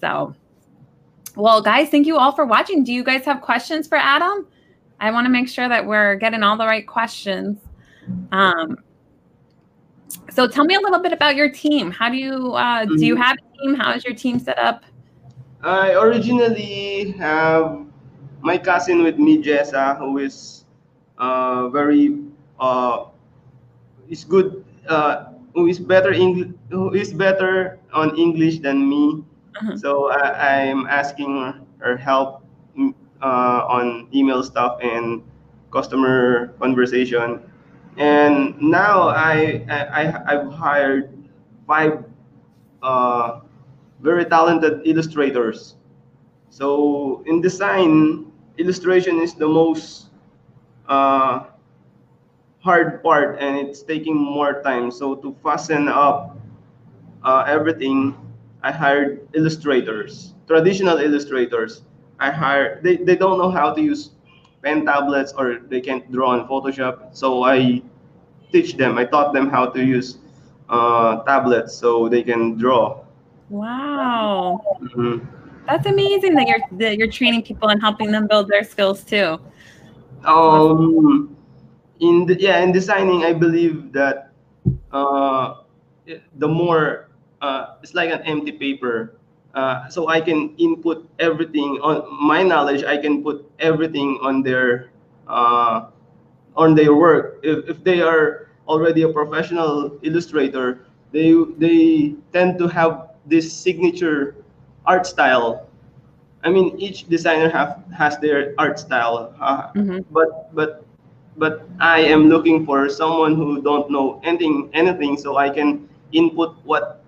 So, 0.00 0.34
well, 1.36 1.62
guys, 1.62 1.88
thank 1.88 2.06
you 2.06 2.18
all 2.18 2.32
for 2.32 2.44
watching. 2.44 2.84
Do 2.84 2.92
you 2.92 3.02
guys 3.02 3.24
have 3.24 3.40
questions 3.40 3.88
for 3.88 3.96
Adam? 3.96 4.46
I 5.00 5.10
want 5.10 5.24
to 5.24 5.30
make 5.30 5.48
sure 5.48 5.68
that 5.68 5.84
we're 5.84 6.16
getting 6.16 6.42
all 6.42 6.56
the 6.56 6.66
right 6.66 6.86
questions. 6.86 7.58
Um, 8.30 8.76
so, 10.30 10.46
tell 10.46 10.64
me 10.64 10.74
a 10.74 10.80
little 10.80 11.00
bit 11.00 11.12
about 11.12 11.36
your 11.36 11.50
team. 11.50 11.90
How 11.90 12.08
do 12.08 12.16
you 12.16 12.52
uh, 12.52 12.84
do? 12.84 13.06
You 13.06 13.16
Mhm. 13.16 13.22
have 13.22 13.36
a 13.36 13.58
team? 13.62 13.74
How 13.74 13.92
is 13.92 14.04
your 14.04 14.14
team 14.14 14.38
set 14.38 14.58
up? 14.58 14.84
I 15.62 15.94
originally 15.94 17.12
have 17.18 17.86
my 18.42 18.58
cousin 18.58 19.02
with 19.02 19.18
me, 19.18 19.42
Jessa, 19.42 19.98
who 19.98 20.18
is 20.18 20.64
uh, 21.18 21.68
very 21.68 22.18
uh, 22.60 23.06
is 24.08 24.24
good, 24.24 24.64
uh, 24.88 25.32
who 25.54 25.66
is 25.66 25.78
better 25.78 26.12
English, 26.12 26.50
who 26.70 26.92
is 26.94 27.12
better 27.12 27.78
on 27.92 28.14
English 28.16 28.60
than 28.60 28.88
me. 28.88 29.24
Mhm. 29.62 29.78
So 29.80 30.10
I, 30.12 30.60
I'm 30.68 30.86
asking 30.86 31.54
her 31.78 31.96
help 31.96 32.44
mm, 32.78 32.94
uh, 33.22 33.64
on 33.66 34.06
email 34.14 34.42
stuff 34.42 34.78
and 34.82 35.22
customer 35.72 36.54
conversation. 36.60 37.40
And 37.96 38.60
now 38.60 39.08
I, 39.08 39.64
I 39.70 40.22
I've 40.26 40.52
hired 40.52 41.12
five 41.66 42.04
uh, 42.82 43.40
very 44.00 44.24
talented 44.24 44.82
illustrators. 44.84 45.76
So 46.50 47.22
in 47.26 47.40
design, 47.40 48.30
illustration 48.58 49.18
is 49.20 49.34
the 49.34 49.48
most 49.48 50.08
uh, 50.88 51.44
hard 52.60 53.02
part, 53.02 53.38
and 53.40 53.56
it's 53.56 53.82
taking 53.82 54.16
more 54.16 54.62
time. 54.62 54.90
So 54.90 55.14
to 55.16 55.34
fasten 55.42 55.88
up 55.88 56.36
uh, 57.22 57.44
everything, 57.46 58.16
I 58.62 58.72
hired 58.72 59.28
illustrators, 59.34 60.34
traditional 60.46 60.98
illustrators. 60.98 61.82
I 62.18 62.30
hired 62.30 62.82
they, 62.82 62.96
they 62.96 63.16
don't 63.16 63.38
know 63.38 63.50
how 63.50 63.72
to 63.74 63.80
use 63.80 64.10
pen 64.66 64.84
tablets 64.84 65.32
or 65.38 65.62
they 65.70 65.80
can't 65.80 66.10
draw 66.10 66.34
in 66.34 66.42
Photoshop. 66.50 67.14
So 67.14 67.44
I 67.44 67.82
teach 68.50 68.76
them. 68.76 68.98
I 68.98 69.04
taught 69.04 69.32
them 69.32 69.48
how 69.48 69.66
to 69.70 69.78
use 69.78 70.18
uh, 70.68 71.22
tablets 71.22 71.72
so 71.72 72.08
they 72.08 72.22
can 72.26 72.58
draw. 72.58 73.06
Wow. 73.48 74.60
Mhm. 74.82 75.22
That's 75.70 75.86
amazing 75.86 76.34
that 76.34 76.46
you're 76.50 76.62
that 76.82 76.98
you're 76.98 77.10
training 77.10 77.42
people 77.42 77.70
and 77.70 77.80
helping 77.80 78.10
them 78.10 78.26
build 78.26 78.50
their 78.50 78.62
skills 78.62 79.02
too. 79.02 79.38
Um, 80.24 81.36
in 82.00 82.26
the, 82.26 82.34
yeah, 82.38 82.58
in 82.62 82.72
designing, 82.72 83.22
I 83.22 83.32
believe 83.32 83.92
that 83.92 84.30
uh, 84.90 85.62
the 86.38 86.48
more 86.48 87.10
uh, 87.42 87.78
it's 87.82 87.94
like 87.94 88.10
an 88.10 88.22
empty 88.22 88.50
paper. 88.50 89.18
Uh, 89.56 89.88
so 89.88 90.08
I 90.08 90.20
can 90.20 90.54
input 90.58 91.08
everything 91.18 91.80
on 91.82 92.04
my 92.12 92.42
knowledge. 92.44 92.84
I 92.84 92.98
can 92.98 93.24
put 93.24 93.48
everything 93.58 94.20
on 94.22 94.42
their 94.44 94.90
uh, 95.28 95.88
on 96.56 96.74
their 96.74 96.94
work. 96.94 97.40
If, 97.42 97.68
if 97.68 97.84
they 97.84 98.00
are 98.02 98.48
already 98.68 99.02
a 99.02 99.08
professional 99.08 99.98
illustrator, 100.02 100.86
they 101.12 101.34
they 101.58 102.14
tend 102.32 102.58
to 102.58 102.68
have 102.68 103.10
this 103.26 103.52
signature 103.52 104.36
art 104.86 105.06
style 105.06 105.66
I 106.44 106.50
mean, 106.50 106.76
each 106.78 107.08
designer 107.08 107.50
have 107.50 107.82
has 107.96 108.18
their 108.18 108.54
art 108.58 108.78
style, 108.78 109.34
uh, 109.40 109.72
Mhm. 109.74 110.04
but 110.10 110.54
but 110.54 110.84
but 111.36 111.68
I 111.80 112.00
am 112.00 112.28
looking 112.28 112.64
for 112.66 112.88
someone 112.88 113.34
who 113.36 113.62
don't 113.62 113.90
know 113.90 114.20
anything 114.24 114.70
anything, 114.74 115.16
so 115.16 115.36
I 115.36 115.50
can 115.50 115.88
input 116.12 116.56
what 116.64 117.02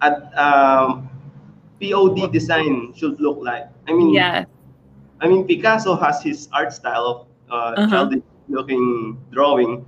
at 0.00 0.16
um, 0.38 1.08
POD 1.80 2.28
design 2.32 2.92
should 2.94 3.20
look 3.20 3.38
like. 3.40 3.66
I 3.88 3.92
mean, 3.92 4.12
Yes. 4.14 4.46
I 5.20 5.28
mean, 5.28 5.46
Picasso 5.46 5.96
has 5.96 6.22
his 6.22 6.48
art 6.52 6.72
style 6.72 7.04
of 7.06 7.18
uh, 7.50 7.74
Uh-huh. 7.76 7.90
childish-looking 7.90 9.18
drawing. 9.32 9.84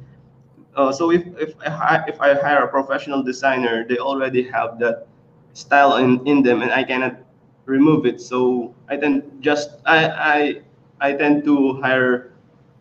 Uh, 0.76 0.93
so 0.93 1.11
if 1.11 1.22
if 1.38 1.55
I, 1.64 2.05
if 2.09 2.20
I 2.20 2.34
hire 2.34 2.64
a 2.64 2.68
professional 2.68 3.22
designer, 3.22 3.84
they 3.88 3.99
already 3.99 4.43
have 4.49 4.78
that 4.80 5.07
style 5.53 5.97
in, 5.97 6.20
in 6.26 6.43
them, 6.43 6.62
and 6.62 6.72
I 6.72 6.82
cannot 6.84 7.16
remove 7.66 8.07
it. 8.07 8.20
So 8.20 8.74
I 8.88 8.97
tend 8.97 9.22
just 9.40 9.80
I 9.86 10.09
I 10.09 10.38
I 11.01 11.12
tend 11.12 11.45
to 11.45 11.80
hire 11.80 12.32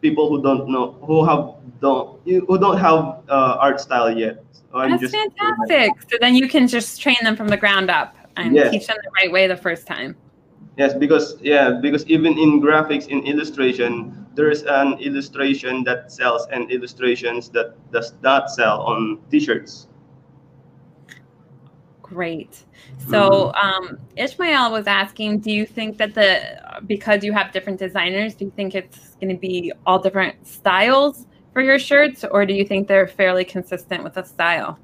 people 0.02 0.30
who 0.30 0.42
don't 0.42 0.68
know 0.70 0.96
who 1.04 1.24
have 1.26 1.56
don't 1.82 2.20
who 2.26 2.56
don't 2.58 2.78
have 2.80 3.24
uh, 3.28 3.58
art 3.60 3.80
style 3.80 4.12
yet. 4.12 4.44
So 4.54 4.80
I'm 4.80 4.92
That's 4.96 5.12
just 5.12 5.16
fantastic. 5.16 5.92
So 6.10 6.18
then 6.20 6.36
you 6.36 6.48
can 6.48 6.68
just 6.68 7.02
train 7.02 7.20
them 7.24 7.36
from 7.36 7.48
the 7.50 7.58
ground 7.58 7.90
up 7.92 8.16
and 8.42 8.56
Yes. 8.56 8.72
teach 8.72 8.88
them 8.88 8.98
the 9.04 9.12
right 9.22 9.32
way 9.32 9.48
the 9.48 9.58
first 9.58 9.88
time. 9.88 10.16
Yes, 10.78 10.94
because 10.94 11.38
yeah, 11.42 11.80
because 11.82 12.06
even 12.08 12.38
in 12.38 12.62
graphics 12.62 13.08
in 13.08 13.24
illustration, 13.26 14.26
there 14.36 14.50
is 14.50 14.64
an 14.64 14.94
illustration 15.00 15.84
that 15.84 16.12
sells 16.12 16.48
and 16.52 16.72
illustrations 16.72 17.50
that 17.50 17.76
does 17.92 18.14
not 18.24 18.50
sell 18.50 18.82
on 18.82 19.20
T-shirts. 19.30 19.88
Great. 22.02 22.66
So 22.98 23.54
um, 23.54 23.98
Ishmael 24.18 24.72
was 24.72 24.86
asking, 24.86 25.40
do 25.40 25.52
you 25.52 25.66
think 25.66 25.98
that 25.98 26.14
the 26.14 26.42
because 26.86 27.24
you 27.24 27.32
have 27.32 27.52
different 27.54 27.80
designers, 27.80 28.36
do 28.36 28.46
you 28.46 28.52
think 28.52 28.76
it's 28.76 29.16
going 29.22 29.34
to 29.34 29.40
be 29.40 29.72
all 29.86 30.00
different 30.00 30.36
styles 30.46 31.26
for 31.54 31.62
your 31.62 31.80
shirts, 31.80 32.26
or 32.30 32.46
do 32.46 32.54
you 32.54 32.66
think 32.66 32.88
they're 32.88 33.08
fairly 33.08 33.46
consistent 33.46 34.04
with 34.04 34.14
the 34.14 34.24
style? 34.24 34.78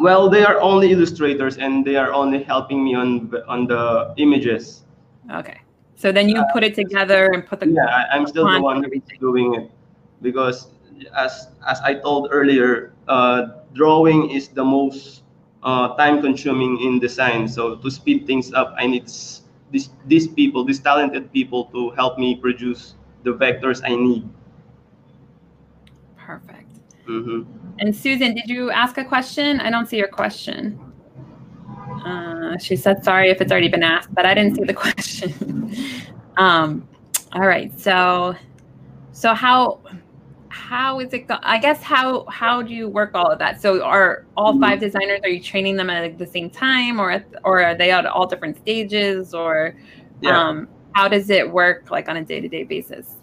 Well, 0.00 0.30
they 0.30 0.42
are 0.42 0.58
only 0.60 0.92
illustrators 0.92 1.58
and 1.58 1.84
they 1.84 1.96
are 1.96 2.12
only 2.12 2.42
helping 2.42 2.82
me 2.82 2.94
on 2.94 3.28
on 3.46 3.66
the 3.66 4.14
images. 4.16 4.82
Okay. 5.28 5.60
So 5.94 6.10
then 6.10 6.30
you 6.30 6.42
put 6.54 6.64
it 6.64 6.74
together 6.74 7.28
and 7.36 7.44
put 7.44 7.60
the 7.60 7.68
Yeah, 7.68 7.84
I, 7.84 8.16
I'm 8.16 8.26
still 8.26 8.48
the 8.48 8.62
one 8.62 8.80
doing 9.20 9.54
it 9.60 9.70
because 10.22 10.72
as 11.12 11.52
as 11.68 11.80
I 11.84 12.00
told 12.00 12.32
earlier, 12.32 12.96
uh, 13.08 13.60
drawing 13.76 14.30
is 14.30 14.48
the 14.48 14.64
most 14.64 15.22
uh, 15.62 15.92
time 16.00 16.22
consuming 16.24 16.80
in 16.80 16.98
design. 16.98 17.44
So 17.44 17.76
to 17.76 17.90
speed 17.90 18.26
things 18.26 18.56
up, 18.56 18.72
I 18.80 18.88
need 18.88 19.04
these 19.70 19.92
these 20.08 20.26
people, 20.26 20.64
these 20.64 20.80
talented 20.80 21.28
people, 21.28 21.68
to 21.76 21.92
help 21.92 22.16
me 22.16 22.40
produce 22.40 22.96
the 23.22 23.36
vectors 23.36 23.84
I 23.84 23.94
need. 23.94 24.24
perfect. 26.16 26.69
Hmm 27.06 27.42
And 27.78 27.94
Susan, 27.94 28.34
did 28.34 28.48
you 28.48 28.70
ask 28.70 28.98
a 28.98 29.04
question? 29.04 29.60
I 29.60 29.70
don't 29.70 29.86
see 29.88 29.96
your 29.96 30.08
question. 30.08 30.78
Uh, 32.04 32.56
she 32.58 32.76
said, 32.76 33.04
sorry 33.04 33.30
if 33.30 33.40
it's 33.40 33.52
already 33.52 33.68
been 33.68 33.82
asked, 33.82 34.14
but 34.14 34.24
I 34.24 34.34
didn't 34.34 34.56
see 34.56 34.64
the 34.64 34.74
question. 34.84 35.34
um, 36.36 36.88
all 37.32 37.46
right. 37.46 37.78
So, 37.78 38.34
so 39.12 39.34
how, 39.34 39.80
how 40.48 41.00
is 41.00 41.12
it? 41.12 41.28
Go- 41.28 41.38
I 41.42 41.58
guess 41.58 41.82
how 41.82 42.24
how 42.26 42.62
do 42.62 42.72
you 42.74 42.88
work 42.88 43.12
all 43.14 43.30
of 43.30 43.38
that? 43.38 43.60
So, 43.60 43.82
are 43.84 44.24
all 44.36 44.58
five 44.60 44.80
designers? 44.80 45.20
Are 45.22 45.28
you 45.28 45.40
training 45.42 45.76
them 45.76 45.90
at 45.90 46.18
the 46.18 46.26
same 46.26 46.50
time, 46.50 47.00
or 47.00 47.24
or 47.44 47.62
are 47.62 47.74
they 47.74 47.90
at 47.92 48.04
all 48.06 48.26
different 48.26 48.56
stages, 48.58 49.32
or 49.34 49.76
Yeah. 50.22 50.48
um, 50.48 50.68
how 50.94 51.06
does 51.06 51.30
it 51.30 51.50
work 51.50 51.90
like 51.90 52.08
on 52.08 52.16
a 52.16 52.24
day 52.24 52.40
to 52.40 52.48
day 52.48 52.64
basis? 52.64 53.19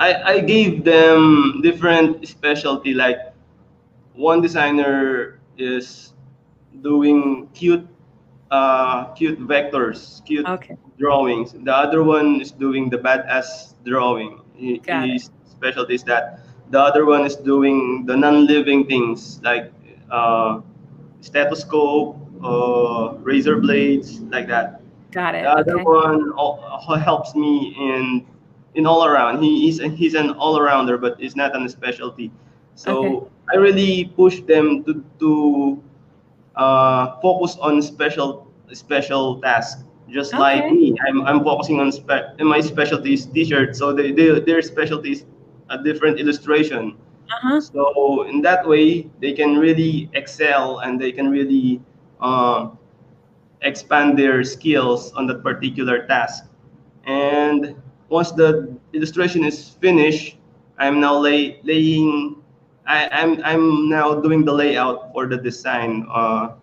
I, 0.00 0.34
I 0.34 0.40
gave 0.40 0.84
them 0.84 1.60
different 1.62 2.26
specialty 2.28 2.94
like 2.94 3.18
one 4.14 4.42
designer 4.42 5.40
is 5.58 6.14
doing 6.82 7.48
cute 7.54 7.86
uh, 8.50 9.06
cute 9.14 9.40
vectors 9.40 10.24
cute 10.26 10.48
Okay. 10.48 10.78
drawings 10.98 11.52
the 11.52 11.74
other 11.74 12.02
one 12.04 12.40
is 12.40 12.52
doing 12.52 12.90
the 12.90 12.98
badass 12.98 13.74
drawing 13.84 14.40
he, 14.54 14.82
his 14.88 15.30
specialty 15.46 15.94
is 15.94 16.04
that 16.04 16.40
the 16.70 16.80
other 16.80 17.06
one 17.06 17.24
is 17.26 17.36
doing 17.36 18.04
the 18.06 18.16
non-living 18.16 18.86
things 18.86 19.40
like 19.42 19.72
uh, 20.10 20.60
stethoscope 21.20 22.16
uh, 22.44 23.14
razor 23.22 23.58
blades 23.58 24.20
like 24.30 24.48
that 24.48 24.80
Got 25.12 25.34
it. 25.34 25.42
the 25.42 25.50
other 25.50 25.78
Okay. 25.78 25.84
one 25.84 26.32
helps 27.00 27.34
me 27.34 27.74
in 27.78 28.26
in 28.74 28.86
all 28.86 29.04
around. 29.04 29.42
He 29.42 29.68
is 29.68 29.80
he's 29.96 30.14
an 30.14 30.30
all 30.32 30.58
arounder, 30.58 31.00
but 31.00 31.16
it's 31.18 31.36
not 31.36 31.54
on 31.54 31.64
a 31.64 31.68
specialty. 31.68 32.30
So 32.74 32.92
Okay. 33.04 33.26
I 33.52 33.56
really 33.56 34.12
push 34.16 34.40
them 34.42 34.84
to 34.84 35.04
to 35.20 35.82
uh, 36.56 37.20
focus 37.20 37.56
on 37.60 37.82
special 37.82 38.46
special 38.72 39.40
tasks. 39.40 39.84
Just 40.10 40.34
like 40.34 40.66
me, 40.70 40.94
I'm, 41.06 41.22
I'm 41.22 41.44
focusing 41.44 41.78
on 41.78 41.92
spe- 41.92 42.34
my 42.40 42.60
specialty 42.60 43.14
is 43.14 43.26
t-shirt. 43.26 43.76
So 43.76 43.92
they, 43.92 44.10
they, 44.10 44.40
their 44.40 44.60
specialty 44.60 45.12
is 45.12 45.24
a 45.70 45.80
different 45.82 46.18
illustration. 46.18 46.96
Uh-huh. 47.30 47.60
So 47.60 48.22
in 48.26 48.42
that 48.42 48.66
way, 48.66 49.08
they 49.20 49.32
can 49.32 49.56
really 49.56 50.10
excel 50.14 50.80
and 50.80 51.00
they 51.00 51.12
can 51.12 51.30
really 51.30 51.80
uh, 52.20 52.70
expand 53.62 54.18
their 54.18 54.42
skills 54.42 55.12
on 55.12 55.26
that 55.28 55.42
particular 55.44 56.06
task. 56.06 56.44
And 57.04 57.76
once 58.10 58.32
the 58.32 58.76
illustration 58.92 59.44
is 59.44 59.70
finished, 59.80 60.36
I'm 60.78 61.00
now 61.00 61.16
lay, 61.16 61.60
laying. 61.62 62.42
I, 62.86 63.08
I'm 63.08 63.40
I'm 63.44 63.88
now 63.88 64.14
doing 64.20 64.44
the 64.44 64.52
layout 64.52 65.12
for 65.14 65.26
the 65.26 65.38
design 65.38 66.06
uh, 66.10 66.58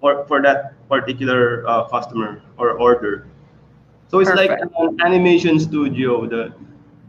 for 0.00 0.24
for 0.26 0.40
that 0.42 0.74
particular 0.88 1.68
uh, 1.68 1.84
customer 1.88 2.42
or 2.56 2.80
order. 2.80 3.28
So 4.08 4.20
it's 4.20 4.32
like 4.32 4.50
an 4.50 4.96
animation 5.04 5.60
studio. 5.60 6.26
The 6.26 6.54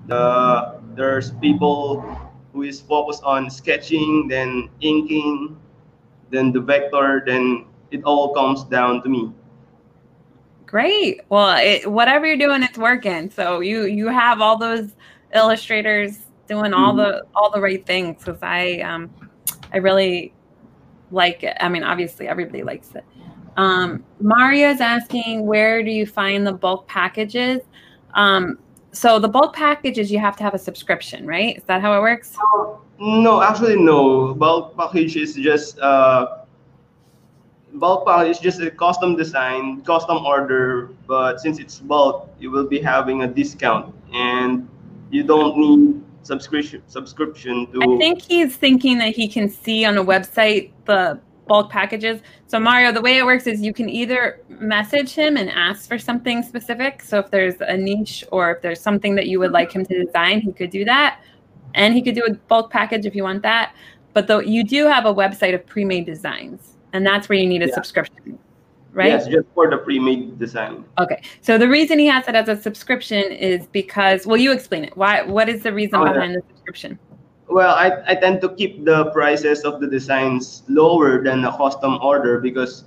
the 0.08 0.80
there's 0.96 1.32
people 1.40 2.04
who 2.52 2.64
is 2.64 2.82
focused 2.82 3.24
on 3.24 3.50
sketching, 3.50 4.28
then 4.28 4.70
inking, 4.82 5.58
then 6.30 6.52
the 6.52 6.60
vector, 6.60 7.24
then 7.26 7.66
it 7.92 8.04
all 8.04 8.34
comes 8.34 8.64
down 8.66 9.02
to 9.04 9.10
me. 9.10 9.32
Great. 10.74 11.22
Well, 11.30 11.56
it, 11.60 11.92
whatever 11.92 12.26
you're 12.26 12.36
doing, 12.36 12.64
it's 12.64 12.80
working. 12.80 13.30
So 13.30 13.60
you 13.60 13.86
you 13.86 14.08
have 14.08 14.42
all 14.42 14.58
those 14.58 14.96
illustrators 15.36 16.18
doing 16.48 16.74
all 16.74 16.96
the 16.96 17.28
all 17.36 17.52
the 17.52 17.62
right 17.62 17.86
things. 17.86 18.24
Because 18.24 18.42
I 18.42 18.80
um 18.80 19.12
I 19.72 19.78
really 19.78 20.34
like 21.12 21.44
it. 21.44 21.56
I 21.60 21.70
mean, 21.70 21.84
obviously 21.84 22.28
everybody 22.28 22.64
likes 22.64 22.90
it. 22.96 23.06
Um, 23.56 24.04
is 24.20 24.82
asking 24.82 25.46
where 25.46 25.84
do 25.84 25.92
you 25.92 26.08
find 26.08 26.48
the 26.48 26.54
bulk 26.54 26.88
packages? 26.88 27.62
Um, 28.16 28.58
so 28.94 29.20
the 29.20 29.30
bulk 29.30 29.56
packages 29.56 30.12
you 30.12 30.18
have 30.18 30.36
to 30.38 30.44
have 30.44 30.56
a 30.56 30.60
subscription, 30.60 31.28
right? 31.28 31.56
Is 31.56 31.64
that 31.66 31.84
how 31.84 31.96
it 31.96 32.02
works? 32.02 32.36
No, 33.00 33.44
actually, 33.44 33.76
no. 33.76 34.34
Bulk 34.34 34.76
package 34.76 35.18
is 35.18 35.36
just 35.36 35.78
uh, 35.78 36.43
bulk 37.74 38.06
package 38.06 38.38
is 38.38 38.40
just 38.40 38.62
a 38.62 38.72
custom 38.72 39.16
design, 39.16 39.82
custom 39.82 40.26
order. 40.26 40.92
But 41.08 41.40
since 41.40 41.60
it's 41.60 41.80
bulk, 41.80 42.30
you 42.40 42.52
will 42.52 42.68
be 42.68 42.80
having 42.80 43.24
a 43.24 43.28
discount, 43.28 43.94
and 44.14 44.68
you 45.10 45.24
don't 45.24 45.58
need 45.58 46.04
subscription 46.24 46.82
subscription 46.88 47.68
to. 47.72 47.96
I 47.96 47.98
think 47.98 48.22
he's 48.22 48.56
thinking 48.56 48.98
that 49.00 49.16
he 49.16 49.28
can 49.28 49.50
see 49.50 49.86
on 49.86 49.98
a 49.98 50.04
website 50.04 50.72
the 50.86 51.20
bulk 51.48 51.70
packages. 51.70 52.22
So 52.48 52.60
Mario, 52.60 52.92
the 52.92 53.02
way 53.02 53.18
it 53.18 53.26
works 53.26 53.48
is 53.48 53.62
you 53.62 53.74
can 53.74 53.90
either 53.90 54.40
message 54.48 55.12
him 55.12 55.36
and 55.36 55.50
ask 55.50 55.90
for 55.90 56.00
something 56.00 56.42
specific. 56.42 57.02
So 57.02 57.20
if 57.20 57.30
there's 57.32 57.56
a 57.60 57.76
niche 57.76 58.24
or 58.32 58.52
if 58.52 58.62
there's 58.62 58.80
something 58.80 59.16
that 59.16 59.28
you 59.28 59.40
would 59.40 59.52
like 59.52 59.74
him 59.74 59.86
to 59.86 60.06
design, 60.06 60.40
he 60.40 60.54
could 60.54 60.70
do 60.70 60.86
that. 60.86 61.20
And 61.76 61.94
he 61.94 62.02
could 62.02 62.16
do 62.16 62.24
a 62.24 62.34
bulk 62.34 62.70
package 62.72 63.06
if 63.06 63.14
you 63.16 63.24
want 63.24 63.42
that. 63.44 63.76
But 64.14 64.28
though 64.28 64.40
you 64.40 64.64
do 64.64 64.86
have 64.86 65.06
a 65.06 65.14
website 65.14 65.54
of 65.54 65.66
pre-made 65.66 66.06
designs, 66.06 66.73
and 66.94 67.06
that's 67.06 67.28
where 67.28 67.38
you 67.38 67.48
need 67.48 67.64
a 67.64 67.68
Yeah. 67.68 67.74
subscription. 67.74 68.40
Right? 68.94 69.08
Yes, 69.08 69.26
just 69.28 69.48
for 69.56 69.70
the 69.70 69.78
pre-made 69.78 70.38
design. 70.38 70.86
Okay. 71.00 71.20
So 71.42 71.58
the 71.58 71.68
reason 71.68 71.98
he 71.98 72.06
has 72.06 72.28
it 72.28 72.36
as 72.36 72.48
a 72.48 72.56
subscription 72.56 73.24
is 73.32 73.66
because 73.68 74.28
well, 74.28 74.38
you 74.38 74.52
explain 74.52 74.84
it. 74.86 74.96
Why 74.96 75.24
what 75.24 75.50
is 75.50 75.64
the 75.64 75.74
reason 75.74 76.00
Oh, 76.00 76.14
behind 76.14 76.36
the 76.36 76.44
subscription? 76.48 77.00
Well, 77.50 77.74
I, 77.76 78.04
I 78.08 78.16
tend 78.16 78.42
to 78.42 78.50
keep 78.50 78.86
the 78.86 79.06
prices 79.12 79.64
of 79.64 79.82
the 79.82 79.88
designs 79.88 80.62
lower 80.70 81.24
than 81.24 81.44
a 81.44 81.58
custom 81.58 81.98
order 82.02 82.40
because 82.40 82.86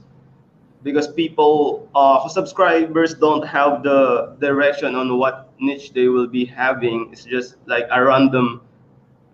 because 0.85 1.09
people 1.09 1.89
uh, 1.97 2.29
subscribers 2.29 3.15
don't 3.15 3.45
have 3.45 3.83
the 3.83 4.37
direction 4.39 4.95
on 4.95 5.19
what 5.19 5.51
niche 5.59 5.93
they 5.93 6.07
will 6.07 6.29
be 6.29 6.45
having. 6.45 7.09
It's 7.11 7.25
just 7.25 7.57
like 7.67 7.89
a 7.91 8.05
random 8.05 8.63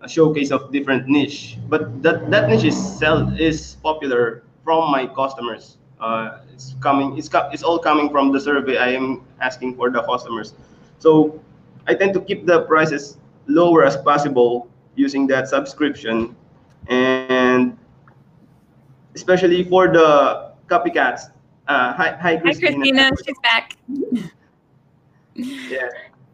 showcase 0.07 0.49
of 0.49 0.71
different 0.71 1.07
niche. 1.07 1.57
But 1.69 2.01
that, 2.01 2.31
that 2.31 2.49
niche 2.49 2.65
is 2.65 2.77
sell 2.97 3.29
is 3.37 3.77
popular 3.83 4.43
from 4.63 4.91
my 4.91 5.05
customers. 5.07 5.77
Uh, 5.99 6.39
it's 6.53 6.75
coming. 6.81 7.17
It's 7.17 7.29
it's 7.51 7.63
all 7.63 7.79
coming 7.79 8.09
from 8.09 8.31
the 8.31 8.39
survey 8.39 8.77
I 8.77 8.89
am 8.89 9.23
asking 9.39 9.75
for 9.75 9.89
the 9.89 10.03
customers. 10.03 10.53
So 10.99 11.39
I 11.87 11.93
tend 11.93 12.13
to 12.15 12.21
keep 12.21 12.45
the 12.45 12.63
prices 12.63 13.17
lower 13.47 13.85
as 13.85 13.97
possible 13.97 14.67
using 14.95 15.27
that 15.27 15.47
subscription, 15.47 16.35
and 16.87 17.77
especially 19.15 19.63
for 19.63 19.87
the 19.87 20.51
copycats. 20.67 21.31
Uh, 21.67 21.93
hi, 21.93 22.11
hi, 22.19 22.35
Hi, 22.35 22.53
Christina. 22.53 23.09
She's 23.25 23.39
back. 23.41 23.77
Yeah. 25.35 25.89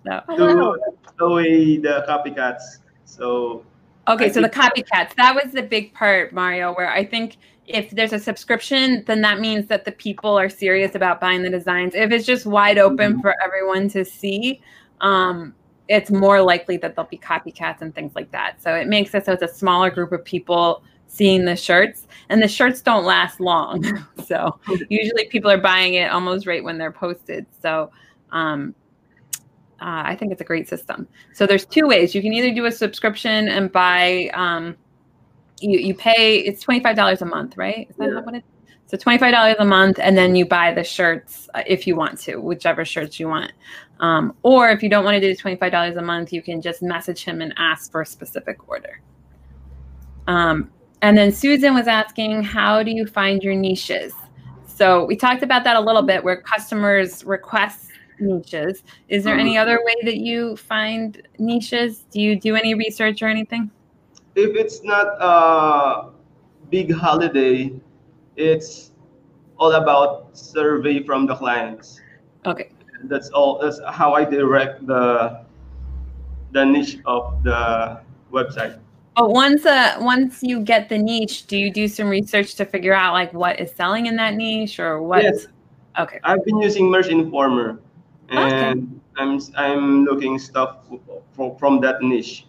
So, 0.06 0.22
Hello. 0.36 0.76
To 0.76 1.26
away 1.26 1.78
the 1.78 2.06
copycats. 2.08 2.80
So 3.06 3.66
okay, 4.08 4.26
I 4.26 4.32
so 4.32 4.42
the 4.42 4.50
copycats, 4.50 5.14
that 5.16 5.36
was 5.36 5.54
the 5.54 5.62
big 5.62 5.94
part, 5.94 6.34
Mario, 6.34 6.74
where 6.74 6.90
I 6.90 7.06
think 7.06 7.38
if 7.70 7.92
there's 7.92 8.14
a 8.14 8.20
subscription, 8.20 9.04
then 9.06 9.22
that 9.22 9.40
means 9.40 9.68
that 9.68 9.86
the 9.86 9.92
people 9.92 10.38
are 10.38 10.50
serious 10.50 10.96
about 10.96 11.22
buying 11.22 11.44
the 11.44 11.52
designs. 11.52 11.94
If 11.94 12.12
it's 12.12 12.26
just 12.26 12.48
wide 12.48 12.80
open 12.80 13.18
Mhm. 13.18 13.22
for 13.22 13.36
everyone 13.44 13.88
to 13.90 14.04
see, 14.04 14.60
um, 15.02 15.54
it's 15.88 16.10
more 16.10 16.42
likely 16.42 16.78
that 16.78 16.96
there'll 16.96 17.10
be 17.10 17.18
copycats 17.18 17.82
and 17.82 17.94
things 17.94 18.14
like 18.16 18.32
that. 18.32 18.62
So 18.62 18.74
it 18.74 18.88
makes 18.88 19.14
it 19.14 19.26
so 19.26 19.34
it's 19.34 19.44
a 19.44 19.48
smaller 19.48 19.92
group 19.92 20.12
of 20.12 20.26
people 20.26 20.84
seeing 21.06 21.46
the 21.46 21.56
shirts, 21.56 22.08
and 22.30 22.42
the 22.42 22.48
shirts 22.48 22.82
don't 22.82 23.06
last 23.06 23.40
long. 23.40 23.84
so 24.26 24.60
usually 24.90 25.26
people 25.26 25.52
are 25.52 25.58
buying 25.58 25.94
it 25.94 26.12
almost 26.12 26.48
right 26.48 26.64
when 26.64 26.80
they're 26.80 26.92
posted. 26.92 27.46
So 27.62 27.92
um, 28.32 28.74
uh, 29.80 30.04
I 30.06 30.16
think 30.16 30.32
it's 30.32 30.42
a 30.42 30.46
great 30.46 30.68
system. 30.68 31.08
So 31.34 31.46
there's 31.46 31.66
two 31.66 31.88
ways. 31.88 32.16
You 32.16 32.22
can 32.24 32.34
either 32.34 32.54
do 32.54 32.66
a 32.66 32.72
subscription 32.72 33.48
and 33.48 33.72
buy. 33.72 34.32
Um, 34.34 34.76
you 35.62 35.80
you 35.80 35.94
pay 35.94 36.38
it's 36.40 36.62
twenty 36.62 36.80
five 36.80 36.96
dollars 36.96 37.22
a 37.22 37.26
month, 37.26 37.58
right? 37.58 37.88
Is 37.90 37.96
that 37.98 38.10
Yeah. 38.10 38.22
what 38.22 38.36
it? 38.36 38.44
So 38.88 38.98
twenty 38.98 39.20
five 39.20 39.32
dollars 39.32 39.56
a 39.60 39.66
month, 39.66 40.00
and 40.00 40.18
then 40.18 40.36
you 40.36 40.46
buy 40.46 40.74
the 40.74 40.84
shirts 40.84 41.48
uh, 41.54 41.64
if 41.68 41.86
you 41.86 41.96
want 41.96 42.20
to, 42.22 42.38
whichever 42.38 42.84
shirts 42.86 43.20
you 43.20 43.28
want. 43.28 43.52
Um, 44.00 44.36
or 44.44 44.70
if 44.70 44.82
you 44.82 44.90
don't 44.90 45.04
want 45.04 45.16
to 45.16 45.22
do 45.22 45.36
twenty 45.36 45.58
five 45.58 45.72
dollars 45.72 45.96
a 45.96 46.02
month, 46.02 46.34
you 46.34 46.42
can 46.42 46.62
just 46.62 46.82
message 46.82 47.24
him 47.24 47.42
and 47.42 47.54
ask 47.58 47.92
for 47.92 48.02
a 48.02 48.06
specific 48.06 48.68
order. 48.68 49.02
Um, 50.28 50.72
and 51.02 51.18
then 51.18 51.32
Susan 51.32 51.74
was 51.74 51.88
asking, 51.88 52.44
how 52.44 52.84
do 52.84 52.92
you 52.92 53.06
find 53.06 53.42
your 53.42 53.56
niches? 53.56 54.14
So 54.66 55.06
we 55.06 55.16
talked 55.16 55.44
about 55.44 55.64
that 55.64 55.76
a 55.76 55.80
little 55.80 56.02
bit, 56.02 56.24
where 56.24 56.42
customers 56.42 57.24
request 57.24 57.90
niches. 58.20 58.84
Is 59.08 59.24
there 59.24 59.38
any 59.38 59.58
other 59.58 59.80
way 59.84 59.96
that 60.04 60.18
you 60.18 60.56
find 60.58 61.22
niches? 61.38 62.06
Do 62.12 62.22
you 62.22 62.40
do 62.40 62.56
any 62.56 62.74
research 62.74 63.22
or 63.22 63.28
anything? 63.28 63.72
If 64.40 64.56
it's 64.56 64.84
not 64.84 65.08
a 65.20 66.10
big 66.70 66.94
holiday, 66.94 67.74
it's 68.36 68.92
all 69.58 69.74
about 69.74 70.38
survey 70.38 71.04
from 71.04 71.26
the 71.26 71.36
clients. 71.36 72.00
Okay. 72.46 72.72
That's 73.04 73.30
all. 73.30 73.60
That's 73.60 73.80
how 73.88 74.14
I 74.14 74.24
direct 74.24 74.88
the 74.88 75.44
the 76.52 76.66
niche 76.66 77.00
of 77.06 77.44
the 77.44 78.02
website. 78.32 78.80
But 79.16 79.32
once 79.32 79.66
uh 79.66 79.98
once 80.00 80.42
you 80.42 80.62
get 80.62 80.88
the 80.90 80.98
niche, 80.98 81.48
do 81.48 81.58
you 81.58 81.72
do 81.72 81.88
some 81.88 82.08
research 82.08 82.56
to 82.56 82.66
figure 82.66 82.94
out 82.94 83.14
like 83.14 83.34
what 83.34 83.60
is 83.60 83.72
selling 83.72 84.08
in 84.08 84.16
that 84.16 84.36
niche 84.36 84.80
or 84.80 85.02
what? 85.04 85.24
Yes. 85.24 85.48
Okay. 85.98 86.20
I've 86.24 86.44
been 86.46 86.60
using 86.60 86.90
Merch 86.90 87.08
Informer, 87.08 87.80
and 88.30 89.02
I'm 89.18 89.40
I'm 89.58 90.06
looking 90.06 90.40
stuff 90.40 90.78
from 91.36 91.58
from 91.58 91.82
that 91.82 92.02
niche. 92.02 92.46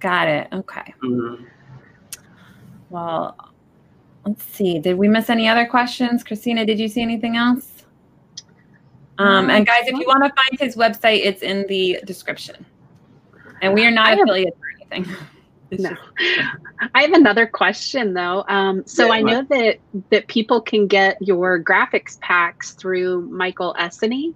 Got 0.00 0.28
it. 0.28 0.48
Okay. 0.52 0.94
Mhm. 1.02 1.46
Well, 2.90 3.36
let's 4.24 4.44
see. 4.44 4.78
Did 4.78 4.96
we 4.96 5.08
miss 5.08 5.28
any 5.30 5.48
other 5.48 5.66
questions? 5.66 6.22
Christina, 6.24 6.64
did 6.64 6.78
you 6.78 6.88
see 6.88 7.02
anything 7.02 7.36
else? 7.36 7.84
Um, 9.18 9.50
and 9.50 9.66
guys, 9.66 9.82
if 9.86 9.98
you 9.98 10.06
want 10.06 10.22
to 10.24 10.30
find 10.30 10.60
his 10.60 10.76
website, 10.76 11.22
it's 11.24 11.42
in 11.42 11.66
the 11.66 11.98
description. 12.04 12.64
And 13.60 13.74
we 13.74 13.84
are 13.84 13.90
not 13.90 14.08
have- 14.08 14.20
affiliated 14.20 14.54
or 14.54 14.68
anything. 14.92 15.14
No. 15.70 15.90
I 16.94 17.02
have 17.02 17.12
another 17.12 17.46
question 17.46 18.14
though. 18.14 18.42
Um, 18.48 18.84
so 18.86 19.08
Yeah, 19.08 19.12
I 19.12 19.20
know 19.20 19.42
that 19.50 19.76
that 20.08 20.26
people 20.26 20.62
can 20.62 20.86
get 20.86 21.18
your 21.20 21.62
graphics 21.62 22.18
packs 22.20 22.70
through 22.70 23.28
Michael 23.28 23.76
Essany. 23.78 24.32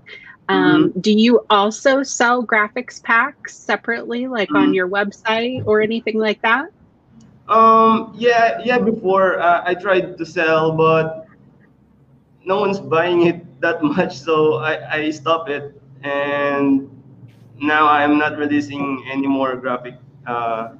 Um, 0.52 0.92
Mm-hmm. 0.92 1.00
Do 1.00 1.12
you 1.12 1.40
also 1.50 2.02
sell 2.02 2.44
graphics 2.46 3.02
packs 3.02 3.54
separately, 3.56 4.26
like 4.28 4.54
on 4.54 4.72
Mhm. 4.72 4.74
your 4.74 4.88
website 4.88 5.62
or 5.66 5.80
anything 5.80 6.18
like 6.18 6.40
that? 6.42 6.66
Um. 7.48 8.12
Yeah. 8.16 8.60
Yeah. 8.64 8.78
Before 8.78 9.38
uh, 9.40 9.62
I 9.64 9.74
tried 9.74 10.16
to 10.18 10.24
sell, 10.26 10.72
but 10.72 11.26
no 12.44 12.60
one's 12.60 12.80
buying 12.80 13.26
it 13.26 13.60
that 13.60 13.82
much, 13.96 14.16
so 14.18 14.54
I 14.56 14.74
I 15.06 15.10
stopped 15.10 15.50
it, 15.50 15.80
and 16.02 16.88
now 17.60 17.86
I'm 17.88 18.18
not 18.18 18.36
releasing 18.38 19.04
any 19.10 19.26
more 19.26 19.56
graphic. 19.56 19.94
Uh, 20.26 20.70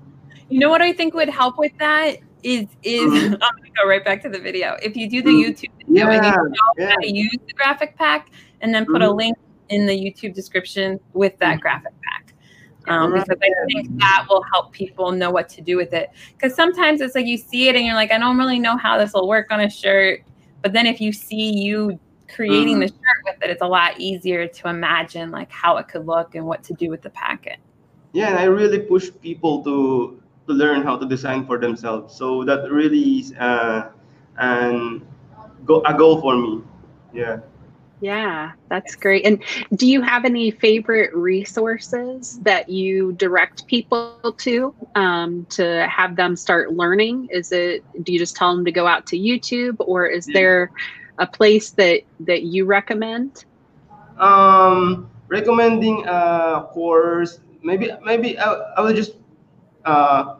You 0.49 0.59
know 0.61 0.71
what 0.71 0.83
I 0.83 0.93
think 0.93 1.15
would 1.15 1.29
help 1.29 1.55
with 1.59 1.73
that 1.79 2.17
is 2.43 2.67
is 2.83 3.13
Mhm. 3.13 3.33
I'm 3.43 3.55
gonna 3.57 3.73
go 3.83 3.89
right 3.89 4.05
back 4.05 4.23
to 4.23 4.29
the 4.29 4.39
video. 4.39 4.77
If 4.83 4.97
you 4.97 5.09
do 5.09 5.23
the 5.23 5.31
Mhm. 5.31 5.43
YouTube 5.45 5.71
video 5.87 6.11
and 6.11 6.25
you 6.25 6.33
yeah. 6.33 6.43
know 6.49 6.73
Yeah. 6.79 6.91
how 6.91 6.97
to 7.03 7.13
use 7.15 7.39
the 7.47 7.55
graphic 7.57 7.97
pack, 7.97 8.29
and 8.61 8.75
then 8.75 8.87
put 8.87 9.03
a 9.03 9.07
Mhm. 9.07 9.17
link 9.17 9.37
in 9.73 9.87
the 9.87 9.99
YouTube 9.99 10.35
description 10.35 11.01
with 11.13 11.39
that 11.39 11.59
Mhm. 11.59 11.63
graphic 11.63 11.93
pack. 12.03 12.35
Um, 12.89 13.13
because 13.13 13.29
I 13.31 13.67
think 13.73 13.99
that 13.99 14.27
will 14.29 14.45
help 14.53 14.73
people 14.73 15.13
know 15.13 15.31
what 15.31 15.49
to 15.51 15.61
do 15.61 15.77
with 15.77 15.93
it. 15.93 16.11
Because 16.33 16.55
sometimes 16.55 17.01
it's 17.01 17.15
like 17.15 17.27
you 17.27 17.37
see 17.37 17.69
it 17.69 17.77
and 17.77 17.87
you're 17.87 17.95
like, 17.95 18.11
I 18.11 18.19
don't 18.19 18.37
really 18.37 18.59
know 18.59 18.77
how 18.77 18.99
this 18.99 19.13
will 19.13 19.29
work 19.29 19.53
on 19.53 19.61
a 19.61 19.71
shirt. 19.71 20.23
But 20.63 20.73
then 20.73 20.87
if 20.87 21.01
you 21.01 21.13
see 21.13 21.53
you 21.53 21.99
creating 22.35 22.81
the 22.81 22.89
shirt 22.89 23.19
with 23.25 23.37
it, 23.43 23.51
it's 23.51 23.63
a 23.63 23.67
lot 23.67 24.01
easier 24.01 24.49
to 24.49 24.69
imagine 24.69 25.31
like 25.31 25.51
how 25.51 25.77
it 25.77 25.87
could 25.89 26.07
look 26.07 26.35
and 26.35 26.45
what 26.45 26.65
to 26.65 26.75
do 26.75 26.91
with 26.91 27.03
the 27.03 27.11
packet. 27.11 27.59
Yeah, 28.13 28.31
and 28.31 28.39
I 28.39 28.45
really 28.45 28.81
push 28.81 29.11
people 29.23 29.63
to 29.65 30.21
to 30.49 30.53
learn 30.53 30.83
how 30.83 30.97
to 30.97 31.07
design 31.07 31.47
for 31.47 31.59
themselves. 31.59 32.17
So 32.17 32.43
that 32.45 32.71
really 32.71 33.21
is 33.21 33.33
uh, 33.35 33.91
an 34.39 35.07
go 35.65 35.83
a 35.87 35.95
goal 35.95 36.21
for 36.21 36.37
me. 36.37 36.63
Yeah. 37.13 37.39
Yeah, 38.03 38.53
that's 38.71 38.97
great. 38.97 39.27
And 39.27 39.43
do 39.77 39.87
you 39.87 40.03
have 40.03 40.25
any 40.27 40.51
favorite 40.51 41.11
resources 41.15 42.39
that 42.45 42.69
you 42.69 43.13
direct 43.15 43.67
people 43.69 44.09
to 44.13 44.51
um, 44.95 45.47
to 45.51 45.87
have 45.89 46.17
them 46.17 46.37
start 46.37 46.51
learning? 46.51 47.29
Is 47.31 47.53
it 47.53 47.85
do 48.03 48.13
you 48.13 48.19
just 48.19 48.37
tell 48.37 48.55
them 48.55 48.65
to 48.65 48.73
go 48.73 48.87
out 48.87 49.07
to 49.07 49.17
YouTube, 49.19 49.77
or 49.79 50.07
is 50.07 50.27
Yeah. 50.27 50.33
there 50.33 50.71
a 51.19 51.27
place 51.27 51.73
that 51.73 52.03
that 52.21 52.43
you 52.43 52.67
recommend? 52.67 53.33
Um, 54.19 55.11
recommending 55.29 56.05
a 56.07 56.67
course. 56.73 57.41
Maybe 57.63 57.91
maybe 58.05 58.39
I, 58.39 58.53
I 58.77 58.81
will 58.83 58.95
just 58.95 59.15
uh, 59.85 60.37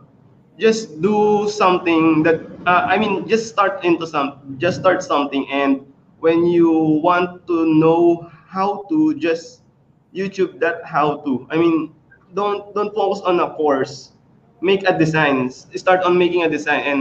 just 0.59 1.01
do 1.03 1.49
something 1.49 2.23
that 2.25 2.41
uh, 2.67 2.87
I 2.89 2.99
mean 2.99 3.27
just 3.29 3.49
start 3.49 3.85
into 3.85 4.07
some 4.07 4.57
just 4.59 4.81
start 4.81 5.03
something 5.03 5.47
and 5.51 5.87
when 6.23 6.47
you 6.47 7.03
want 7.03 7.45
to 7.51 7.67
know 7.67 8.31
how 8.47 8.87
to 8.87 9.13
just 9.19 9.67
YouTube 10.15 10.63
that 10.63 10.87
how 10.87 11.19
to. 11.27 11.47
I 11.51 11.59
mean 11.59 11.91
don't 12.39 12.71
don't 12.79 12.95
focus 12.95 13.27
on 13.27 13.43
a 13.43 13.51
course. 13.59 14.15
Make 14.63 14.87
a 14.87 14.95
design. 14.95 15.51
Start 15.51 16.07
on 16.07 16.15
making 16.15 16.47
a 16.47 16.49
design 16.49 16.87
and 16.87 17.01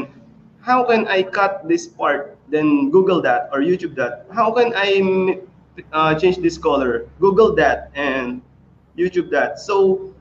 how 0.65 0.81
can 0.83 1.05
I 1.05 1.21
cut 1.21 1.69
this 1.69 1.85
part? 1.85 2.33
Then 2.49 2.89
Google 2.89 3.21
that 3.21 3.49
or 3.53 3.61
YouTube 3.61 3.93
that. 4.01 4.25
How 4.33 4.49
can 4.49 4.73
I 4.73 5.37
uh, 5.93 6.17
change 6.17 6.41
this 6.41 6.57
color? 6.57 7.05
Google 7.21 7.53
that 7.61 7.93
and 7.93 8.41
YouTube 8.97 9.29
that. 9.37 9.61
So 9.61 10.17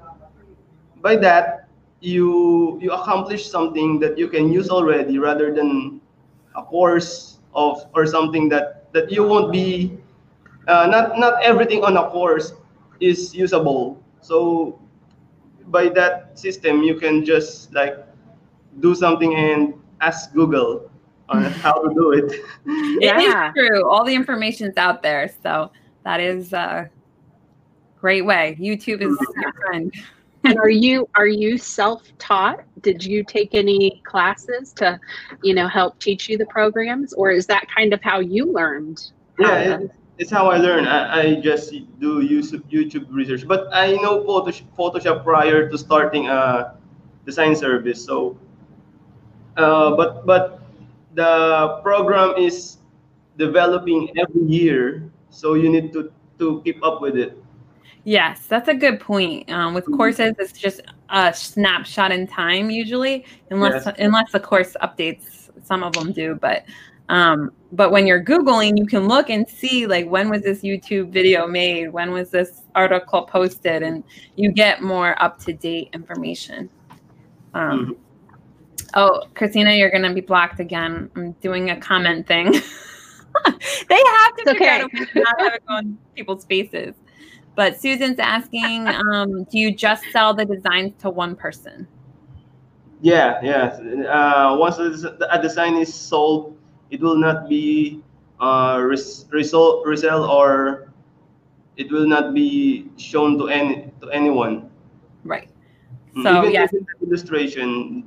by 1.01 1.17
that 1.25 1.73
you 2.05 2.77
you 2.85 2.93
accomplish 2.93 3.49
something 3.49 3.97
that 4.05 4.21
you 4.21 4.29
can 4.29 4.53
use 4.53 4.69
already 4.69 5.17
rather 5.17 5.49
than 5.57 6.05
a 6.53 6.61
course 6.61 7.41
of 7.57 7.89
or 7.97 8.05
something 8.05 8.53
that 8.53 8.80
that 8.93 9.11
you 9.11 9.25
won't 9.27 9.53
be 9.53 9.97
uh, 10.69 10.87
not 10.87 11.19
not 11.19 11.43
everything 11.43 11.83
on 11.85 11.97
a 11.97 12.09
course 12.11 12.53
is 13.01 13.35
usable 13.35 14.03
so 14.21 14.79
by 15.69 15.89
that 15.89 16.39
system 16.39 16.83
you 16.83 16.95
can 16.95 17.25
just 17.25 17.73
like 17.73 17.97
do 18.81 18.95
something 18.95 19.35
and 19.35 19.75
ask 20.01 20.33
google 20.33 20.91
on 21.29 21.45
how 21.65 21.73
to 21.81 21.95
do 21.95 22.13
it 22.13 22.41
yeah. 23.01 23.53
It 23.55 23.59
is 23.59 23.69
true. 23.69 23.89
All 23.89 24.05
the 24.05 24.15
information's 24.15 24.77
out 24.77 25.03
there. 25.03 25.31
So 25.43 25.71
that 26.05 26.21
is 26.21 26.53
a 26.53 26.91
great 28.01 28.23
way. 28.23 28.57
YouTube 28.61 29.01
is 29.03 29.17
your 29.37 29.53
friend. 29.53 29.93
And 30.45 30.59
are 30.59 30.71
you 30.71 31.09
are 31.15 31.27
you 31.27 31.59
self-taught? 31.59 32.65
Did 32.81 33.05
you 33.05 33.23
take 33.25 33.55
any 33.55 34.01
classes 34.05 34.73
to, 34.75 34.99
you 35.43 35.55
know, 35.55 35.69
help 35.69 35.99
teach 35.99 36.29
you 36.29 36.39
the 36.39 36.47
programs, 36.47 37.13
or 37.13 37.31
is 37.31 37.47
that 37.47 37.67
kind 37.75 37.93
of 37.93 38.03
how 38.03 38.21
you 38.21 38.51
learned? 38.53 39.13
yeah 39.39 39.81
it, 39.81 39.91
it's 40.19 40.31
how 40.31 40.51
i 40.51 40.59
learn 40.59 40.87
I, 40.87 41.21
I 41.21 41.41
just 41.41 41.73
do 41.99 42.21
youtube 42.21 42.63
youtube 42.71 43.07
research 43.11 43.49
but 43.49 43.69
i 43.73 43.93
know 43.97 44.21
photoshop, 44.21 44.69
photoshop 44.77 45.25
prior 45.25 45.69
to 45.71 45.79
starting 45.79 46.29
a 46.29 46.77
design 47.25 47.57
service 47.57 48.05
so 48.05 48.37
uh, 49.57 49.97
but 49.97 50.27
but 50.27 50.61
the 51.15 51.81
program 51.83 52.35
is 52.39 52.79
developing 53.37 54.09
every 54.17 54.47
year, 54.47 55.11
so 55.31 55.55
you 55.55 55.69
need 55.69 55.93
to 55.93 56.13
to 56.39 56.63
keep 56.65 56.83
up 56.85 57.01
with 57.01 57.17
it. 57.17 57.37
Yes, 58.05 58.47
that's 58.47 58.69
a 58.69 58.75
good 58.75 58.99
point. 59.01 59.51
Um, 59.51 59.75
with 59.75 59.85
courses, 59.87 60.35
it's 60.39 60.53
just 60.53 60.81
a 61.11 61.35
snapshot 61.35 62.13
in 62.13 62.27
time 62.27 62.71
usually, 62.71 63.27
unless 63.51 63.85
Yes. 63.87 63.95
unless 63.99 64.33
the 64.33 64.41
course 64.41 64.77
updates. 64.83 65.37
Some 65.65 65.83
of 65.83 65.93
them 65.93 66.13
do, 66.13 66.37
but 66.41 66.65
um, 67.11 67.53
but 67.73 67.91
when 67.93 68.07
you're 68.07 68.25
googling, 68.25 68.79
you 68.79 68.87
can 68.87 69.07
look 69.07 69.29
and 69.31 69.47
see 69.49 69.87
like 69.87 70.09
when 70.09 70.31
was 70.31 70.43
this 70.43 70.63
YouTube 70.63 71.11
video 71.11 71.47
made, 71.47 71.89
when 71.93 72.13
was 72.13 72.31
this 72.31 72.63
article 72.75 73.23
posted, 73.23 73.83
and 73.83 74.03
you 74.37 74.51
get 74.53 74.83
more 74.83 75.21
up 75.23 75.39
to 75.41 75.53
date 75.53 75.91
information. 75.93 76.71
Um, 77.55 77.97
Oh, 78.95 79.23
Christina, 79.35 79.73
you're 79.73 79.91
gonna 79.91 80.13
be 80.13 80.21
blocked 80.21 80.59
again. 80.59 81.11
I'm 81.15 81.33
doing 81.35 81.71
a 81.71 81.77
comment 81.77 82.27
thing. 82.27 82.47
they 82.53 82.59
have 82.59 84.37
to 84.37 84.43
It's 84.47 84.51
figure 84.53 84.69
out 84.69 84.83
a 84.83 84.87
way 84.87 85.05
to 85.05 85.21
not 85.21 85.41
have 85.41 85.55
it 85.55 85.63
go 85.69 85.77
in 85.79 85.99
people's 86.17 86.45
faces. 86.45 86.95
But 87.55 87.81
Susan's 87.81 88.19
asking, 88.19 88.87
um, 89.13 89.45
do 89.45 89.59
you 89.59 89.75
just 89.75 90.05
sell 90.13 90.35
the 90.35 90.45
designs 90.45 90.93
to 91.01 91.11
one 91.11 91.37
person? 91.37 91.87
Yeah, 93.01 93.41
yeah. 93.43 93.79
Uh, 94.09 94.57
once 94.57 94.79
a 94.79 95.41
design 95.41 95.77
is 95.77 95.93
sold, 95.93 96.57
it 96.91 97.01
will 97.01 97.17
not 97.17 97.49
be 97.49 98.03
uh, 98.41 98.81
res- 98.83 99.25
resol- 99.33 99.85
resell 99.87 100.25
or 100.25 100.93
it 101.77 101.91
will 101.91 102.07
not 102.07 102.35
be 102.35 102.89
shown 102.97 103.39
to 103.39 103.49
any 103.49 103.91
to 104.01 104.09
anyone. 104.11 104.71
Right. 105.25 105.49
Mm, 106.17 106.23
So 106.23 106.37
Even 106.37 106.53
yes, 106.53 106.71
if 106.73 106.83
illustration, 107.03 108.05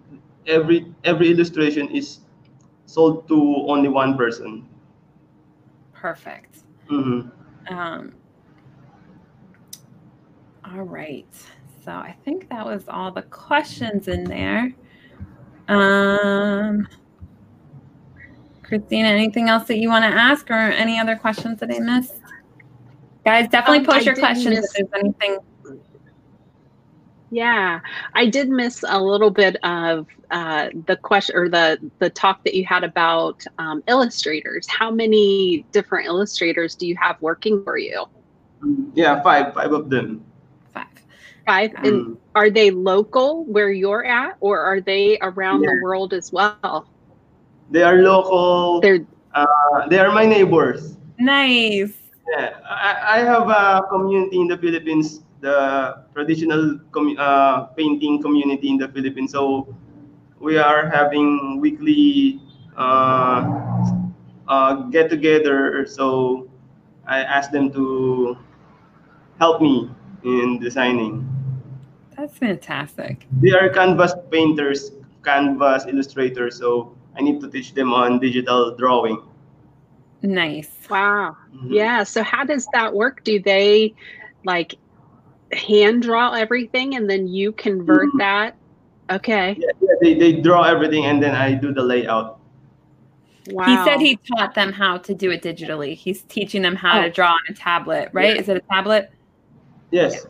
every 0.47 0.93
every 1.03 1.31
illustration 1.31 1.89
is 1.89 2.19
sold 2.85 3.27
to 3.29 3.65
only 3.67 3.89
one 3.89 4.17
person. 4.17 4.67
perfect. 5.93 6.63
hmm 6.87 7.21
Um, 7.67 8.13
all 10.73 10.81
right. 10.83 11.27
So 11.85 11.91
I 11.91 12.15
think 12.25 12.49
that 12.49 12.65
was 12.65 12.85
all 12.87 13.11
the 13.11 13.21
questions 13.23 14.07
in 14.07 14.23
there. 14.23 14.73
Um, 15.67 16.87
Christina, 18.63 19.09
anything 19.09 19.49
else 19.49 19.67
that 19.67 19.77
you 19.77 19.89
want 19.89 20.03
to 20.03 20.09
ask 20.09 20.49
or 20.49 20.53
any 20.53 20.99
other 20.99 21.15
questions 21.15 21.59
that 21.59 21.69
I 21.73 21.79
missed? 21.79 22.15
Guys, 23.25 23.47
definitely 23.49 23.79
Um, 23.79 23.85
post 23.85 23.97
I 23.99 24.01
your 24.01 24.15
questions 24.15 24.55
miss- 24.61 24.75
if 24.75 24.89
there's 24.89 25.03
anything. 25.03 25.37
Yeah, 27.29 27.79
I 28.13 28.27
did 28.27 28.49
miss 28.49 28.83
a 28.87 29.01
little 29.01 29.31
bit 29.31 29.55
of 29.63 30.07
uh, 30.29 30.69
the 30.85 30.95
question 30.97 31.35
or 31.35 31.49
the 31.49 31.79
the 31.97 32.09
talk 32.11 32.43
that 32.43 32.53
you 32.53 32.63
had 32.63 32.83
about 32.83 33.43
um, 33.57 33.83
illustrators. 33.87 34.67
How 34.69 34.91
many 34.91 35.65
different 35.71 36.05
illustrators 36.05 36.75
do 36.75 36.85
you 36.85 36.95
have 37.01 37.19
working 37.21 37.63
for 37.63 37.75
you? 37.77 38.05
Yeah, 38.93 39.21
five 39.23 39.53
five 39.55 39.71
of 39.71 39.89
them. 39.89 40.23
Five. 41.45 41.71
Five, 41.75 41.85
and 41.85 42.17
are 42.35 42.49
they 42.49 42.71
local 42.71 43.45
where 43.45 43.71
you're 43.71 44.05
at, 44.05 44.37
or 44.39 44.59
are 44.59 44.81
they 44.81 45.17
around 45.21 45.63
Yeah. 45.63 45.71
the 45.75 45.83
world 45.83 46.13
as 46.13 46.31
well? 46.31 46.87
They 47.71 47.83
are 47.83 47.97
local. 48.01 48.81
They're 48.81 49.05
Uh, 49.33 49.89
they 49.89 49.97
are 49.97 50.11
my 50.13 50.25
neighbors. 50.29 50.95
Nice. 51.17 51.97
Yeah, 52.29 52.53
I, 52.69 53.17
I 53.17 53.25
have 53.25 53.49
a 53.49 53.81
community 53.89 54.37
in 54.39 54.47
the 54.47 54.57
Philippines, 54.61 55.25
the 55.41 56.05
traditional 56.13 56.77
commu- 56.93 57.17
uh, 57.17 57.73
painting 57.73 58.21
community 58.21 58.69
in 58.69 58.77
the 58.77 58.87
Philippines. 58.87 59.31
So 59.33 59.65
we 60.37 60.57
are 60.61 60.85
having 60.85 61.57
weekly 61.59 62.39
uh, 62.77 63.41
uh, 64.47 64.73
get 64.93 65.09
together. 65.09 65.81
So 65.89 66.45
I 67.09 67.25
asked 67.25 67.51
them 67.51 67.73
to 67.73 68.37
help 69.41 69.61
me 69.65 69.89
in 70.21 70.61
designing. 70.61 71.25
That's 72.17 72.37
fantastic. 72.37 73.25
They 73.41 73.51
are 73.51 73.69
canvas 73.69 74.13
painters, 74.31 74.91
canvas 75.23 75.85
illustrators. 75.87 76.57
So 76.59 76.95
I 77.17 77.21
need 77.21 77.41
to 77.41 77.49
teach 77.49 77.73
them 77.73 77.93
on 77.93 78.19
digital 78.19 78.75
drawing. 78.75 79.21
Nice. 80.21 80.69
wow. 80.89 81.35
Mhm. 81.53 81.67
Yeah. 81.71 82.03
So 82.03 82.23
how 82.23 82.43
does 82.45 82.67
that 82.73 82.93
work? 82.93 83.23
Do 83.23 83.39
they 83.41 83.93
like 84.45 84.75
hand 85.51 86.01
draw 86.03 86.31
everything 86.33 86.95
and 86.95 87.09
then 87.09 87.27
you 87.27 87.51
convert 87.51 88.07
Mhm. 88.13 88.19
that? 88.19 88.55
Okay. 89.11 89.55
Yeah, 89.59 89.67
yeah, 89.81 89.95
they, 90.01 90.13
they 90.13 90.33
draw 90.41 90.63
everything 90.63 91.05
and 91.05 91.21
then 91.21 91.35
I 91.35 91.53
do 91.53 91.73
the 91.73 91.83
layout. 91.83 92.39
Wow. 93.51 93.65
He 93.65 93.75
said 93.83 93.99
he 93.99 94.15
taught 94.15 94.55
them 94.55 94.71
how 94.71 94.97
to 94.99 95.13
do 95.13 95.29
it 95.29 95.41
digitally. 95.41 95.93
He's 95.95 96.21
teaching 96.23 96.61
them 96.61 96.75
how 96.77 97.01
to 97.01 97.07
Oh. 97.07 97.11
draw 97.11 97.31
on 97.31 97.39
a 97.49 97.53
tablet, 97.53 98.09
right? 98.13 98.35
Yeah. 98.35 98.41
Is 98.41 98.47
it 98.47 98.57
a 98.57 98.73
tablet? 98.73 99.11
Yes. 99.91 100.25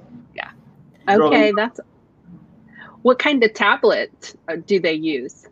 Okay, 1.09 1.15
drawing. 1.17 1.55
that's 1.55 1.79
what 3.01 3.19
kind 3.19 3.43
of 3.43 3.53
tablet 3.53 4.35
uh, 4.47 4.55
do 4.65 4.79
they 4.79 4.93
use? 4.93 5.45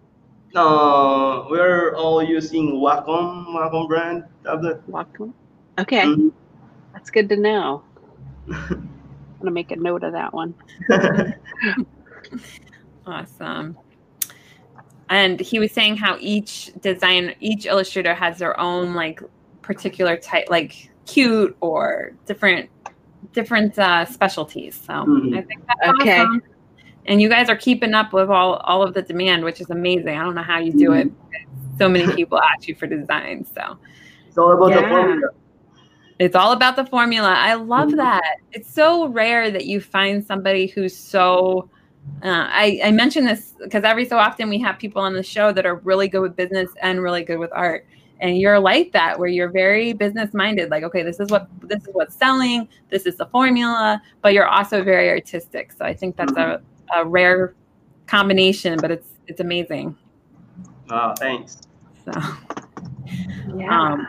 Uh, 0.55 1.45
we're 1.49 1.95
all 1.95 2.21
using 2.23 2.73
Wacom, 2.81 3.47
Wacom 3.47 3.87
brand 3.87 4.23
tablet. 4.43 4.81
Wacom. 4.89 5.33
Okay, 5.79 6.01
Mhm. 6.03 6.31
that's 6.93 7.09
good 7.09 7.29
to 7.29 7.37
know. 7.37 7.83
I'm 8.49 8.89
gonna 9.39 9.51
make 9.51 9.71
a 9.71 9.75
note 9.77 10.03
of 10.03 10.13
that 10.13 10.33
one. 10.33 10.53
Awesome. 13.05 13.75
And 15.09 15.39
he 15.39 15.59
was 15.59 15.71
saying 15.71 15.97
how 15.97 16.17
each 16.19 16.71
design, 16.81 17.33
each 17.39 17.65
illustrator 17.65 18.13
has 18.13 18.37
their 18.37 18.57
own 18.59 18.93
like 18.93 19.21
particular 19.61 20.15
type, 20.17 20.45
like 20.49 20.91
cute 21.07 21.57
or 21.61 22.13
different, 22.27 22.69
different 23.33 23.77
uh, 23.79 24.05
specialties. 24.05 24.75
So 24.75 24.93
Mhm. 24.93 25.37
I 25.37 25.41
think 25.41 25.61
that's 25.67 25.99
Okay. 26.01 26.21
awesome. 26.21 26.41
And 27.05 27.21
you 27.21 27.29
guys 27.29 27.49
are 27.49 27.55
keeping 27.55 27.93
up 27.93 28.13
with 28.13 28.29
all 28.29 28.55
all 28.57 28.83
of 28.83 28.93
the 28.93 29.01
demand, 29.01 29.43
which 29.43 29.59
is 29.61 29.69
amazing. 29.69 30.09
I 30.09 30.23
don't 30.23 30.35
know 30.35 30.43
how 30.43 30.59
you 30.59 30.71
do 30.71 30.93
it. 30.93 31.11
So 31.79 31.89
many 31.89 32.13
people 32.13 32.39
ask 32.55 32.67
you 32.67 32.75
for 32.75 32.85
designs, 32.87 33.49
so 33.55 33.77
it's 34.27 34.37
all 34.37 34.51
about 34.53 34.73
the 34.73 34.87
formula. 34.87 35.29
it's 36.19 36.35
all 36.35 36.51
about 36.51 36.75
the 36.75 36.85
formula. 36.85 37.33
I 37.35 37.55
love 37.55 37.89
Mhm. 37.89 37.97
that. 37.97 38.35
It's 38.51 38.71
so 38.71 39.07
rare 39.07 39.49
that 39.49 39.65
you 39.65 39.81
find 39.81 40.23
somebody 40.23 40.67
who's 40.67 40.95
so. 40.95 41.69
Uh, 42.23 42.45
I, 42.49 42.79
I 42.83 42.91
mention 42.91 43.25
this 43.25 43.55
because 43.63 43.83
every 43.83 44.05
so 44.05 44.19
often 44.19 44.47
we 44.47 44.59
have 44.59 44.77
people 44.77 45.01
on 45.01 45.13
the 45.13 45.23
show 45.23 45.51
that 45.51 45.65
are 45.65 45.77
really 45.77 46.07
good 46.07 46.21
with 46.21 46.35
business 46.35 46.69
and 46.83 47.01
really 47.01 47.23
good 47.23 47.39
with 47.39 47.49
art. 47.51 47.87
And 48.21 48.37
you're 48.37 48.59
like 48.59 48.91
that, 48.93 49.17
where 49.17 49.27
you're 49.27 49.49
very 49.49 49.93
business 49.93 50.33
minded. 50.33 50.69
Like, 50.69 50.83
okay, 50.83 51.01
this 51.01 51.19
is 51.19 51.29
what 51.29 51.49
this 51.63 51.81
is 51.81 51.89
what's 51.93 52.15
selling. 52.15 52.69
This 52.89 53.05
is 53.07 53.17
the 53.17 53.25
formula, 53.25 54.01
but 54.21 54.33
you're 54.33 54.47
also 54.47 54.83
very 54.83 55.09
artistic. 55.09 55.71
So 55.71 55.83
I 55.83 55.93
think 55.93 56.15
that's 56.15 56.37
a, 56.37 56.61
a 56.95 57.03
rare 57.05 57.55
combination, 58.05 58.77
but 58.79 58.91
it's 58.91 59.09
it's 59.27 59.41
amazing. 59.41 59.97
Ah, 60.89 61.13
thanks. 61.17 61.57
So. 62.05 62.11
Yeah. 63.55 63.91
Um, 63.91 64.07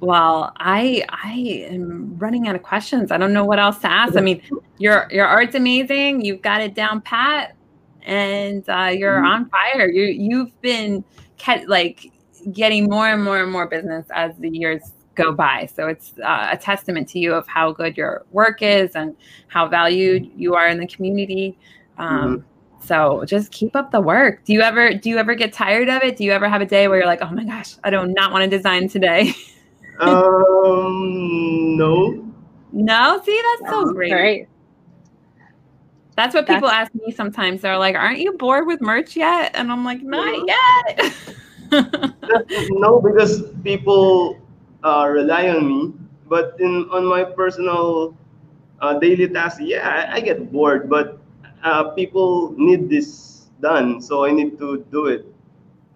well, 0.00 0.52
I 0.58 1.04
I 1.08 1.66
am 1.70 2.16
running 2.18 2.46
out 2.46 2.54
of 2.54 2.62
questions. 2.62 3.10
I 3.10 3.18
don't 3.18 3.32
know 3.32 3.44
what 3.44 3.58
else 3.58 3.78
to 3.78 3.90
ask. 3.90 4.16
I 4.16 4.20
mean, 4.20 4.40
your 4.78 5.08
your 5.10 5.26
art's 5.26 5.56
amazing. 5.56 6.24
You've 6.24 6.42
got 6.42 6.60
it 6.60 6.74
down 6.74 7.00
pat, 7.00 7.56
and 8.02 8.64
uh, 8.68 8.92
you're 8.94 9.24
on 9.24 9.48
fire. 9.50 9.88
You 9.88 10.04
you've 10.04 10.60
been 10.60 11.02
kept, 11.36 11.68
like 11.68 12.12
getting 12.52 12.88
more 12.88 13.08
and 13.08 13.22
more 13.24 13.42
and 13.42 13.50
more 13.52 13.66
business 13.66 14.06
as 14.14 14.36
the 14.38 14.48
years 14.50 14.82
go 15.14 15.32
by. 15.32 15.68
So 15.74 15.88
it's 15.88 16.12
uh, 16.24 16.48
a 16.52 16.56
testament 16.56 17.08
to 17.10 17.18
you 17.18 17.34
of 17.34 17.46
how 17.48 17.72
good 17.72 17.96
your 17.96 18.24
work 18.30 18.62
is 18.62 18.94
and 18.94 19.16
how 19.48 19.66
valued 19.68 20.30
you 20.36 20.54
are 20.54 20.68
in 20.68 20.78
the 20.78 20.86
community. 20.86 21.58
Um, 21.98 22.44
So 22.80 23.24
just 23.26 23.50
keep 23.50 23.74
up 23.74 23.90
the 23.90 24.00
work. 24.00 24.44
Do 24.44 24.52
you 24.52 24.60
ever 24.60 24.94
do 24.94 25.10
you 25.10 25.18
ever 25.18 25.34
get 25.34 25.52
tired 25.52 25.88
of 25.88 26.02
it? 26.04 26.16
Do 26.16 26.24
you 26.24 26.30
ever 26.32 26.48
have 26.48 26.60
a 26.62 26.66
day 26.66 26.86
where 26.88 26.98
you're 26.98 27.06
like, 27.06 27.20
oh 27.22 27.30
my 27.30 27.44
gosh, 27.44 27.74
I 27.84 27.90
do 27.90 28.06
not 28.06 28.30
want 28.32 28.44
to 28.48 28.56
design 28.56 28.88
today? 28.88 29.34
um, 30.00 31.76
no. 31.76 32.24
no, 32.72 33.20
see, 33.24 33.40
that's 33.58 33.70
so 33.72 33.82
No. 33.82 33.92
great. 33.92 34.46
That's 36.16 36.34
what 36.34 36.46
people 36.46 36.68
That's- 36.68 36.88
ask 36.88 36.94
me 36.94 37.12
sometimes. 37.12 37.60
They're 37.62 37.78
like, 37.78 37.94
aren't 37.96 38.18
you 38.20 38.32
bored 38.32 38.66
with 38.66 38.80
merch 38.80 39.16
yet? 39.16 39.52
And 39.54 39.70
I'm 39.72 39.84
like, 39.84 40.02
not 40.02 40.26
No. 40.26 40.46
yet. 40.46 41.12
no, 42.70 43.00
because 43.00 43.42
people 43.64 44.38
uh, 44.84 45.08
rely 45.08 45.48
on 45.48 45.66
me. 45.66 45.94
But 46.28 46.56
in 46.60 46.88
on 46.92 47.06
my 47.08 47.24
personal 47.24 48.14
uh, 48.80 48.98
daily 49.00 49.28
tasks, 49.28 49.60
yeah, 49.60 49.88
I, 49.88 50.16
I 50.16 50.20
get 50.20 50.52
bored. 50.52 50.88
But 50.90 51.18
uh, 51.64 51.90
people 51.96 52.52
need 52.56 52.90
this 52.90 53.48
done, 53.60 54.00
so 54.00 54.24
I 54.24 54.32
need 54.32 54.58
to 54.58 54.84
do 54.92 55.06
it. 55.06 55.24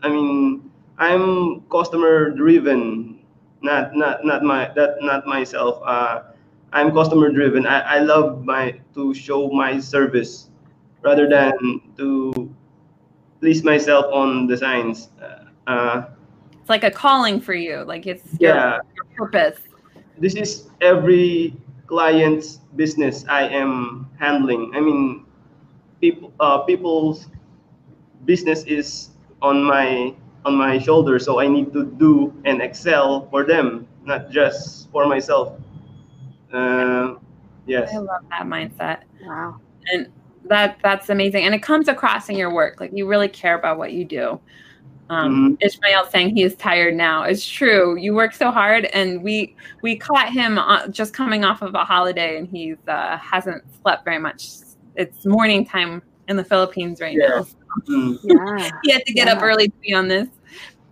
I 0.03 0.09
mean, 0.09 0.71
I'm 0.99 1.63
customer 1.69 2.31
driven, 2.31 3.21
not 3.63 3.95
not 3.95 4.25
not 4.25 4.43
my 4.43 4.73
that 4.75 5.03
not 5.03 5.27
myself. 5.27 5.81
Uh, 5.85 6.33
I'm 6.73 6.93
customer 6.93 7.31
driven. 7.31 7.67
I, 7.67 7.81
I 7.81 7.99
love 8.01 8.45
my 8.45 8.81
to 8.95 9.13
show 9.15 9.51
my 9.51 9.79
service 9.79 10.49
rather 11.03 11.29
than 11.29 11.53
to 11.99 12.33
please 13.41 13.63
myself 13.65 14.07
on 14.13 14.47
designs. 14.47 15.11
Uh, 15.21 15.42
uh, 15.67 16.05
it's 16.61 16.69
like 16.69 16.85
a 16.85 16.91
calling 16.91 17.41
for 17.41 17.55
you. 17.55 17.83
Like 17.85 18.07
it's 18.07 18.25
your, 18.39 18.55
Yeah, 18.55 18.79
your 18.95 19.05
purpose. 19.17 19.61
this 20.19 20.35
is 20.35 20.69
every 20.81 21.57
client's 21.87 22.61
business 22.77 23.25
I 23.29 23.49
am 23.49 24.09
handling. 24.19 24.73
I 24.75 24.81
mean, 24.81 25.27
people, 26.01 26.33
uh, 26.41 26.59
people's 26.59 27.27
business 28.25 28.65
is 28.65 29.11
on 29.43 29.63
my 29.63 30.15
on 30.45 30.57
my 30.57 30.79
shoulder, 30.79 31.19
so 31.19 31.39
I 31.39 31.47
need 31.47 31.73
to 31.73 31.85
do 31.87 32.33
and 32.45 32.61
excel 32.63 33.29
for 33.31 33.45
them, 33.45 33.87
not 34.05 34.31
just 34.31 34.91
for 34.91 35.07
myself. 35.07 35.55
Uh, 36.53 37.15
yes. 37.67 37.91
I 37.95 37.99
love 37.99 38.23
that 38.31 38.47
mindset. 38.47 39.03
Wow. 39.25 39.61
and 39.93 40.09
that 40.45 40.79
that's 40.83 41.09
amazing 41.09 41.45
and 41.45 41.55
it 41.55 41.63
comes 41.63 41.87
across 41.87 42.29
in 42.29 42.37
your 42.37 42.53
work 42.53 42.81
like 42.81 42.91
you 42.93 43.07
really 43.07 43.29
care 43.29 43.57
about 43.57 43.79
what 43.79 43.93
you 43.93 44.05
do 44.05 44.41
um, 45.13 45.59
ishmael 45.61 46.07
saying 46.11 46.35
he 46.35 46.43
is 46.43 46.55
tired 46.57 46.95
now 46.95 47.23
it's 47.23 47.47
true 47.47 47.97
you 47.97 48.15
work 48.15 48.33
so 48.33 48.51
hard 48.51 48.87
and 48.87 49.23
we 49.23 49.55
we 49.83 49.95
caught 49.97 50.33
him 50.33 50.59
uh, 50.59 50.87
just 50.89 51.13
coming 51.15 51.45
off 51.45 51.63
of 51.63 51.75
a 51.75 51.85
holiday 51.85 52.39
and 52.39 52.49
he's 52.49 52.77
uh, 52.89 53.17
hasn't 53.19 53.63
slept 53.83 54.05
very 54.05 54.19
much 54.19 54.49
it's 54.97 55.25
morning 55.27 55.65
time 55.67 56.03
in 56.29 56.37
the 56.37 56.45
philippines 56.45 57.01
right 57.01 57.17
Yeah. 57.17 57.29
now 57.29 57.47
Mm. 57.89 58.19
Yeah. 58.23 58.71
he 58.83 58.93
had 58.93 59.03
to 59.07 59.13
get 59.15 59.29
up 59.29 59.43
early 59.43 59.69
to 59.69 59.75
be 59.81 59.95
on 59.95 60.07
this. 60.07 60.29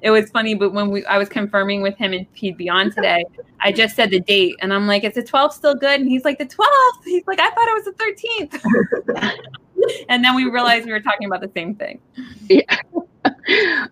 It 0.02 0.10
was 0.10 0.30
funny, 0.30 0.54
but 0.54 0.72
when 0.72 0.90
we 0.90 1.04
I 1.06 1.18
was 1.18 1.28
confirming 1.28 1.82
with 1.82 1.96
him 1.96 2.12
and 2.12 2.26
he'd 2.32 2.56
be 2.56 2.68
on 2.68 2.90
today, 2.90 3.24
I 3.60 3.72
just 3.72 3.96
said 3.96 4.10
the 4.10 4.20
date 4.20 4.56
and 4.60 4.72
I'm 4.72 4.86
like, 4.86 5.04
is 5.04 5.14
the 5.14 5.22
12th 5.22 5.52
still 5.52 5.74
good? 5.74 6.00
And 6.00 6.08
he's 6.08 6.24
like, 6.24 6.38
the 6.38 6.46
12th. 6.46 7.04
He's 7.04 7.26
like, 7.26 7.40
I 7.40 7.50
thought 7.50 7.68
it 7.68 7.74
was 7.74 7.84
the 7.84 8.58
13th. 9.18 9.34
and 10.08 10.24
then 10.24 10.34
we 10.34 10.44
realized 10.44 10.86
we 10.86 10.92
were 10.92 11.00
talking 11.00 11.26
about 11.26 11.40
the 11.40 11.50
same 11.54 11.74
thing. 11.74 12.00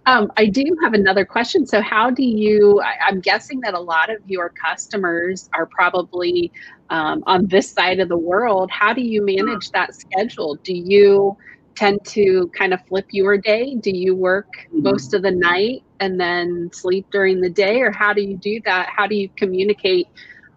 um, 0.06 0.32
I 0.36 0.46
do 0.46 0.64
have 0.82 0.94
another 0.94 1.24
question. 1.24 1.66
So, 1.66 1.80
how 1.80 2.10
do 2.10 2.24
you? 2.24 2.80
I, 2.80 2.94
I'm 3.08 3.20
guessing 3.20 3.60
that 3.60 3.74
a 3.74 3.80
lot 3.80 4.10
of 4.10 4.18
your 4.26 4.50
customers 4.50 5.48
are 5.52 5.66
probably 5.66 6.50
um, 6.90 7.22
on 7.26 7.46
this 7.46 7.70
side 7.70 8.00
of 8.00 8.08
the 8.08 8.16
world. 8.16 8.70
How 8.70 8.92
do 8.92 9.02
you 9.02 9.22
manage 9.24 9.70
that 9.72 9.94
schedule? 9.94 10.56
Do 10.56 10.74
you 10.74 11.36
tend 11.78 12.04
to 12.04 12.50
kind 12.58 12.72
of 12.74 12.80
flip 12.88 13.06
your 13.10 13.38
day? 13.38 13.76
Do 13.76 13.90
you 13.90 14.14
work 14.14 14.48
most 14.72 15.14
of 15.14 15.22
the 15.22 15.30
night 15.30 15.82
and 16.00 16.18
then 16.20 16.70
sleep 16.72 17.06
during 17.12 17.40
the 17.40 17.50
day, 17.50 17.80
or 17.80 17.90
how 17.92 18.12
do 18.12 18.22
you 18.22 18.36
do 18.36 18.60
that? 18.64 18.88
How 18.94 19.06
do 19.06 19.14
you 19.14 19.28
communicate 19.36 20.08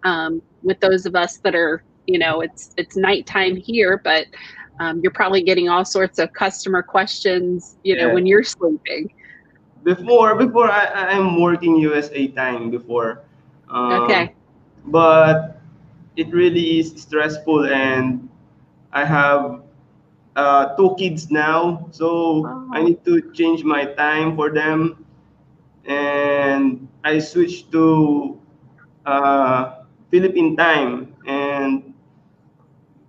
um, 0.04 0.42
with 0.62 0.78
those 0.80 1.06
of 1.06 1.14
us 1.14 1.38
that 1.44 1.54
are, 1.54 1.84
you 2.06 2.18
know, 2.18 2.40
it's 2.40 2.70
it's 2.76 2.96
nighttime 2.96 3.56
here, 3.56 4.00
but 4.02 4.26
um, 4.80 5.00
you're 5.02 5.12
probably 5.12 5.42
getting 5.42 5.68
all 5.68 5.84
sorts 5.84 6.18
of 6.18 6.32
customer 6.32 6.82
questions, 6.82 7.76
you 7.84 7.94
know, 7.96 8.08
Yeah. 8.08 8.14
when 8.14 8.26
you're 8.26 8.42
sleeping. 8.42 9.12
Before, 9.84 10.34
before 10.36 10.70
I, 10.70 10.86
I'm 11.14 11.40
working 11.40 11.76
USA 11.76 12.26
time 12.28 12.70
before. 12.70 13.22
Um, 13.68 13.92
Okay. 14.02 14.34
But 14.86 15.60
it 16.16 16.28
really 16.32 16.80
is 16.80 17.00
stressful, 17.00 17.66
and 17.66 18.28
I 18.92 19.04
have 19.04 19.61
uh, 20.36 20.74
two 20.76 20.94
kids 20.98 21.30
now, 21.30 21.86
so 21.90 22.46
Oh. 22.46 22.72
I 22.72 22.82
need 22.82 23.04
to 23.04 23.32
change 23.32 23.64
my 23.64 23.84
time 23.84 24.36
for 24.36 24.50
them, 24.52 25.04
and 25.86 26.88
I 27.04 27.18
switched 27.18 27.72
to 27.72 28.38
uh, 29.06 29.82
Philippine 30.10 30.56
time, 30.56 31.14
and 31.26 31.94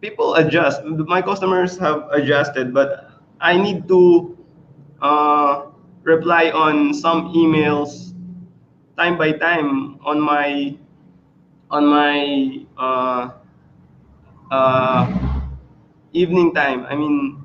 people 0.02 0.36
adjust. 0.36 0.84
My 0.86 1.22
customers 1.22 1.78
have 1.78 2.08
adjusted, 2.12 2.74
but 2.74 3.10
I 3.40 3.58
need 3.58 3.88
to 3.88 4.38
uh, 5.02 5.68
reply 6.04 6.52
on 6.52 6.94
some 6.94 7.34
emails 7.34 8.14
time 8.98 9.18
by 9.18 9.32
time 9.32 10.00
on 10.06 10.20
my 10.22 10.76
on 11.70 11.86
my 11.88 12.66
uh, 12.78 13.30
uh, 14.52 15.23
evening 16.14 16.54
time. 16.54 16.86
I 16.86 16.96
mean, 16.96 17.44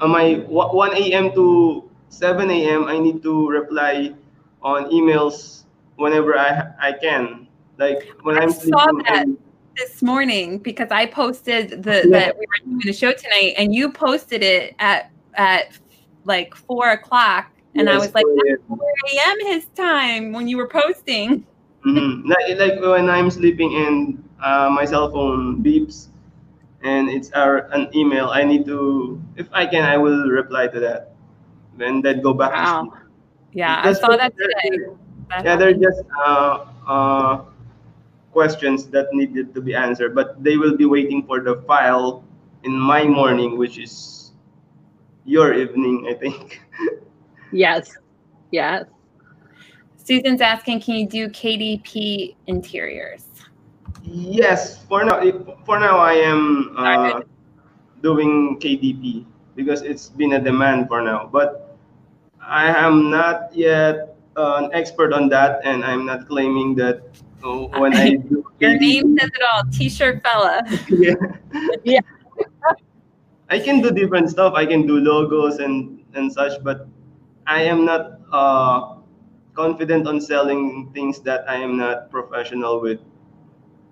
on 0.00 0.10
my 0.10 0.34
1 0.48 0.96
a.m. 0.96 1.32
to 1.34 1.88
7 2.08 2.50
a.m. 2.50 2.86
I 2.86 2.98
need 2.98 3.22
to 3.22 3.48
reply 3.48 4.12
on 4.62 4.90
emails 4.90 5.64
whenever 5.96 6.36
I 6.38 6.72
I 6.80 6.92
can. 6.92 7.48
Like 7.78 8.08
when 8.22 8.38
I 8.38 8.42
I'm 8.42 8.52
saw 8.52 8.60
sleeping. 8.60 9.04
that. 9.08 9.26
This 9.76 10.02
morning, 10.02 10.58
because 10.58 10.90
I 10.90 11.06
posted 11.06 11.82
the 11.82 12.02
Yeah. 12.04 12.18
that 12.18 12.36
we 12.36 12.44
were 12.44 12.64
doing 12.66 12.80
the 12.84 12.92
show 12.92 13.12
tonight, 13.12 13.54
and 13.56 13.74
you 13.74 13.90
posted 13.90 14.42
it 14.42 14.74
at 14.78 15.10
at 15.34 15.78
like 16.24 16.54
four 16.54 16.90
o'clock, 16.90 17.50
and 17.74 17.88
I 17.88 17.96
was 17.96 18.12
like, 18.14 18.26
4 18.26 18.32
a.m. 18.46 18.58
"That's 18.68 18.68
4 18.68 18.78
a.m. 19.14 19.36
his 19.46 19.64
time 19.74 20.32
when 20.32 20.48
you 20.48 20.58
were 20.58 20.68
posting. 20.68 21.46
Mhm. 21.86 22.28
Like, 22.28 22.58
like 22.58 22.80
when 22.82 23.08
I'm 23.08 23.30
sleeping 23.30 23.74
and 23.74 24.22
uh, 24.44 24.68
my 24.68 24.84
cell 24.84 25.10
phone 25.10 25.62
beeps 25.64 26.09
and 26.82 27.08
it's 27.08 27.30
our, 27.32 27.70
an 27.72 27.88
email, 27.94 28.28
I 28.28 28.44
need 28.44 28.64
to, 28.66 29.20
if 29.36 29.46
I 29.52 29.66
can, 29.66 29.84
I 29.84 29.96
will 29.96 30.28
reply 30.28 30.66
to 30.68 30.80
that. 30.80 31.12
Then 31.76 32.02
go 32.20 32.34
back 32.34 32.52
Wow. 32.52 32.92
Yeah, 33.52 33.80
I 33.84 33.92
saw 33.92 34.16
that 34.16 34.36
today. 34.36 34.86
That 35.28 35.44
Yeah, 35.44 35.56
they're 35.56 35.74
just 35.74 36.02
uh, 36.24 36.66
uh, 36.86 37.44
questions 38.32 38.86
that 38.88 39.12
needed 39.12 39.54
to 39.54 39.60
be 39.60 39.74
answered, 39.74 40.14
but 40.14 40.42
they 40.42 40.56
will 40.56 40.76
be 40.76 40.84
waiting 40.84 41.26
for 41.26 41.40
the 41.40 41.62
file 41.66 42.22
in 42.62 42.78
my 42.78 43.04
morning, 43.04 43.56
which 43.58 43.78
is 43.78 44.32
your 45.24 45.54
evening, 45.54 46.06
I 46.08 46.14
think. 46.14 46.60
Yes. 47.52 47.90
Yes. 48.52 48.84
Susan's 49.96 50.40
asking, 50.40 50.82
can 50.82 50.94
you 50.94 51.08
do 51.08 51.28
KDP 51.28 52.36
interiors? 52.46 53.26
Yes, 54.02 54.82
for 54.84 55.04
now, 55.04 55.20
for 55.64 55.78
now 55.78 55.98
I 55.98 56.14
am 56.14 56.74
uh, 56.76 57.20
doing 58.02 58.58
KDP 58.60 59.26
because 59.54 59.82
it's 59.82 60.08
been 60.08 60.32
a 60.34 60.40
demand 60.40 60.88
for 60.88 61.02
now. 61.02 61.28
But 61.30 61.76
I 62.40 62.66
am 62.68 63.10
not 63.10 63.54
yet 63.54 64.16
uh, 64.36 64.64
an 64.64 64.70
expert 64.72 65.12
on 65.12 65.28
that, 65.28 65.60
and 65.64 65.84
I'm 65.84 66.06
not 66.06 66.28
claiming 66.28 66.74
that 66.76 67.02
uh, 67.44 67.68
when 67.78 67.94
I 67.94 68.16
do 68.16 68.44
Your 68.60 68.72
KDP, 68.72 68.80
name 68.80 69.18
says 69.18 69.30
it 69.34 69.42
all, 69.52 69.62
T-shirt 69.72 70.22
fella. 70.22 70.62
yeah. 70.88 71.14
Yeah. 71.84 72.00
I 73.50 73.58
can 73.58 73.80
do 73.80 73.90
different 73.90 74.30
stuff. 74.30 74.54
I 74.54 74.64
can 74.64 74.86
do 74.86 74.98
logos 74.98 75.58
and 75.58 76.04
and 76.14 76.32
such, 76.32 76.62
but 76.62 76.86
I 77.46 77.62
am 77.62 77.84
not 77.84 78.20
uh, 78.32 78.94
confident 79.54 80.06
on 80.06 80.20
selling 80.20 80.90
things 80.94 81.20
that 81.22 81.48
I 81.48 81.56
am 81.56 81.76
not 81.76 82.10
professional 82.10 82.80
with. 82.80 83.00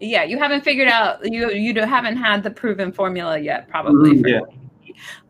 Yeah, 0.01 0.23
you 0.25 0.39
haven't 0.39 0.63
figured 0.63 0.89
out 0.89 1.21
you 1.25 1.51
you 1.51 1.75
haven't 1.81 2.17
had 2.17 2.43
the 2.43 2.51
proven 2.51 2.93
formula 2.93 3.39
yet, 3.39 3.69
probably. 3.69 4.23
For 4.23 4.29
yeah. 4.29 4.41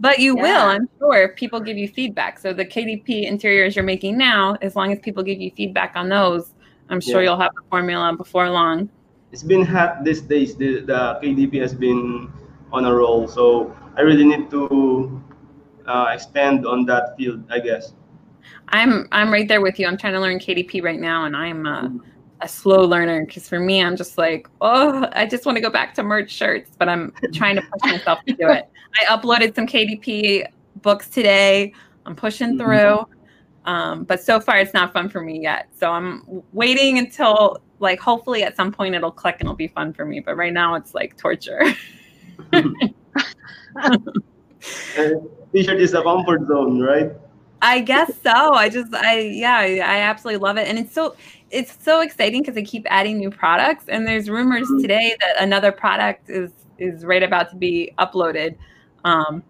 But 0.00 0.18
you 0.18 0.34
will, 0.34 0.62
I'm 0.62 0.88
sure, 0.98 1.22
if 1.24 1.36
people 1.36 1.60
give 1.60 1.76
you 1.76 1.88
feedback. 1.88 2.38
So 2.38 2.52
the 2.52 2.64
KDP 2.64 3.24
interiors 3.24 3.76
you're 3.76 3.84
making 3.84 4.16
now, 4.16 4.56
as 4.62 4.74
long 4.76 4.92
as 4.92 4.98
people 5.00 5.22
give 5.22 5.40
you 5.40 5.50
feedback 5.56 5.92
on 5.94 6.08
those, 6.08 6.54
I'm 6.88 7.00
sure 7.00 7.20
Yeah. 7.20 7.30
you'll 7.30 7.40
have 7.40 7.52
the 7.54 7.62
formula 7.68 8.16
before 8.16 8.48
long. 8.48 8.88
It's 9.30 9.42
been 9.42 9.64
hot 9.64 10.04
these 10.04 10.22
days. 10.22 10.56
The, 10.56 10.80
the 10.80 11.18
KDP 11.22 11.60
has 11.60 11.74
been 11.74 12.32
on 12.72 12.86
a 12.86 12.94
roll, 12.94 13.28
so 13.28 13.76
I 13.96 14.00
really 14.02 14.24
need 14.24 14.50
to 14.50 15.22
uh, 15.86 16.06
expand 16.12 16.66
on 16.66 16.86
that 16.86 17.16
field, 17.16 17.44
I 17.50 17.60
guess. 17.60 17.92
I'm 18.68 19.08
I'm 19.12 19.30
right 19.30 19.46
there 19.46 19.60
with 19.60 19.78
you. 19.78 19.86
I'm 19.86 19.98
trying 19.98 20.14
to 20.14 20.20
learn 20.20 20.38
KDP 20.38 20.82
right 20.82 21.00
now, 21.00 21.24
and 21.26 21.36
I'm 21.36 21.66
uh, 21.66 21.88
a 22.40 22.48
slow 22.48 22.84
learner 22.84 23.24
because 23.26 23.48
for 23.48 23.58
me, 23.58 23.82
I'm 23.82 23.96
just 23.96 24.16
like, 24.18 24.48
oh, 24.60 25.08
I 25.12 25.26
just 25.26 25.44
want 25.46 25.56
to 25.56 25.62
go 25.62 25.70
back 25.70 25.94
to 25.94 26.02
merch 26.02 26.30
shirts, 26.30 26.70
but 26.78 26.88
I'm 26.88 27.12
trying 27.32 27.56
to 27.56 27.62
push 27.62 27.90
myself 27.90 28.20
to 28.26 28.34
do 28.34 28.48
it. 28.48 28.68
I 29.00 29.04
uploaded 29.16 29.54
some 29.54 29.66
KDP 29.66 30.44
books 30.82 31.08
today. 31.08 31.72
I'm 32.06 32.14
pushing 32.16 32.54
Mhm. 32.54 32.58
through, 32.58 33.06
um, 33.64 34.04
but 34.04 34.22
so 34.22 34.40
far 34.40 34.58
it's 34.58 34.72
not 34.72 34.92
fun 34.92 35.08
for 35.08 35.20
me 35.20 35.40
yet. 35.40 35.68
So 35.76 35.90
I'm 35.90 36.42
waiting 36.52 36.98
until 36.98 37.58
like 37.80 38.00
hopefully 38.00 38.42
at 38.42 38.56
some 38.56 38.72
point 38.72 38.94
it'll 38.94 39.10
click 39.12 39.36
and 39.40 39.46
it'll 39.46 39.56
be 39.56 39.68
fun 39.68 39.92
for 39.92 40.04
me. 40.04 40.20
But 40.20 40.36
right 40.36 40.52
now 40.52 40.74
it's 40.74 40.94
like 40.94 41.16
torture. 41.16 41.62
T-shirt 45.52 45.80
is 45.80 45.94
a 45.94 46.02
comfort 46.02 46.46
zone, 46.46 46.80
right? 46.80 47.12
I 47.60 47.80
guess 47.80 48.12
so. 48.22 48.54
I 48.54 48.68
just, 48.68 48.94
I, 48.94 49.18
yeah, 49.20 49.56
I 49.58 50.00
absolutely 50.00 50.38
love 50.38 50.56
it. 50.58 50.68
And 50.68 50.78
it's 50.78 50.92
so, 50.92 51.16
it's 51.50 51.82
so 51.82 52.00
exciting 52.00 52.42
because 52.42 52.54
they 52.54 52.62
keep 52.62 52.86
adding 52.90 53.18
new 53.18 53.30
products. 53.30 53.84
And 53.88 54.06
there's 54.06 54.28
rumors 54.28 54.68
Mhm. 54.68 54.80
today 54.80 55.16
that 55.20 55.42
another 55.42 55.72
product 55.72 56.28
is, 56.30 56.50
is 56.78 57.04
right 57.04 57.22
about 57.22 57.50
to 57.50 57.56
be 57.56 57.92
uploaded. 57.98 58.56
Um, 59.04 59.42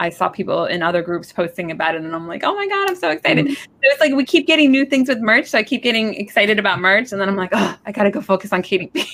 I 0.00 0.10
saw 0.10 0.28
people 0.28 0.66
in 0.66 0.82
other 0.82 1.02
groups 1.02 1.32
posting 1.32 1.70
about 1.70 1.96
it 1.96 2.02
and 2.02 2.14
I'm 2.14 2.28
like, 2.28 2.44
oh 2.44 2.54
my 2.54 2.68
God, 2.68 2.90
I'm 2.90 2.96
so 2.96 3.10
excited. 3.10 3.46
Mhm. 3.46 3.56
So 3.56 3.66
it's 3.82 4.00
like 4.00 4.14
we 4.14 4.24
keep 4.24 4.46
getting 4.46 4.70
new 4.70 4.84
things 4.84 5.08
with 5.08 5.18
merch. 5.18 5.46
So 5.46 5.58
I 5.58 5.62
keep 5.62 5.82
getting 5.82 6.14
excited 6.14 6.58
about 6.58 6.80
merch. 6.80 7.12
And 7.12 7.20
then 7.20 7.28
I'm 7.28 7.36
like, 7.36 7.50
oh, 7.52 7.76
I 7.84 7.92
got 7.92 8.04
to 8.04 8.10
go 8.10 8.20
focus 8.20 8.52
on 8.52 8.62
KDP. 8.62 9.04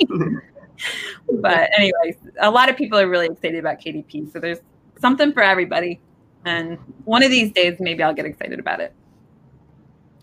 but 1.40 1.70
anyways, 1.76 2.16
a 2.40 2.50
lot 2.50 2.68
of 2.68 2.76
people 2.76 2.98
are 2.98 3.08
really 3.08 3.26
excited 3.26 3.58
about 3.58 3.80
KDP. 3.80 4.30
So 4.32 4.38
there's 4.38 4.58
something 5.00 5.32
for 5.32 5.42
everybody. 5.42 6.00
And 6.44 6.78
one 7.04 7.22
of 7.22 7.30
these 7.30 7.50
days, 7.52 7.76
maybe 7.80 8.02
I'll 8.02 8.14
get 8.14 8.26
excited 8.26 8.58
about 8.58 8.80
it. 8.80 8.92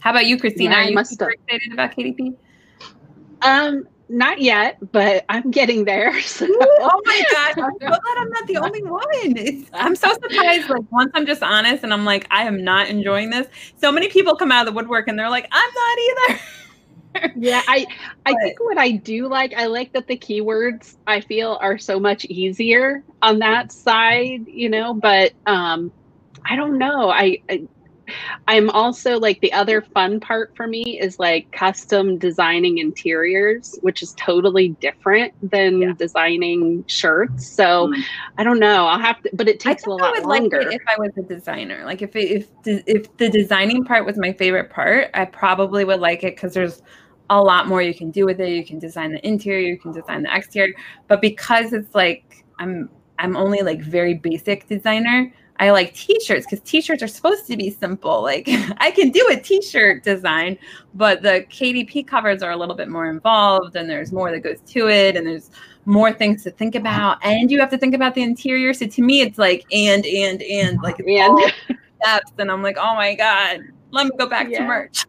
How 0.06 0.12
about 0.12 0.28
you, 0.28 0.40
Christina? 0.40 0.76
Yeah, 0.76 0.78
Are 0.78 0.84
I 0.84 0.90
you 0.90 1.04
super 1.04 1.26
have. 1.26 1.34
excited 1.34 1.74
about 1.74 1.92
KDP? 1.96 2.36
Um, 3.42 3.88
not 4.08 4.40
yet, 4.40 4.78
but 4.92 5.26
I'm 5.30 5.50
getting 5.50 5.84
there. 5.84 6.14
So. 6.22 6.46
oh 6.48 7.02
my 7.06 7.24
god! 7.32 7.58
I'm 7.58 7.72
so 7.74 7.88
glad 7.88 8.18
I'm 8.20 8.30
not 8.30 8.46
the 8.46 8.58
only 8.58 8.84
one. 8.84 9.02
It's, 9.12 9.68
I'm 9.74 9.96
so 9.96 10.14
surprised. 10.14 10.70
Like 10.70 10.92
once 10.92 11.10
I'm 11.16 11.26
just 11.26 11.42
honest, 11.42 11.84
and 11.84 11.92
I'm 11.92 12.06
like, 12.06 12.28
I 12.30 12.44
am 12.44 12.64
not 12.64 12.88
enjoying 12.88 13.32
this. 13.32 13.48
So 13.78 13.92
many 13.92 14.08
people 14.08 14.36
come 14.36 14.52
out 14.52 14.68
of 14.68 14.72
the 14.72 14.78
woodwork, 14.78 15.08
and 15.08 15.18
they're 15.18 15.30
like, 15.32 15.48
I'm 15.52 15.72
not 15.74 15.98
either. 16.30 16.40
yeah 17.38 17.62
i 17.70 17.88
i 18.26 18.34
But- 18.34 18.42
think 18.42 18.60
what 18.60 18.78
i 18.78 18.92
do 18.92 19.30
like 19.30 19.54
i 19.54 19.68
like 19.68 19.94
that 19.94 20.06
the 20.06 20.18
keywords 20.18 20.98
i 21.08 21.22
feel 21.22 21.58
are 21.62 21.78
so 21.78 21.98
much 21.98 22.26
easier 22.26 23.06
on 23.22 23.40
that 23.40 23.72
side 23.72 24.46
you 24.48 24.68
know 24.70 24.94
but 24.94 25.32
um 25.46 25.94
i 26.44 26.58
don't 26.58 26.78
know 26.78 27.10
i, 27.10 27.38
I 27.50 27.66
i'm 28.48 28.70
also 28.72 29.20
like 29.20 29.40
the 29.42 29.52
other 29.54 29.82
fun 29.82 30.20
part 30.20 30.56
for 30.56 30.68
me 30.68 31.00
is 31.00 31.20
like 31.20 31.52
custom 31.52 32.18
designing 32.18 32.78
interiors 32.78 33.78
which 33.82 34.02
is 34.02 34.14
totally 34.18 34.70
different 34.82 35.34
than 35.52 35.82
Yeah. 35.82 35.94
designing 35.98 36.84
shirts 36.88 37.48
so 37.48 37.88
Mm. 37.88 38.04
i 38.38 38.44
don't 38.44 38.60
know 38.60 38.86
i'll 38.88 39.00
have 39.00 39.22
to 39.24 39.30
but 39.34 39.48
it 39.48 39.60
takes 39.60 39.86
a 39.86 39.90
lot 39.90 40.14
like 40.24 40.24
longer 40.24 40.60
it 40.60 40.74
if 40.74 40.82
I 40.88 40.96
was 41.00 41.12
a 41.18 41.22
designer. 41.24 41.84
Like 41.86 42.02
if 42.02 42.16
it, 42.16 42.32
if 42.32 42.48
if 42.66 43.18
the 43.18 43.30
designing 43.30 43.84
part 43.84 44.06
was 44.06 44.18
my 44.18 44.34
favorite 44.34 44.70
part, 44.70 45.10
I 45.14 45.26
probably 45.26 45.84
would 45.86 46.00
like 46.00 46.24
it 46.24 46.36
because 46.36 46.54
there's 46.54 46.82
a 47.30 47.40
lot 47.42 47.68
more 47.68 47.82
you 47.82 47.94
can 47.94 48.12
do 48.12 48.26
with 48.26 48.40
it. 48.40 48.50
You 48.50 48.66
can 48.66 48.80
design 48.80 49.12
the 49.14 49.26
interior, 49.28 49.68
you 49.68 49.80
can 49.80 49.92
design 49.92 50.24
the 50.24 50.36
exterior. 50.36 50.74
But 51.08 51.22
because 51.22 51.74
it's 51.74 51.94
like 51.96 52.46
I'm 52.60 52.90
I'm 53.20 53.36
only 53.38 53.62
like 53.62 53.82
very 53.82 54.16
basic 54.16 54.68
designer. 54.68 55.34
I 55.58 55.72
like 55.72 55.94
t-shirts 55.94 56.46
because 56.46 56.60
t-shirts 56.70 57.02
are 57.02 57.08
supposed 57.08 57.48
to 57.48 57.56
be 57.56 57.70
simple. 57.70 58.22
Like 58.22 58.46
I 58.78 58.92
can 58.92 59.10
do 59.10 59.26
a 59.32 59.38
t-shirt 59.40 60.04
design, 60.04 60.58
but 60.94 61.22
the 61.22 61.46
KDP 61.50 62.06
covers 62.06 62.44
are 62.44 62.52
a 62.52 62.58
little 62.58 62.76
bit 62.76 62.90
more 62.90 63.10
involved 63.10 63.76
and 63.76 63.90
there's 63.90 64.12
more 64.12 64.32
that 64.32 64.40
goes 64.42 64.60
to 64.62 64.90
it 64.90 65.16
and 65.16 65.26
there's 65.26 65.52
more 65.86 66.12
things 66.12 66.44
to 66.44 66.52
think 66.52 66.76
about 66.76 67.24
and 67.24 67.52
you 67.52 67.60
have 67.60 67.70
to 67.70 67.78
think 67.78 67.94
about 67.96 68.16
the 68.16 68.24
interior. 68.24 68.74
So 68.74 68.86
to 68.88 69.02
me 69.02 69.22
it's 69.22 69.38
like 69.38 69.66
and 69.72 70.06
and 70.06 70.42
and 70.42 70.82
like 70.82 70.96
it's 71.00 71.08
And- 71.70 71.78
steps 72.02 72.32
and 72.38 72.52
I'm 72.52 72.62
like, 72.62 72.78
"Oh 72.80 72.96
my 72.96 73.16
god, 73.16 73.62
let 73.92 74.06
me 74.08 74.12
go 74.18 74.28
back 74.28 74.50
to 74.52 74.62
merch." 74.62 75.06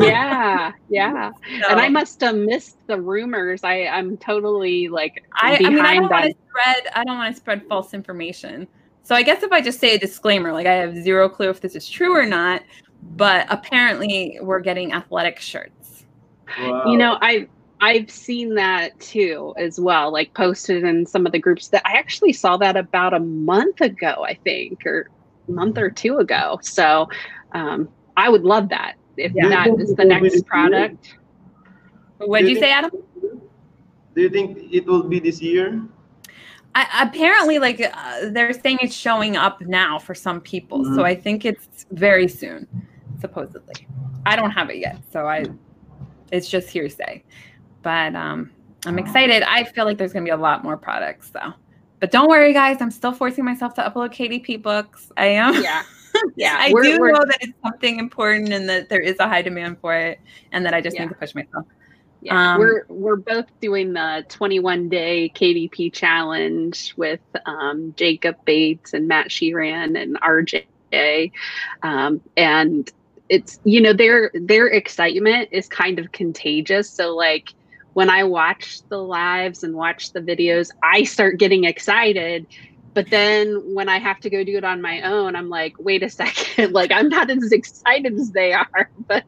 yeah 0.00 0.72
yeah 0.88 1.30
So, 1.30 1.68
and 1.70 1.80
I 1.80 1.88
must 1.88 2.20
have 2.20 2.36
missed 2.36 2.78
the 2.86 3.00
rumors. 3.00 3.62
I 3.64 3.86
I'm 3.86 4.16
totally 4.16 4.88
like 4.88 5.24
I, 5.32 5.56
I 5.56 5.58
mean, 5.58 5.78
I 5.80 5.94
don't 5.94 6.08
behind 6.08 6.10
want 6.10 6.24
to 6.24 6.34
spread. 6.48 6.86
I 6.94 7.04
don't 7.04 7.18
want 7.18 7.34
to 7.34 7.40
spread 7.40 7.66
false 7.68 7.94
information. 7.94 8.66
So 9.06 9.14
I 9.14 9.22
guess 9.22 9.44
if 9.44 9.52
I 9.52 9.60
just 9.60 9.78
say 9.78 9.94
a 9.94 9.98
disclaimer, 10.00 10.52
like 10.52 10.66
I 10.66 10.72
have 10.72 10.96
zero 10.96 11.28
clue 11.28 11.48
if 11.48 11.60
this 11.60 11.76
is 11.76 11.88
true 11.88 12.12
or 12.12 12.26
not, 12.26 12.62
but 13.14 13.46
apparently 13.50 14.36
we're 14.42 14.58
getting 14.58 14.92
athletic 14.92 15.38
shirts. 15.38 16.04
Wow. 16.58 16.82
You 16.86 16.98
know, 16.98 17.16
I 17.22 17.46
I've 17.80 18.10
seen 18.10 18.56
that 18.56 18.98
too 18.98 19.54
as 19.58 19.78
well, 19.78 20.12
like 20.12 20.34
posted 20.34 20.82
in 20.82 21.06
some 21.06 21.24
of 21.24 21.30
the 21.30 21.38
groups 21.38 21.68
that 21.68 21.82
I 21.84 21.92
actually 21.92 22.32
saw 22.32 22.56
that 22.56 22.76
about 22.76 23.14
a 23.14 23.20
month 23.20 23.80
ago, 23.80 24.24
I 24.26 24.34
think, 24.42 24.84
or 24.84 25.08
a 25.48 25.52
month 25.52 25.78
or 25.78 25.88
two 25.88 26.18
ago. 26.18 26.58
So 26.62 27.06
um, 27.52 27.88
I 28.16 28.28
would 28.28 28.42
love 28.42 28.70
that 28.70 28.96
if 29.16 29.30
Yeah. 29.36 29.50
that 29.50 29.68
is 29.78 29.94
the 29.94 30.04
next 30.04 30.44
product. 30.46 31.14
What 32.18 32.40
did 32.40 32.46
Do 32.46 32.52
you 32.54 32.58
say, 32.58 32.72
Adam? 32.72 32.90
Do 34.16 34.20
you 34.20 34.30
think 34.30 34.58
it 34.72 34.84
will 34.84 35.04
be 35.04 35.20
this 35.20 35.40
year? 35.40 35.80
I, 36.78 37.04
apparently, 37.08 37.58
like 37.58 37.80
uh, 37.80 38.28
they're 38.30 38.52
saying 38.52 38.78
it's 38.82 38.94
showing 38.94 39.36
up 39.36 39.60
now 39.62 39.98
for 39.98 40.14
some 40.14 40.40
people, 40.42 40.84
so 40.84 40.90
Mhm. 41.00 41.04
I 41.04 41.14
think 41.14 41.44
it's 41.46 41.86
very 41.90 42.28
soon, 42.28 42.68
supposedly. 43.20 43.86
I 44.26 44.36
don't 44.36 44.50
have 44.50 44.68
it 44.68 44.76
yet, 44.76 44.98
so 45.10 45.26
I, 45.26 45.46
it's 46.32 46.48
just 46.50 46.68
hearsay. 46.68 47.24
But 47.82 48.14
um, 48.14 48.50
I'm 48.84 48.98
excited. 48.98 49.42
I 49.44 49.64
feel 49.64 49.86
like 49.86 49.96
there's 49.96 50.12
gonna 50.12 50.24
be 50.26 50.30
a 50.30 50.36
lot 50.36 50.62
more 50.64 50.76
products, 50.76 51.30
though. 51.30 51.54
But 52.00 52.10
don't 52.10 52.28
worry, 52.28 52.52
guys. 52.52 52.76
I'm 52.82 52.90
still 52.90 53.12
forcing 53.12 53.44
myself 53.44 53.72
to 53.74 53.80
upload 53.82 54.12
KDP 54.12 54.60
books. 54.60 55.10
I 55.16 55.26
am. 55.28 55.54
Yeah. 55.62 55.82
Yeah. 56.36 56.56
I 56.60 56.72
we're- 56.74 56.92
do 56.92 57.00
we're- 57.00 57.12
know 57.14 57.24
that 57.24 57.38
it's 57.40 57.56
something 57.64 57.98
important 57.98 58.52
and 58.52 58.68
that 58.68 58.90
there 58.90 59.00
is 59.00 59.16
a 59.18 59.26
high 59.26 59.40
demand 59.40 59.78
for 59.80 59.94
it, 59.94 60.20
and 60.52 60.64
that 60.66 60.74
I 60.74 60.82
just 60.82 60.96
Yeah. 60.96 61.04
need 61.04 61.08
to 61.08 61.14
push 61.14 61.34
myself. 61.34 61.64
Yeah, 62.20 62.54
Um, 62.54 62.58
we're 62.58 62.84
we're 62.88 63.16
both 63.16 63.46
doing 63.60 63.92
the 63.92 64.24
21 64.28 64.88
day 64.88 65.30
KDP 65.34 65.92
challenge 65.92 66.94
with 66.96 67.20
um, 67.44 67.94
Jacob 67.96 68.36
Bates 68.44 68.94
and 68.94 69.08
Matt 69.08 69.28
Sheeran 69.28 70.00
and 70.00 70.18
RJ, 70.20 71.32
um, 71.82 72.20
and 72.36 72.90
it's 73.28 73.58
you 73.64 73.80
know 73.80 73.92
their 73.92 74.30
their 74.34 74.66
excitement 74.66 75.48
is 75.52 75.68
kind 75.68 75.98
of 75.98 76.12
contagious. 76.12 76.90
So 76.90 77.14
like 77.14 77.54
when 77.92 78.10
I 78.10 78.24
watch 78.24 78.80
the 78.88 78.98
lives 78.98 79.62
and 79.62 79.74
watch 79.74 80.12
the 80.12 80.20
videos, 80.20 80.70
I 80.82 81.04
start 81.04 81.38
getting 81.38 81.64
excited. 81.64 82.46
But 82.92 83.10
then 83.10 83.74
when 83.74 83.88
I 83.88 83.98
have 83.98 84.20
to 84.20 84.30
go 84.30 84.42
do 84.42 84.56
it 84.56 84.64
on 84.64 84.80
my 84.80 85.02
own, 85.02 85.36
I'm 85.36 85.48
like, 85.48 85.74
wait 85.78 86.02
a 86.02 86.08
second, 86.10 86.72
like 86.72 86.92
I'm 86.92 87.08
not 87.08 87.30
as 87.30 87.52
excited 87.52 88.14
as 88.14 88.32
they 88.32 88.52
are, 88.52 88.90
but 89.06 89.24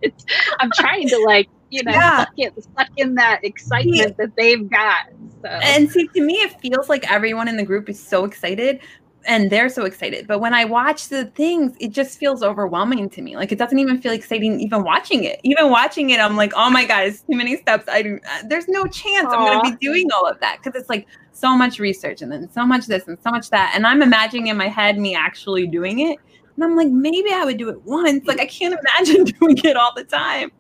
I'm 0.59 0.71
trying 0.75 1.09
to 1.09 1.19
like, 1.27 1.49
you 1.71 1.83
know, 1.85 1.93
Yeah. 1.93 2.21
suck, 2.21 2.29
it, 2.37 2.55
suck 2.77 2.89
in 2.97 3.15
that 3.17 3.41
excitement 3.43 4.17
that 4.19 4.31
they've 4.37 4.69
got. 4.71 5.05
So 5.43 5.49
And 5.49 5.89
see, 5.91 6.09
to 6.09 6.23
me, 6.23 6.35
it 6.35 6.53
feels 6.61 6.89
like 6.89 7.11
everyone 7.11 7.49
in 7.49 7.57
the 7.57 7.65
group 7.65 7.89
is 7.89 8.03
so 8.03 8.25
excited 8.25 8.81
and 9.27 9.51
they're 9.51 9.69
so 9.69 9.85
excited. 9.85 10.27
But 10.27 10.39
when 10.41 10.55
I 10.55 10.65
watch 10.65 11.09
the 11.09 11.27
things, 11.27 11.77
it 11.81 11.91
just 11.91 12.19
feels 12.19 12.43
overwhelming 12.43 13.11
to 13.11 13.23
me. 13.23 13.37
Like 13.37 13.53
it 13.53 13.59
doesn't 13.59 13.79
even 13.79 14.01
feel 14.01 14.13
exciting 14.13 14.61
even 14.61 14.85
watching 14.85 15.25
it. 15.25 15.41
Even 15.45 15.71
watching 15.71 16.11
it, 16.11 16.21
I'm 16.21 16.37
like, 16.37 16.53
oh 16.57 16.71
my 16.71 16.85
God, 16.87 17.05
it's 17.07 17.23
too 17.23 17.37
many 17.37 17.57
steps. 17.57 17.85
I 17.89 18.03
do, 18.03 18.19
uh, 18.31 18.43
there's 18.49 18.69
no 18.69 18.87
chance 18.87 19.33
I'm 19.33 19.45
going 19.45 19.59
to 19.59 19.61
be 19.61 19.77
doing 19.81 20.09
all 20.17 20.27
of 20.27 20.39
that 20.41 20.59
because 20.63 20.81
it's 20.81 20.89
like 20.89 21.07
so 21.33 21.57
much 21.57 21.79
research 21.79 22.23
and 22.23 22.33
then 22.33 22.49
so 22.51 22.65
much 22.67 22.87
this 22.87 23.07
and 23.07 23.19
so 23.23 23.31
much 23.31 23.51
that. 23.51 23.73
And 23.75 23.87
I'm 23.87 24.03
imagining 24.03 24.47
in 24.49 24.57
my 24.57 24.69
head 24.69 24.99
me 24.99 25.15
actually 25.15 25.67
doing 25.67 26.01
it. 26.01 26.19
And 26.59 26.65
I'm 26.65 26.75
like, 26.75 26.89
maybe 26.89 27.31
I 27.33 27.45
would 27.45 27.57
do 27.57 27.69
it 27.69 27.81
once. 27.85 28.27
Like 28.27 28.41
I 28.41 28.47
can't 28.47 28.75
imagine 28.75 29.25
doing 29.41 29.59
it 29.59 29.77
all 29.77 29.93
the 29.95 30.03
time. 30.03 30.51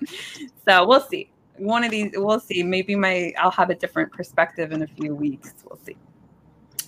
So 0.64 0.86
we'll 0.86 1.00
see. 1.00 1.28
One 1.56 1.82
of 1.82 1.90
these, 1.90 2.12
we'll 2.14 2.38
see. 2.38 2.62
Maybe 2.62 2.94
my 2.94 3.32
I'll 3.36 3.50
have 3.50 3.70
a 3.70 3.74
different 3.74 4.12
perspective 4.12 4.70
in 4.70 4.82
a 4.82 4.86
few 4.86 5.12
weeks. 5.12 5.54
We'll 5.68 5.80
see. 5.84 5.96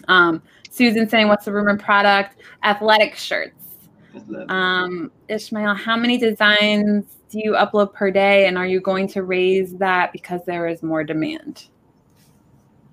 Um, 0.07 0.41
Susan 0.71 1.09
saying, 1.09 1.27
"What's 1.27 1.45
the 1.45 1.53
rumored 1.53 1.81
product? 1.81 2.37
Athletic 2.63 3.17
shirts." 3.17 3.89
Um, 4.49 5.11
Ishmael, 5.27 5.75
how 5.75 5.97
many 5.97 6.17
designs 6.17 7.05
do 7.31 7.41
you 7.43 7.55
upload 7.55 7.93
per 7.93 8.13
day, 8.13 8.47
and 8.47 8.57
are 8.57 8.67
you 8.67 8.81
going 8.81 9.09
to 9.09 9.25
raise 9.25 9.75
that 9.79 10.13
because 10.13 10.41
there 10.47 10.69
is 10.69 10.85
more 10.85 11.03
demand? 11.03 11.65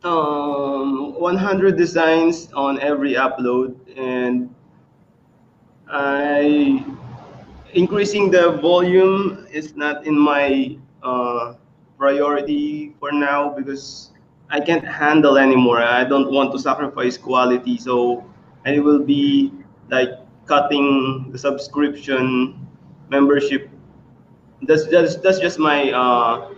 um 0.04 1.14
100 1.20 1.76
designs 1.76 2.52
on 2.54 2.80
every 2.80 3.14
upload 3.14 3.76
and 3.98 4.54
i 5.90 6.84
increasing 7.74 8.32
the 8.32 8.52
volume 8.62 9.48
is 9.52 9.76
not 9.76 10.06
in 10.06 10.18
my 10.18 10.78
uh, 11.04 11.54
priority 11.98 12.94
for 13.00 13.12
now 13.12 13.50
because 13.50 14.12
i 14.50 14.60
can't 14.60 14.86
handle 14.86 15.38
anymore. 15.38 15.82
I 15.82 16.04
don't 16.04 16.32
want 16.32 16.52
to 16.54 16.60
sacrifice 16.60 17.18
quality. 17.18 17.78
So 17.78 18.24
i 18.66 18.80
will 18.80 19.04
be 19.04 19.52
like 19.90 20.10
cutting 20.46 21.30
the 21.32 21.38
subscription 21.38 22.56
membership. 23.10 23.70
That's 24.64 24.86
just 24.88 25.22
that's 25.24 25.40
just 25.40 25.60
my 25.60 25.92
uh, 25.92 26.50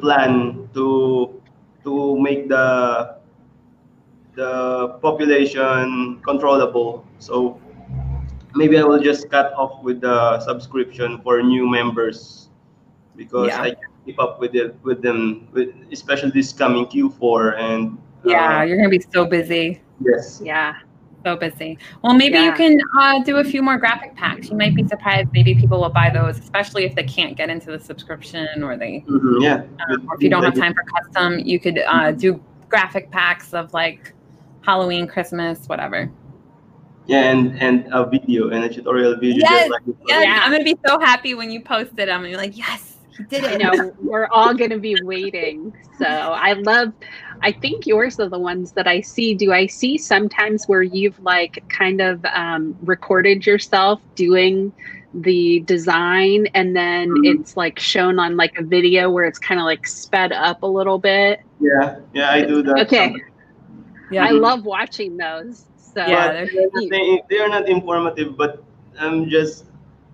plan 0.00 0.68
to 0.74 1.40
to 1.84 2.18
make 2.20 2.48
the 2.48 3.16
the 4.34 4.98
population 5.02 6.20
controllable. 6.24 7.04
So 7.18 7.60
maybe 8.58 8.76
I 8.76 8.82
will 8.82 9.00
just 9.00 9.30
cut 9.30 9.52
off 9.54 9.82
with 9.82 10.00
the 10.00 10.40
subscription 10.40 11.20
for 11.22 11.40
new 11.42 11.70
members 11.70 12.48
because 13.16 13.48
Yeah. 13.48 13.62
I 13.62 13.70
can 13.70 13.90
keep 14.04 14.18
up 14.18 14.40
with 14.40 14.54
it 14.54 14.76
with 14.82 15.00
them, 15.02 15.46
with, 15.52 15.70
especially 15.92 16.30
this 16.30 16.52
coming 16.52 16.84
Q4 16.86 17.56
and 17.58 17.80
uh, 18.26 18.30
Yeah, 18.34 18.62
you're 18.64 18.76
gonna 18.76 18.88
be 19.00 19.04
so 19.14 19.24
busy, 19.24 19.80
yes. 20.00 20.40
yeah, 20.44 20.74
so 21.24 21.36
busy. 21.36 21.78
Well, 22.02 22.14
maybe 22.14 22.38
you 22.38 22.52
can 22.52 22.74
uh, 23.00 23.22
do 23.22 23.36
a 23.38 23.44
few 23.44 23.62
more 23.62 23.78
graphic 23.78 24.16
packs. 24.16 24.50
You 24.50 24.56
might 24.56 24.74
be 24.74 24.84
surprised. 24.86 25.28
Maybe 25.32 25.54
people 25.54 25.80
will 25.80 25.90
buy 26.02 26.10
those, 26.10 26.38
especially 26.38 26.84
if 26.84 26.94
they 26.96 27.04
can't 27.04 27.36
get 27.36 27.48
into 27.50 27.70
the 27.70 27.78
subscription 27.78 28.62
or 28.66 28.76
they 28.76 29.04
Mhm, 29.08 29.42
yeah. 29.42 29.54
um, 29.88 30.08
or 30.08 30.14
if 30.16 30.22
you 30.22 30.30
don't 30.30 30.42
have 30.42 30.54
time 30.64 30.74
for 30.74 30.84
custom, 30.96 31.38
you 31.38 31.58
could 31.60 31.78
uh, 31.86 32.10
do 32.12 32.40
graphic 32.68 33.10
packs 33.10 33.54
of 33.54 33.72
like 33.72 34.12
Halloween, 34.62 35.06
Christmas, 35.06 35.66
whatever. 35.66 36.10
Yeah, 37.08 37.30
and 37.30 37.60
and 37.60 37.88
a 37.92 38.04
video 38.06 38.50
and 38.50 38.64
a 38.64 38.68
tutorial 38.68 39.16
video. 39.16 39.38
Yes, 39.40 39.68
just 39.68 39.70
like. 39.70 39.96
Yes, 40.06 40.24
Yeah. 40.24 40.40
I'm 40.44 40.52
gonna 40.52 40.62
be 40.64 40.76
so 40.86 41.00
happy 41.00 41.34
when 41.34 41.50
you 41.50 41.60
post 41.62 41.92
it. 41.98 42.08
I'm 42.08 42.20
gonna 42.20 42.28
be 42.30 42.36
like, 42.36 42.56
yes, 42.56 42.96
he 43.16 43.24
did 43.24 43.44
I 43.44 43.52
it. 43.54 43.58
know 43.62 43.94
we're 44.02 44.26
all 44.28 44.52
going 44.54 44.70
to 44.70 44.78
be 44.78 44.94
waiting. 45.02 45.72
So 45.98 46.04
I 46.06 46.52
love. 46.52 46.92
I 47.40 47.50
think 47.52 47.86
yours 47.86 48.20
are 48.20 48.28
the 48.28 48.38
ones 48.38 48.72
that 48.72 48.86
I 48.86 49.00
see. 49.00 49.34
Do 49.34 49.52
I 49.52 49.66
see 49.66 49.96
sometimes 49.96 50.66
where 50.66 50.82
you've 50.82 51.18
like 51.20 51.64
kind 51.68 52.00
of 52.00 52.22
um, 52.26 52.76
recorded 52.82 53.46
yourself 53.46 54.00
doing 54.14 54.72
the 55.14 55.60
design 55.60 56.46
and 56.54 56.76
then 56.76 57.08
Mhm. 57.10 57.40
it's 57.40 57.56
like 57.56 57.78
shown 57.78 58.18
on 58.18 58.36
like 58.36 58.58
a 58.58 58.62
video 58.62 59.08
where 59.10 59.24
it's 59.24 59.38
kind 59.38 59.58
of 59.58 59.64
like 59.64 59.86
sped 59.86 60.32
up 60.32 60.62
a 60.62 60.66
little 60.66 60.98
bit. 60.98 61.40
Yeah, 61.60 62.00
yeah, 62.12 62.30
I 62.30 62.42
do 62.44 62.62
that. 62.64 62.78
Okay. 62.80 63.06
sometimes. 63.12 63.22
Yeah. 64.10 64.26
I 64.26 64.30
love 64.30 64.64
watching 64.66 65.16
those. 65.16 65.64
So 65.98 66.06
Yeah, 66.06 66.26
But 66.28 66.32
they're 66.32 66.46
they're 66.46 66.70
not- 66.72 66.90
they, 66.90 67.22
they 67.28 67.38
are 67.40 67.48
not 67.48 67.68
informative, 67.68 68.36
but 68.36 68.62
I'm 69.00 69.28
just 69.28 69.64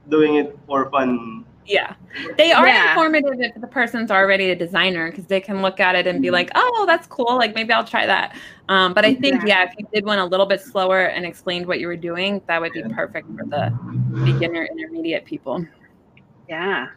doing 0.09 0.37
it 0.37 0.59
for 0.67 0.89
fun. 0.91 1.45
Yeah. 1.67 1.95
They 2.39 2.53
are 2.53 2.67
Yeah. 2.67 2.91
informative 2.93 3.39
if 3.41 3.61
the 3.61 3.67
person's 3.67 4.11
already 4.11 4.51
a 4.51 4.57
designer 4.57 5.11
because 5.11 5.27
they 5.27 5.41
can 5.41 5.61
look 5.61 5.81
at 5.81 5.95
it 5.95 6.07
and 6.07 6.23
be 6.23 6.31
like, 6.31 6.51
oh, 6.55 6.85
that's 6.87 7.07
cool. 7.07 7.37
Like 7.37 7.55
maybe 7.55 7.73
I'll 7.75 7.85
try 7.85 8.07
that. 8.07 8.35
Um, 8.71 8.95
but 8.95 9.05
I 9.05 9.15
think, 9.15 9.43
yeah, 9.47 9.65
if 9.65 9.75
you 9.79 9.87
did 9.93 10.05
one 10.07 10.19
a 10.19 10.25
little 10.27 10.47
bit 10.47 10.61
slower 10.63 11.01
and 11.05 11.27
explained 11.27 11.67
what 11.67 11.81
you 11.81 11.87
were 11.87 11.97
doing, 11.97 12.41
that 12.49 12.61
would 12.63 12.73
be 12.73 12.81
Yeah. 12.81 12.89
perfect 12.95 13.29
for 13.37 13.45
the 13.45 13.71
beginner, 14.25 14.65
intermediate 14.73 15.25
people. 15.27 15.67
yeah. 16.49 16.89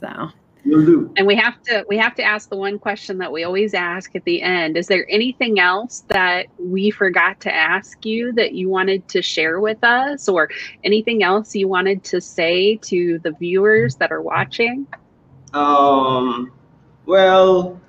So, 0.00 0.30
Do. 0.64 1.12
And 1.16 1.26
we 1.26 1.36
have 1.36 1.62
to 1.64 1.84
we 1.88 1.96
have 1.96 2.14
to 2.16 2.22
ask 2.22 2.50
the 2.50 2.56
one 2.56 2.78
question 2.78 3.18
that 3.18 3.32
we 3.32 3.44
always 3.44 3.72
ask 3.72 4.14
at 4.14 4.24
the 4.24 4.42
end. 4.42 4.76
Is 4.76 4.86
there 4.86 5.06
anything 5.08 5.58
else 5.58 6.04
that 6.08 6.46
we 6.58 6.90
forgot 6.90 7.40
to 7.40 7.54
ask 7.54 8.04
you 8.04 8.32
that 8.32 8.52
you 8.52 8.68
wanted 8.68 9.08
to 9.08 9.22
share 9.22 9.60
with 9.60 9.82
us 9.82 10.28
or 10.28 10.50
anything 10.84 11.22
else 11.22 11.54
you 11.54 11.66
wanted 11.66 12.04
to 12.04 12.20
say 12.20 12.76
to 12.76 13.18
the 13.20 13.32
viewers 13.32 13.96
that 13.96 14.12
are 14.12 14.20
watching? 14.20 14.86
Um, 15.54 16.52
well, 17.06 17.80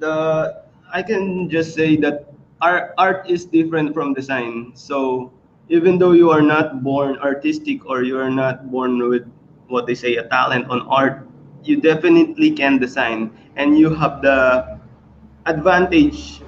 the 0.00 0.62
I 0.92 1.02
can 1.02 1.48
just 1.48 1.74
say 1.74 1.96
that 1.98 2.32
art 2.60 2.94
art 2.98 3.30
is 3.30 3.44
different 3.44 3.94
from 3.94 4.12
design. 4.12 4.72
So 4.74 5.32
even 5.68 5.98
though 5.98 6.12
you 6.12 6.30
are 6.30 6.42
not 6.42 6.82
born 6.82 7.16
artistic 7.18 7.86
or 7.86 8.02
you 8.02 8.18
are 8.18 8.30
not 8.30 8.70
born 8.70 8.98
with 9.08 9.26
what 9.68 9.86
they 9.86 9.94
say 9.94 10.16
a 10.16 10.28
talent 10.28 10.68
on 10.70 10.82
art, 10.88 11.26
you 11.62 11.80
definitely 11.80 12.50
can 12.50 12.78
design, 12.78 13.30
and 13.56 13.78
you 13.78 13.92
have 13.94 14.22
the 14.22 14.78
advantage 15.46 16.42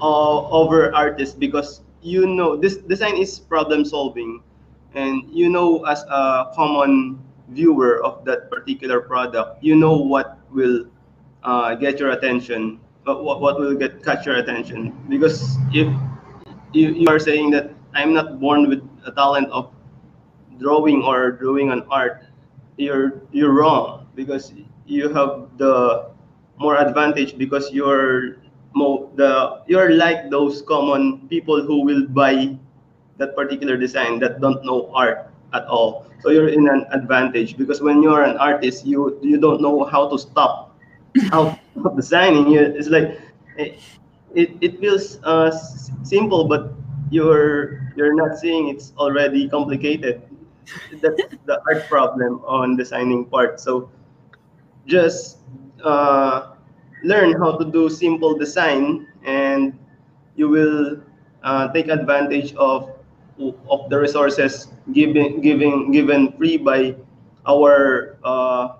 uh, 0.00 0.48
over 0.50 0.94
artists 0.94 1.34
because 1.34 1.82
you 2.02 2.26
know 2.26 2.56
this 2.56 2.76
design 2.76 3.16
is 3.16 3.38
problem 3.38 3.84
solving. 3.84 4.42
And 4.94 5.22
you 5.30 5.48
know 5.48 5.84
as 5.86 6.02
a 6.10 6.50
common 6.54 7.22
viewer 7.48 8.02
of 8.02 8.24
that 8.24 8.50
particular 8.50 9.00
product 9.00 9.62
you 9.62 9.74
know 9.74 9.96
what 9.96 10.38
will 10.50 10.86
uh, 11.42 11.74
get 11.74 11.98
your 11.98 12.10
attention 12.10 12.78
what, 13.04 13.40
what 13.40 13.58
will 13.58 13.74
get 13.74 14.04
catch 14.04 14.26
your 14.26 14.36
attention. 14.36 14.94
Because 15.08 15.58
if 15.72 15.86
you, 16.72 16.90
you 16.92 17.08
are 17.08 17.18
saying 17.18 17.50
that 17.50 17.72
i'm 17.94 18.12
not 18.14 18.40
born 18.40 18.68
with 18.68 18.82
a 19.06 19.12
talent 19.12 19.48
of 19.50 19.72
drawing 20.60 21.02
or 21.02 21.32
drawing 21.32 21.72
an 21.72 21.82
art 21.90 22.24
you're 22.76 23.22
you're 23.32 23.52
wrong 23.52 24.06
because 24.14 24.52
you 24.86 25.08
have 25.08 25.48
the 25.58 26.08
more 26.58 26.76
advantage 26.76 27.36
because 27.36 27.72
you're 27.72 28.40
mo 28.74 29.10
the 29.16 29.62
you're 29.66 29.92
like 29.92 30.30
those 30.30 30.62
common 30.62 31.26
people 31.28 31.62
who 31.62 31.82
will 31.84 32.06
buy 32.08 32.56
that 33.18 33.36
particular 33.36 33.76
design 33.76 34.18
that 34.20 34.40
don't 34.40 34.64
know 34.64 34.90
art 34.94 35.28
at 35.52 35.66
all. 35.66 36.06
So 36.20 36.30
you're 36.30 36.48
in 36.48 36.68
an 36.68 36.86
advantage 36.92 37.56
because 37.56 37.80
when 37.80 38.02
you're 38.02 38.22
an 38.24 38.36
artist 38.36 38.84
you 38.86 39.18
you 39.22 39.40
don't 39.40 39.60
know 39.60 39.84
how 39.84 40.08
to 40.08 40.18
stop 40.18 40.76
how 41.30 41.58
of 41.84 41.96
designing. 41.96 42.48
You 42.48 42.60
it's 42.60 42.88
like 42.88 43.20
it 43.56 43.80
it, 44.34 44.80
feels 44.80 45.18
uh, 45.24 45.50
simple 46.02 46.44
but 46.46 46.72
you're 47.10 47.82
you're 47.96 48.14
not 48.14 48.38
seeing 48.38 48.68
it's 48.68 48.92
already 48.96 49.48
complicated 49.48 50.22
that's 51.00 51.22
the 51.46 51.60
art 51.68 51.88
problem 51.88 52.40
on 52.46 52.76
designing 52.76 53.24
part. 53.24 53.60
So 53.60 53.90
just 54.86 55.38
uh, 55.82 56.54
learn 57.04 57.32
how 57.40 57.56
to 57.56 57.64
do 57.64 57.88
simple 57.88 58.36
design 58.36 59.06
and 59.24 59.78
you 60.36 60.48
will 60.48 61.00
uh, 61.42 61.72
take 61.72 61.88
advantage 61.88 62.54
of 62.54 62.92
of 63.70 63.88
the 63.88 63.96
resources 63.96 64.68
given 64.92 65.40
given 65.40 65.90
given 65.90 66.32
free 66.36 66.58
by 66.58 66.94
our 67.48 68.18
uh, 68.22 68.76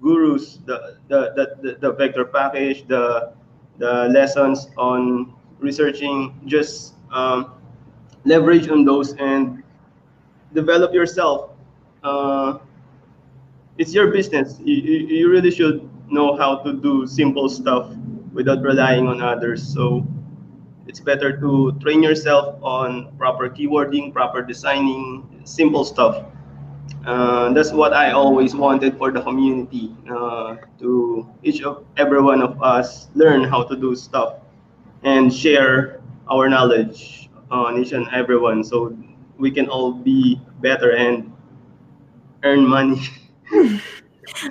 gurus 0.00 0.62
the, 0.66 0.98
the 1.08 1.34
the 1.34 1.76
the 1.80 1.90
vector 1.92 2.24
package 2.24 2.86
the 2.86 3.34
the 3.78 4.06
lessons 4.14 4.70
on 4.78 5.34
researching. 5.58 6.38
Just 6.46 6.94
um, 7.10 7.54
leverage 8.24 8.68
on 8.68 8.84
those 8.84 9.14
and 9.14 9.63
develop 10.54 10.94
yourself 10.94 11.50
uh, 12.04 12.58
it's 13.78 13.92
your 13.94 14.12
business. 14.12 14.60
You, 14.62 14.76
you, 14.76 15.30
really 15.30 15.50
should 15.50 15.88
know 16.10 16.36
how 16.36 16.58
to 16.58 16.74
do 16.74 17.06
simple 17.06 17.48
stuff 17.48 17.90
without 18.32 18.62
relying 18.62 19.08
on 19.08 19.22
others. 19.22 19.66
So 19.66 20.06
it's 20.86 21.00
better 21.00 21.36
to 21.40 21.72
train 21.80 22.02
yourself 22.02 22.62
on 22.62 23.16
proper 23.16 23.48
keywording 23.48 24.12
proper 24.12 24.42
designing 24.42 25.42
simple 25.44 25.84
stuff. 25.84 26.24
Uh, 27.06 27.52
that's 27.52 27.70
what 27.70 27.92
i 27.92 28.12
always 28.12 28.54
wanted 28.54 28.96
for 28.96 29.12
the 29.12 29.20
community 29.20 29.94
uh, 30.10 30.56
to 30.78 31.28
each 31.42 31.62
of 31.62 31.84
every 31.98 32.20
one 32.22 32.40
of 32.40 32.62
us 32.62 33.08
learn 33.14 33.44
how 33.44 33.62
to 33.62 33.76
do 33.76 33.94
stuff 33.94 34.36
and 35.02 35.32
share 35.32 36.00
our 36.30 36.48
knowledge 36.48 37.28
on 37.50 37.78
each 37.78 37.92
and 37.92 38.08
everyone 38.12 38.64
so 38.64 38.96
we 39.44 39.50
can 39.50 39.68
all 39.68 39.92
be 39.92 40.40
better 40.62 40.92
and 40.92 41.30
earn 42.44 42.66
money 42.66 42.98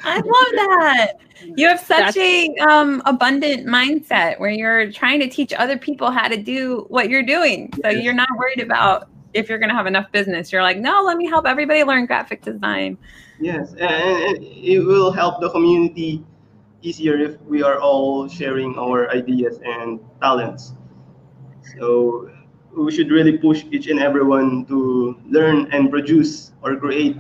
I 0.04 0.18
love 0.18 0.52
that. 0.62 1.14
You 1.56 1.68
have 1.68 1.80
such 1.80 2.14
That's- 2.14 2.18
a 2.18 2.56
um, 2.60 3.02
abundant 3.06 3.66
mindset 3.66 4.40
where 4.40 4.52
you're 4.52 4.92
trying 4.92 5.20
to 5.20 5.28
teach 5.28 5.52
other 5.52 5.78
people 5.80 6.12
how 6.12 6.28
to 6.28 6.38
do 6.38 6.86
what 6.90 7.10
you're 7.10 7.24
doing. 7.26 7.74
So 7.82 7.90
Yes. 7.90 8.04
you're 8.04 8.14
not 8.14 8.30
worried 8.38 8.62
about 8.62 9.10
if 9.34 9.50
you're 9.50 9.58
going 9.58 9.70
to 9.70 9.76
have 9.76 9.88
enough 9.88 10.12
business. 10.12 10.52
You're 10.52 10.62
like, 10.62 10.78
no, 10.78 11.02
let 11.04 11.18
me 11.18 11.26
help 11.28 11.48
everybody 11.48 11.84
learn 11.84 12.06
graphic 12.06 12.44
design. 12.44 13.00
Yes, 13.42 13.74
and, 13.74 14.38
and 14.38 14.44
it 14.44 14.80
will 14.86 15.12
help 15.12 15.42
the 15.42 15.50
community 15.50 16.24
easier 16.84 17.18
if 17.18 17.42
we 17.42 17.64
are 17.64 17.80
all 17.80 18.30
sharing 18.30 18.78
our 18.78 19.10
ideas 19.10 19.60
and 19.66 20.00
talents. 20.22 20.74
So 21.78 22.30
we 22.76 22.92
should 22.92 23.12
really 23.12 23.38
push 23.38 23.64
each 23.72 23.88
and 23.88 24.00
everyone 24.00 24.66
to 24.66 25.18
learn 25.30 25.72
and 25.72 25.90
produce 25.90 26.52
or 26.62 26.76
create. 26.76 27.18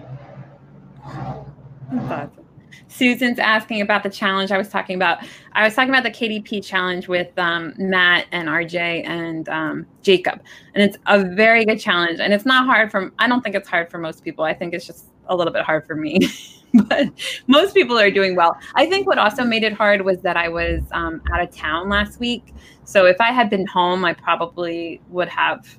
Susan's 2.87 3.39
asking 3.39 3.81
about 3.81 4.03
the 4.03 4.09
challenge 4.09 4.51
I 4.51 4.57
was 4.57 4.69
talking 4.69 4.95
about. 4.95 5.19
I 5.53 5.63
was 5.63 5.73
talking 5.73 5.89
about 5.89 6.03
the 6.03 6.11
KDP 6.11 6.63
challenge 6.63 7.07
with 7.07 7.37
um, 7.39 7.73
Matt 7.77 8.27
and 8.31 8.47
RJ 8.47 9.05
and 9.05 9.49
um, 9.49 9.85
Jacob, 10.03 10.41
and 10.75 10.83
it's 10.83 10.97
a 11.07 11.23
very 11.23 11.65
good 11.65 11.79
challenge. 11.79 12.19
And 12.19 12.33
it's 12.33 12.45
not 12.45 12.65
hard 12.65 12.91
for. 12.91 13.11
I 13.19 13.27
don't 13.27 13.41
think 13.41 13.55
it's 13.55 13.67
hard 13.67 13.89
for 13.89 13.97
most 13.97 14.23
people. 14.23 14.43
I 14.45 14.53
think 14.53 14.73
it's 14.73 14.85
just 14.85 15.05
a 15.27 15.35
little 15.35 15.53
bit 15.53 15.63
hard 15.63 15.87
for 15.87 15.95
me, 15.95 16.19
but 16.87 17.09
most 17.47 17.73
people 17.75 17.99
are 17.99 18.09
doing 18.09 18.35
well. 18.35 18.57
I 18.75 18.87
think 18.87 19.05
what 19.05 19.19
also 19.19 19.43
made 19.43 19.63
it 19.63 19.73
hard 19.73 20.01
was 20.01 20.21
that 20.21 20.37
I 20.37 20.49
was 20.49 20.81
um, 20.91 21.21
out 21.31 21.41
of 21.41 21.55
town 21.55 21.87
last 21.87 22.19
week. 22.19 22.53
So 22.83 23.05
if 23.05 23.21
I 23.21 23.31
had 23.31 23.49
been 23.49 23.67
home, 23.67 24.03
I 24.03 24.13
probably 24.13 24.99
would 25.09 25.29
have 25.29 25.77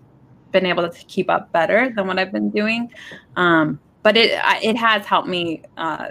been 0.53 0.67
able 0.67 0.89
to 0.89 1.05
keep 1.07 1.29
up 1.29 1.51
better 1.51 1.93
than 1.95 2.07
what 2.07 2.19
I've 2.19 2.31
been 2.31 2.51
doing. 2.51 2.93
Um, 3.37 3.81
but 4.05 4.17
it 4.17 4.41
it 4.63 4.77
has 4.77 5.05
helped 5.05 5.29
me 5.29 5.63
uh, 5.77 6.09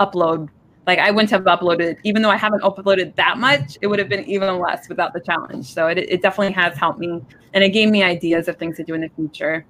upload. 0.00 0.48
Like 0.86 0.98
I 0.98 1.10
wouldn't 1.10 1.30
have 1.30 1.44
uploaded, 1.44 1.96
even 2.02 2.20
though 2.20 2.30
I 2.30 2.36
haven't 2.36 2.62
uploaded 2.62 3.14
that 3.14 3.38
much, 3.38 3.78
it 3.80 3.86
would 3.86 3.98
have 3.98 4.08
been 4.08 4.24
even 4.24 4.58
less 4.58 4.88
without 4.88 5.14
the 5.14 5.20
challenge. 5.20 5.72
So 5.72 5.86
it, 5.86 5.98
it 5.98 6.20
definitely 6.20 6.52
has 6.54 6.76
helped 6.76 6.98
me, 6.98 7.22
and 7.54 7.64
it 7.64 7.70
gave 7.70 7.88
me 7.88 8.02
ideas 8.02 8.48
of 8.48 8.56
things 8.56 8.76
to 8.78 8.84
do 8.84 8.94
in 8.94 9.00
the 9.02 9.10
future. 9.16 9.64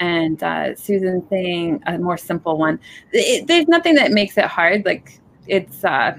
And 0.00 0.42
uh, 0.42 0.74
Susan 0.74 1.26
saying 1.28 1.82
a 1.86 1.98
more 1.98 2.16
simple 2.16 2.58
one. 2.58 2.80
It, 3.12 3.46
there's 3.46 3.68
nothing 3.68 3.94
that 3.94 4.12
makes 4.12 4.36
it 4.36 4.46
hard. 4.46 4.84
Like 4.84 5.20
it's 5.46 5.84
uh, 5.84 6.18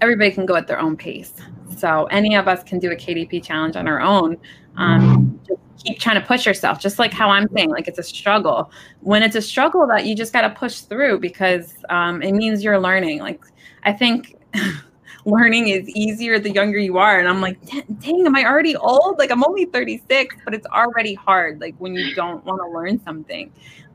everybody 0.00 0.30
can 0.30 0.46
go 0.46 0.56
at 0.56 0.66
their 0.66 0.78
own 0.78 0.96
pace. 0.96 1.34
So 1.76 2.06
any 2.06 2.34
of 2.36 2.48
us 2.48 2.62
can 2.62 2.78
do 2.78 2.90
a 2.90 2.96
KDP 2.96 3.42
challenge 3.42 3.76
on 3.76 3.88
our 3.88 4.00
own. 4.00 4.38
Um, 4.76 5.40
keep 5.82 5.98
trying 5.98 6.20
to 6.20 6.26
push 6.26 6.46
yourself, 6.46 6.80
just 6.80 6.98
like 6.98 7.12
how 7.12 7.28
I'm 7.30 7.48
saying, 7.54 7.70
like 7.70 7.88
it's 7.88 7.98
a 7.98 8.02
struggle. 8.02 8.70
When 9.00 9.22
it's 9.22 9.36
a 9.36 9.42
struggle, 9.42 9.86
that 9.88 10.06
you 10.06 10.14
just 10.14 10.32
got 10.32 10.42
to 10.42 10.50
push 10.50 10.80
through 10.80 11.20
because 11.20 11.74
um, 11.90 12.22
it 12.22 12.32
means 12.32 12.62
you're 12.62 12.78
learning. 12.78 13.20
Like 13.20 13.42
I 13.84 13.92
think 13.92 14.36
learning 15.26 15.68
is 15.68 15.88
easier 15.90 16.38
the 16.38 16.50
younger 16.50 16.78
you 16.78 16.98
are, 16.98 17.18
and 17.18 17.28
I'm 17.28 17.40
like, 17.40 17.58
dang, 18.00 18.26
am 18.26 18.36
I 18.36 18.44
already 18.44 18.76
old? 18.76 19.18
Like 19.18 19.30
I'm 19.30 19.44
only 19.44 19.66
36, 19.66 20.36
but 20.44 20.54
it's 20.54 20.66
already 20.68 21.14
hard. 21.14 21.60
Like 21.60 21.74
when 21.78 21.94
you 21.94 22.14
don't 22.14 22.44
want 22.44 22.60
to 22.62 22.68
learn 22.70 23.02
something. 23.04 23.52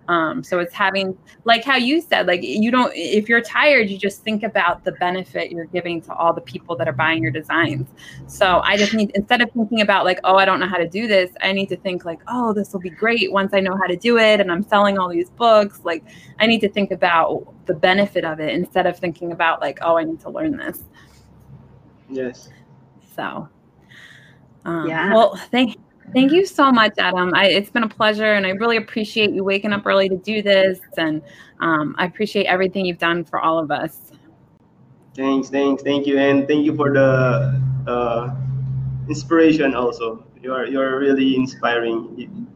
Um, 0.08 0.44
so 0.44 0.60
it's 0.60 0.74
having, 0.74 1.18
like 1.46 1.64
how 1.64 1.78
you 1.78 2.02
said, 2.02 2.28
like 2.28 2.42
you 2.44 2.70
don't, 2.70 2.92
if 2.94 3.30
you're 3.30 3.40
tired, 3.42 3.90
you 3.90 3.98
just 3.98 4.24
think 4.24 4.44
about 4.44 4.84
the 4.84 4.92
benefit 4.94 5.52
you're 5.52 5.68
giving 5.68 6.02
to 6.02 6.14
all 6.14 6.34
the 6.34 6.42
people 6.42 6.76
that 6.78 6.88
are 6.90 6.94
buying 6.94 7.24
your 7.24 7.32
designs. 7.32 7.88
So 8.28 8.60
I 8.66 8.76
just 8.76 8.94
need, 8.94 9.12
instead 9.16 9.42
of 9.42 9.52
thinking 9.52 9.80
about 9.80 10.04
like, 10.04 10.20
oh, 10.26 10.36
I 10.36 10.44
don't 10.44 10.60
know 10.60 10.68
how 10.68 10.78
to 10.78 10.90
do 10.90 11.08
this, 11.08 11.32
I 11.42 11.54
need 11.54 11.70
to 11.70 11.78
think 11.78 12.04
like, 12.04 12.20
oh, 12.28 12.52
this 12.52 12.74
will 12.74 12.82
be 12.82 12.90
great 12.90 13.32
once 13.32 13.54
I 13.54 13.62
know 13.62 13.78
how 13.78 13.86
to 13.86 13.96
do 13.96 14.18
it 14.18 14.42
and 14.42 14.52
I'm 14.52 14.64
selling 14.64 14.98
all 14.98 15.08
these 15.08 15.30
books. 15.30 15.80
Like 15.86 16.04
I 16.40 16.46
need 16.46 16.60
to 16.62 16.70
think 16.70 16.92
about 16.92 17.54
the 17.68 17.74
benefit 17.74 18.26
of 18.26 18.42
it 18.42 18.54
instead 18.54 18.88
of 18.88 18.98
thinking 19.00 19.32
about 19.32 19.62
like, 19.62 19.80
oh, 19.82 19.98
I 19.98 20.04
need 20.04 20.20
to 20.22 20.30
learn 20.30 20.58
this. 20.58 20.84
Yes. 22.12 22.50
So, 23.16 23.48
um, 24.66 24.88
Yeah. 24.88 25.14
Well, 25.14 25.36
thank 25.36 25.78
thank 26.14 26.32
you 26.32 26.46
so 26.46 26.72
much, 26.72 26.94
Adam. 26.98 27.34
I, 27.34 27.48
it's 27.48 27.70
been 27.70 27.84
a 27.84 27.90
pleasure, 27.90 28.34
and 28.34 28.46
I 28.46 28.52
really 28.52 28.78
appreciate 28.78 29.32
you 29.32 29.44
waking 29.44 29.74
up 29.74 29.86
early 29.86 30.10
to 30.10 30.18
do 30.18 30.42
this, 30.42 30.80
and 30.98 31.22
um, 31.60 31.96
I 31.98 32.06
appreciate 32.06 32.46
everything 32.46 32.86
you've 32.86 33.00
done 33.00 33.24
for 33.24 33.40
all 33.40 33.58
of 33.58 33.72
us. 33.72 34.12
Thanks, 35.16 35.50
thanks, 35.50 35.84
thank 35.84 36.06
you, 36.06 36.18
and 36.18 36.48
thank 36.48 36.66
you 36.66 36.76
for 36.76 36.94
the 36.94 37.62
uh, 37.88 38.36
inspiration. 39.08 39.74
Also, 39.76 40.26
you're 40.42 40.68
you're 40.68 41.00
really 41.00 41.36
inspiring. 41.36 42.48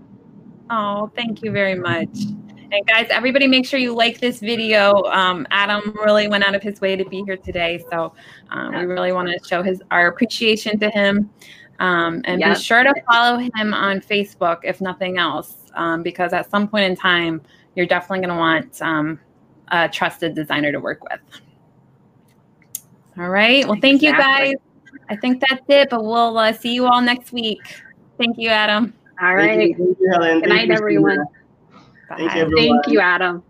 Oh, 0.70 1.12
thank 1.16 1.44
you 1.44 1.52
very 1.52 1.76
much. 1.76 2.10
And 2.76 2.86
guys, 2.86 3.08
everybody, 3.10 3.48
make 3.48 3.66
sure 3.66 3.80
you 3.80 3.96
like 3.96 4.20
this 4.20 4.42
video. 4.42 5.04
Um, 5.06 5.48
Adam 5.50 5.96
really 6.04 6.28
went 6.28 6.44
out 6.44 6.56
of 6.56 6.62
his 6.62 6.82
way 6.82 6.98
to 6.98 7.06
be 7.06 7.24
here 7.26 7.38
today, 7.38 7.82
so 7.90 8.14
um, 8.50 8.76
we 8.76 8.84
really 8.84 9.14
want 9.14 9.30
to 9.30 9.40
show 9.48 9.64
his 9.64 9.82
our 9.92 10.08
appreciation 10.08 10.78
to 10.80 10.90
him. 10.90 11.30
Um, 11.80 12.22
and 12.26 12.42
Yep. 12.42 12.58
be 12.58 12.62
sure 12.62 12.84
to 12.84 12.94
follow 13.10 13.38
him 13.38 13.74
on 13.74 14.02
Facebook, 14.02 14.60
if 14.64 14.82
nothing 14.82 15.18
else, 15.18 15.56
um, 15.76 16.04
because 16.04 16.34
at 16.34 16.50
some 16.52 16.68
point 16.68 16.84
in 16.84 16.98
time, 16.98 17.42
you're 17.76 17.86
definitely 17.86 18.26
going 18.26 18.36
to 18.36 18.40
want 18.40 18.82
um, 18.82 19.20
a 19.70 19.88
trusted 19.88 20.36
designer 20.36 20.74
to 20.74 20.80
work 20.82 21.02
with. 21.10 21.22
All 23.18 23.30
right. 23.30 23.66
Well, 23.66 23.80
thank 23.80 24.02
you 24.02 24.12
guys. 24.12 24.56
I 25.10 25.16
think 25.16 25.42
that's 25.48 25.64
it, 25.70 25.90
but 25.90 26.04
we'll 26.04 26.38
uh, 26.38 26.52
see 26.52 26.74
you 26.74 26.88
all 26.88 27.02
next 27.02 27.32
week. 27.32 27.62
Thank 28.18 28.38
you, 28.38 28.50
Adam. 28.50 28.94
All 29.22 29.34
right. 29.34 29.58
Thank 29.58 29.78
you, 29.78 29.86
thank 29.86 30.00
you, 30.00 30.12
Helen. 30.12 30.40
Good 30.42 30.50
Thank 30.50 30.60
night, 30.60 30.68
you, 30.68 30.74
everyone. 30.74 31.26
Sheila. 32.08 32.18
Thank 32.18 32.36
you, 32.36 32.42
everyone. 32.42 32.82
Thank 32.84 32.88
you, 32.88 33.00
Adam. 33.02 33.44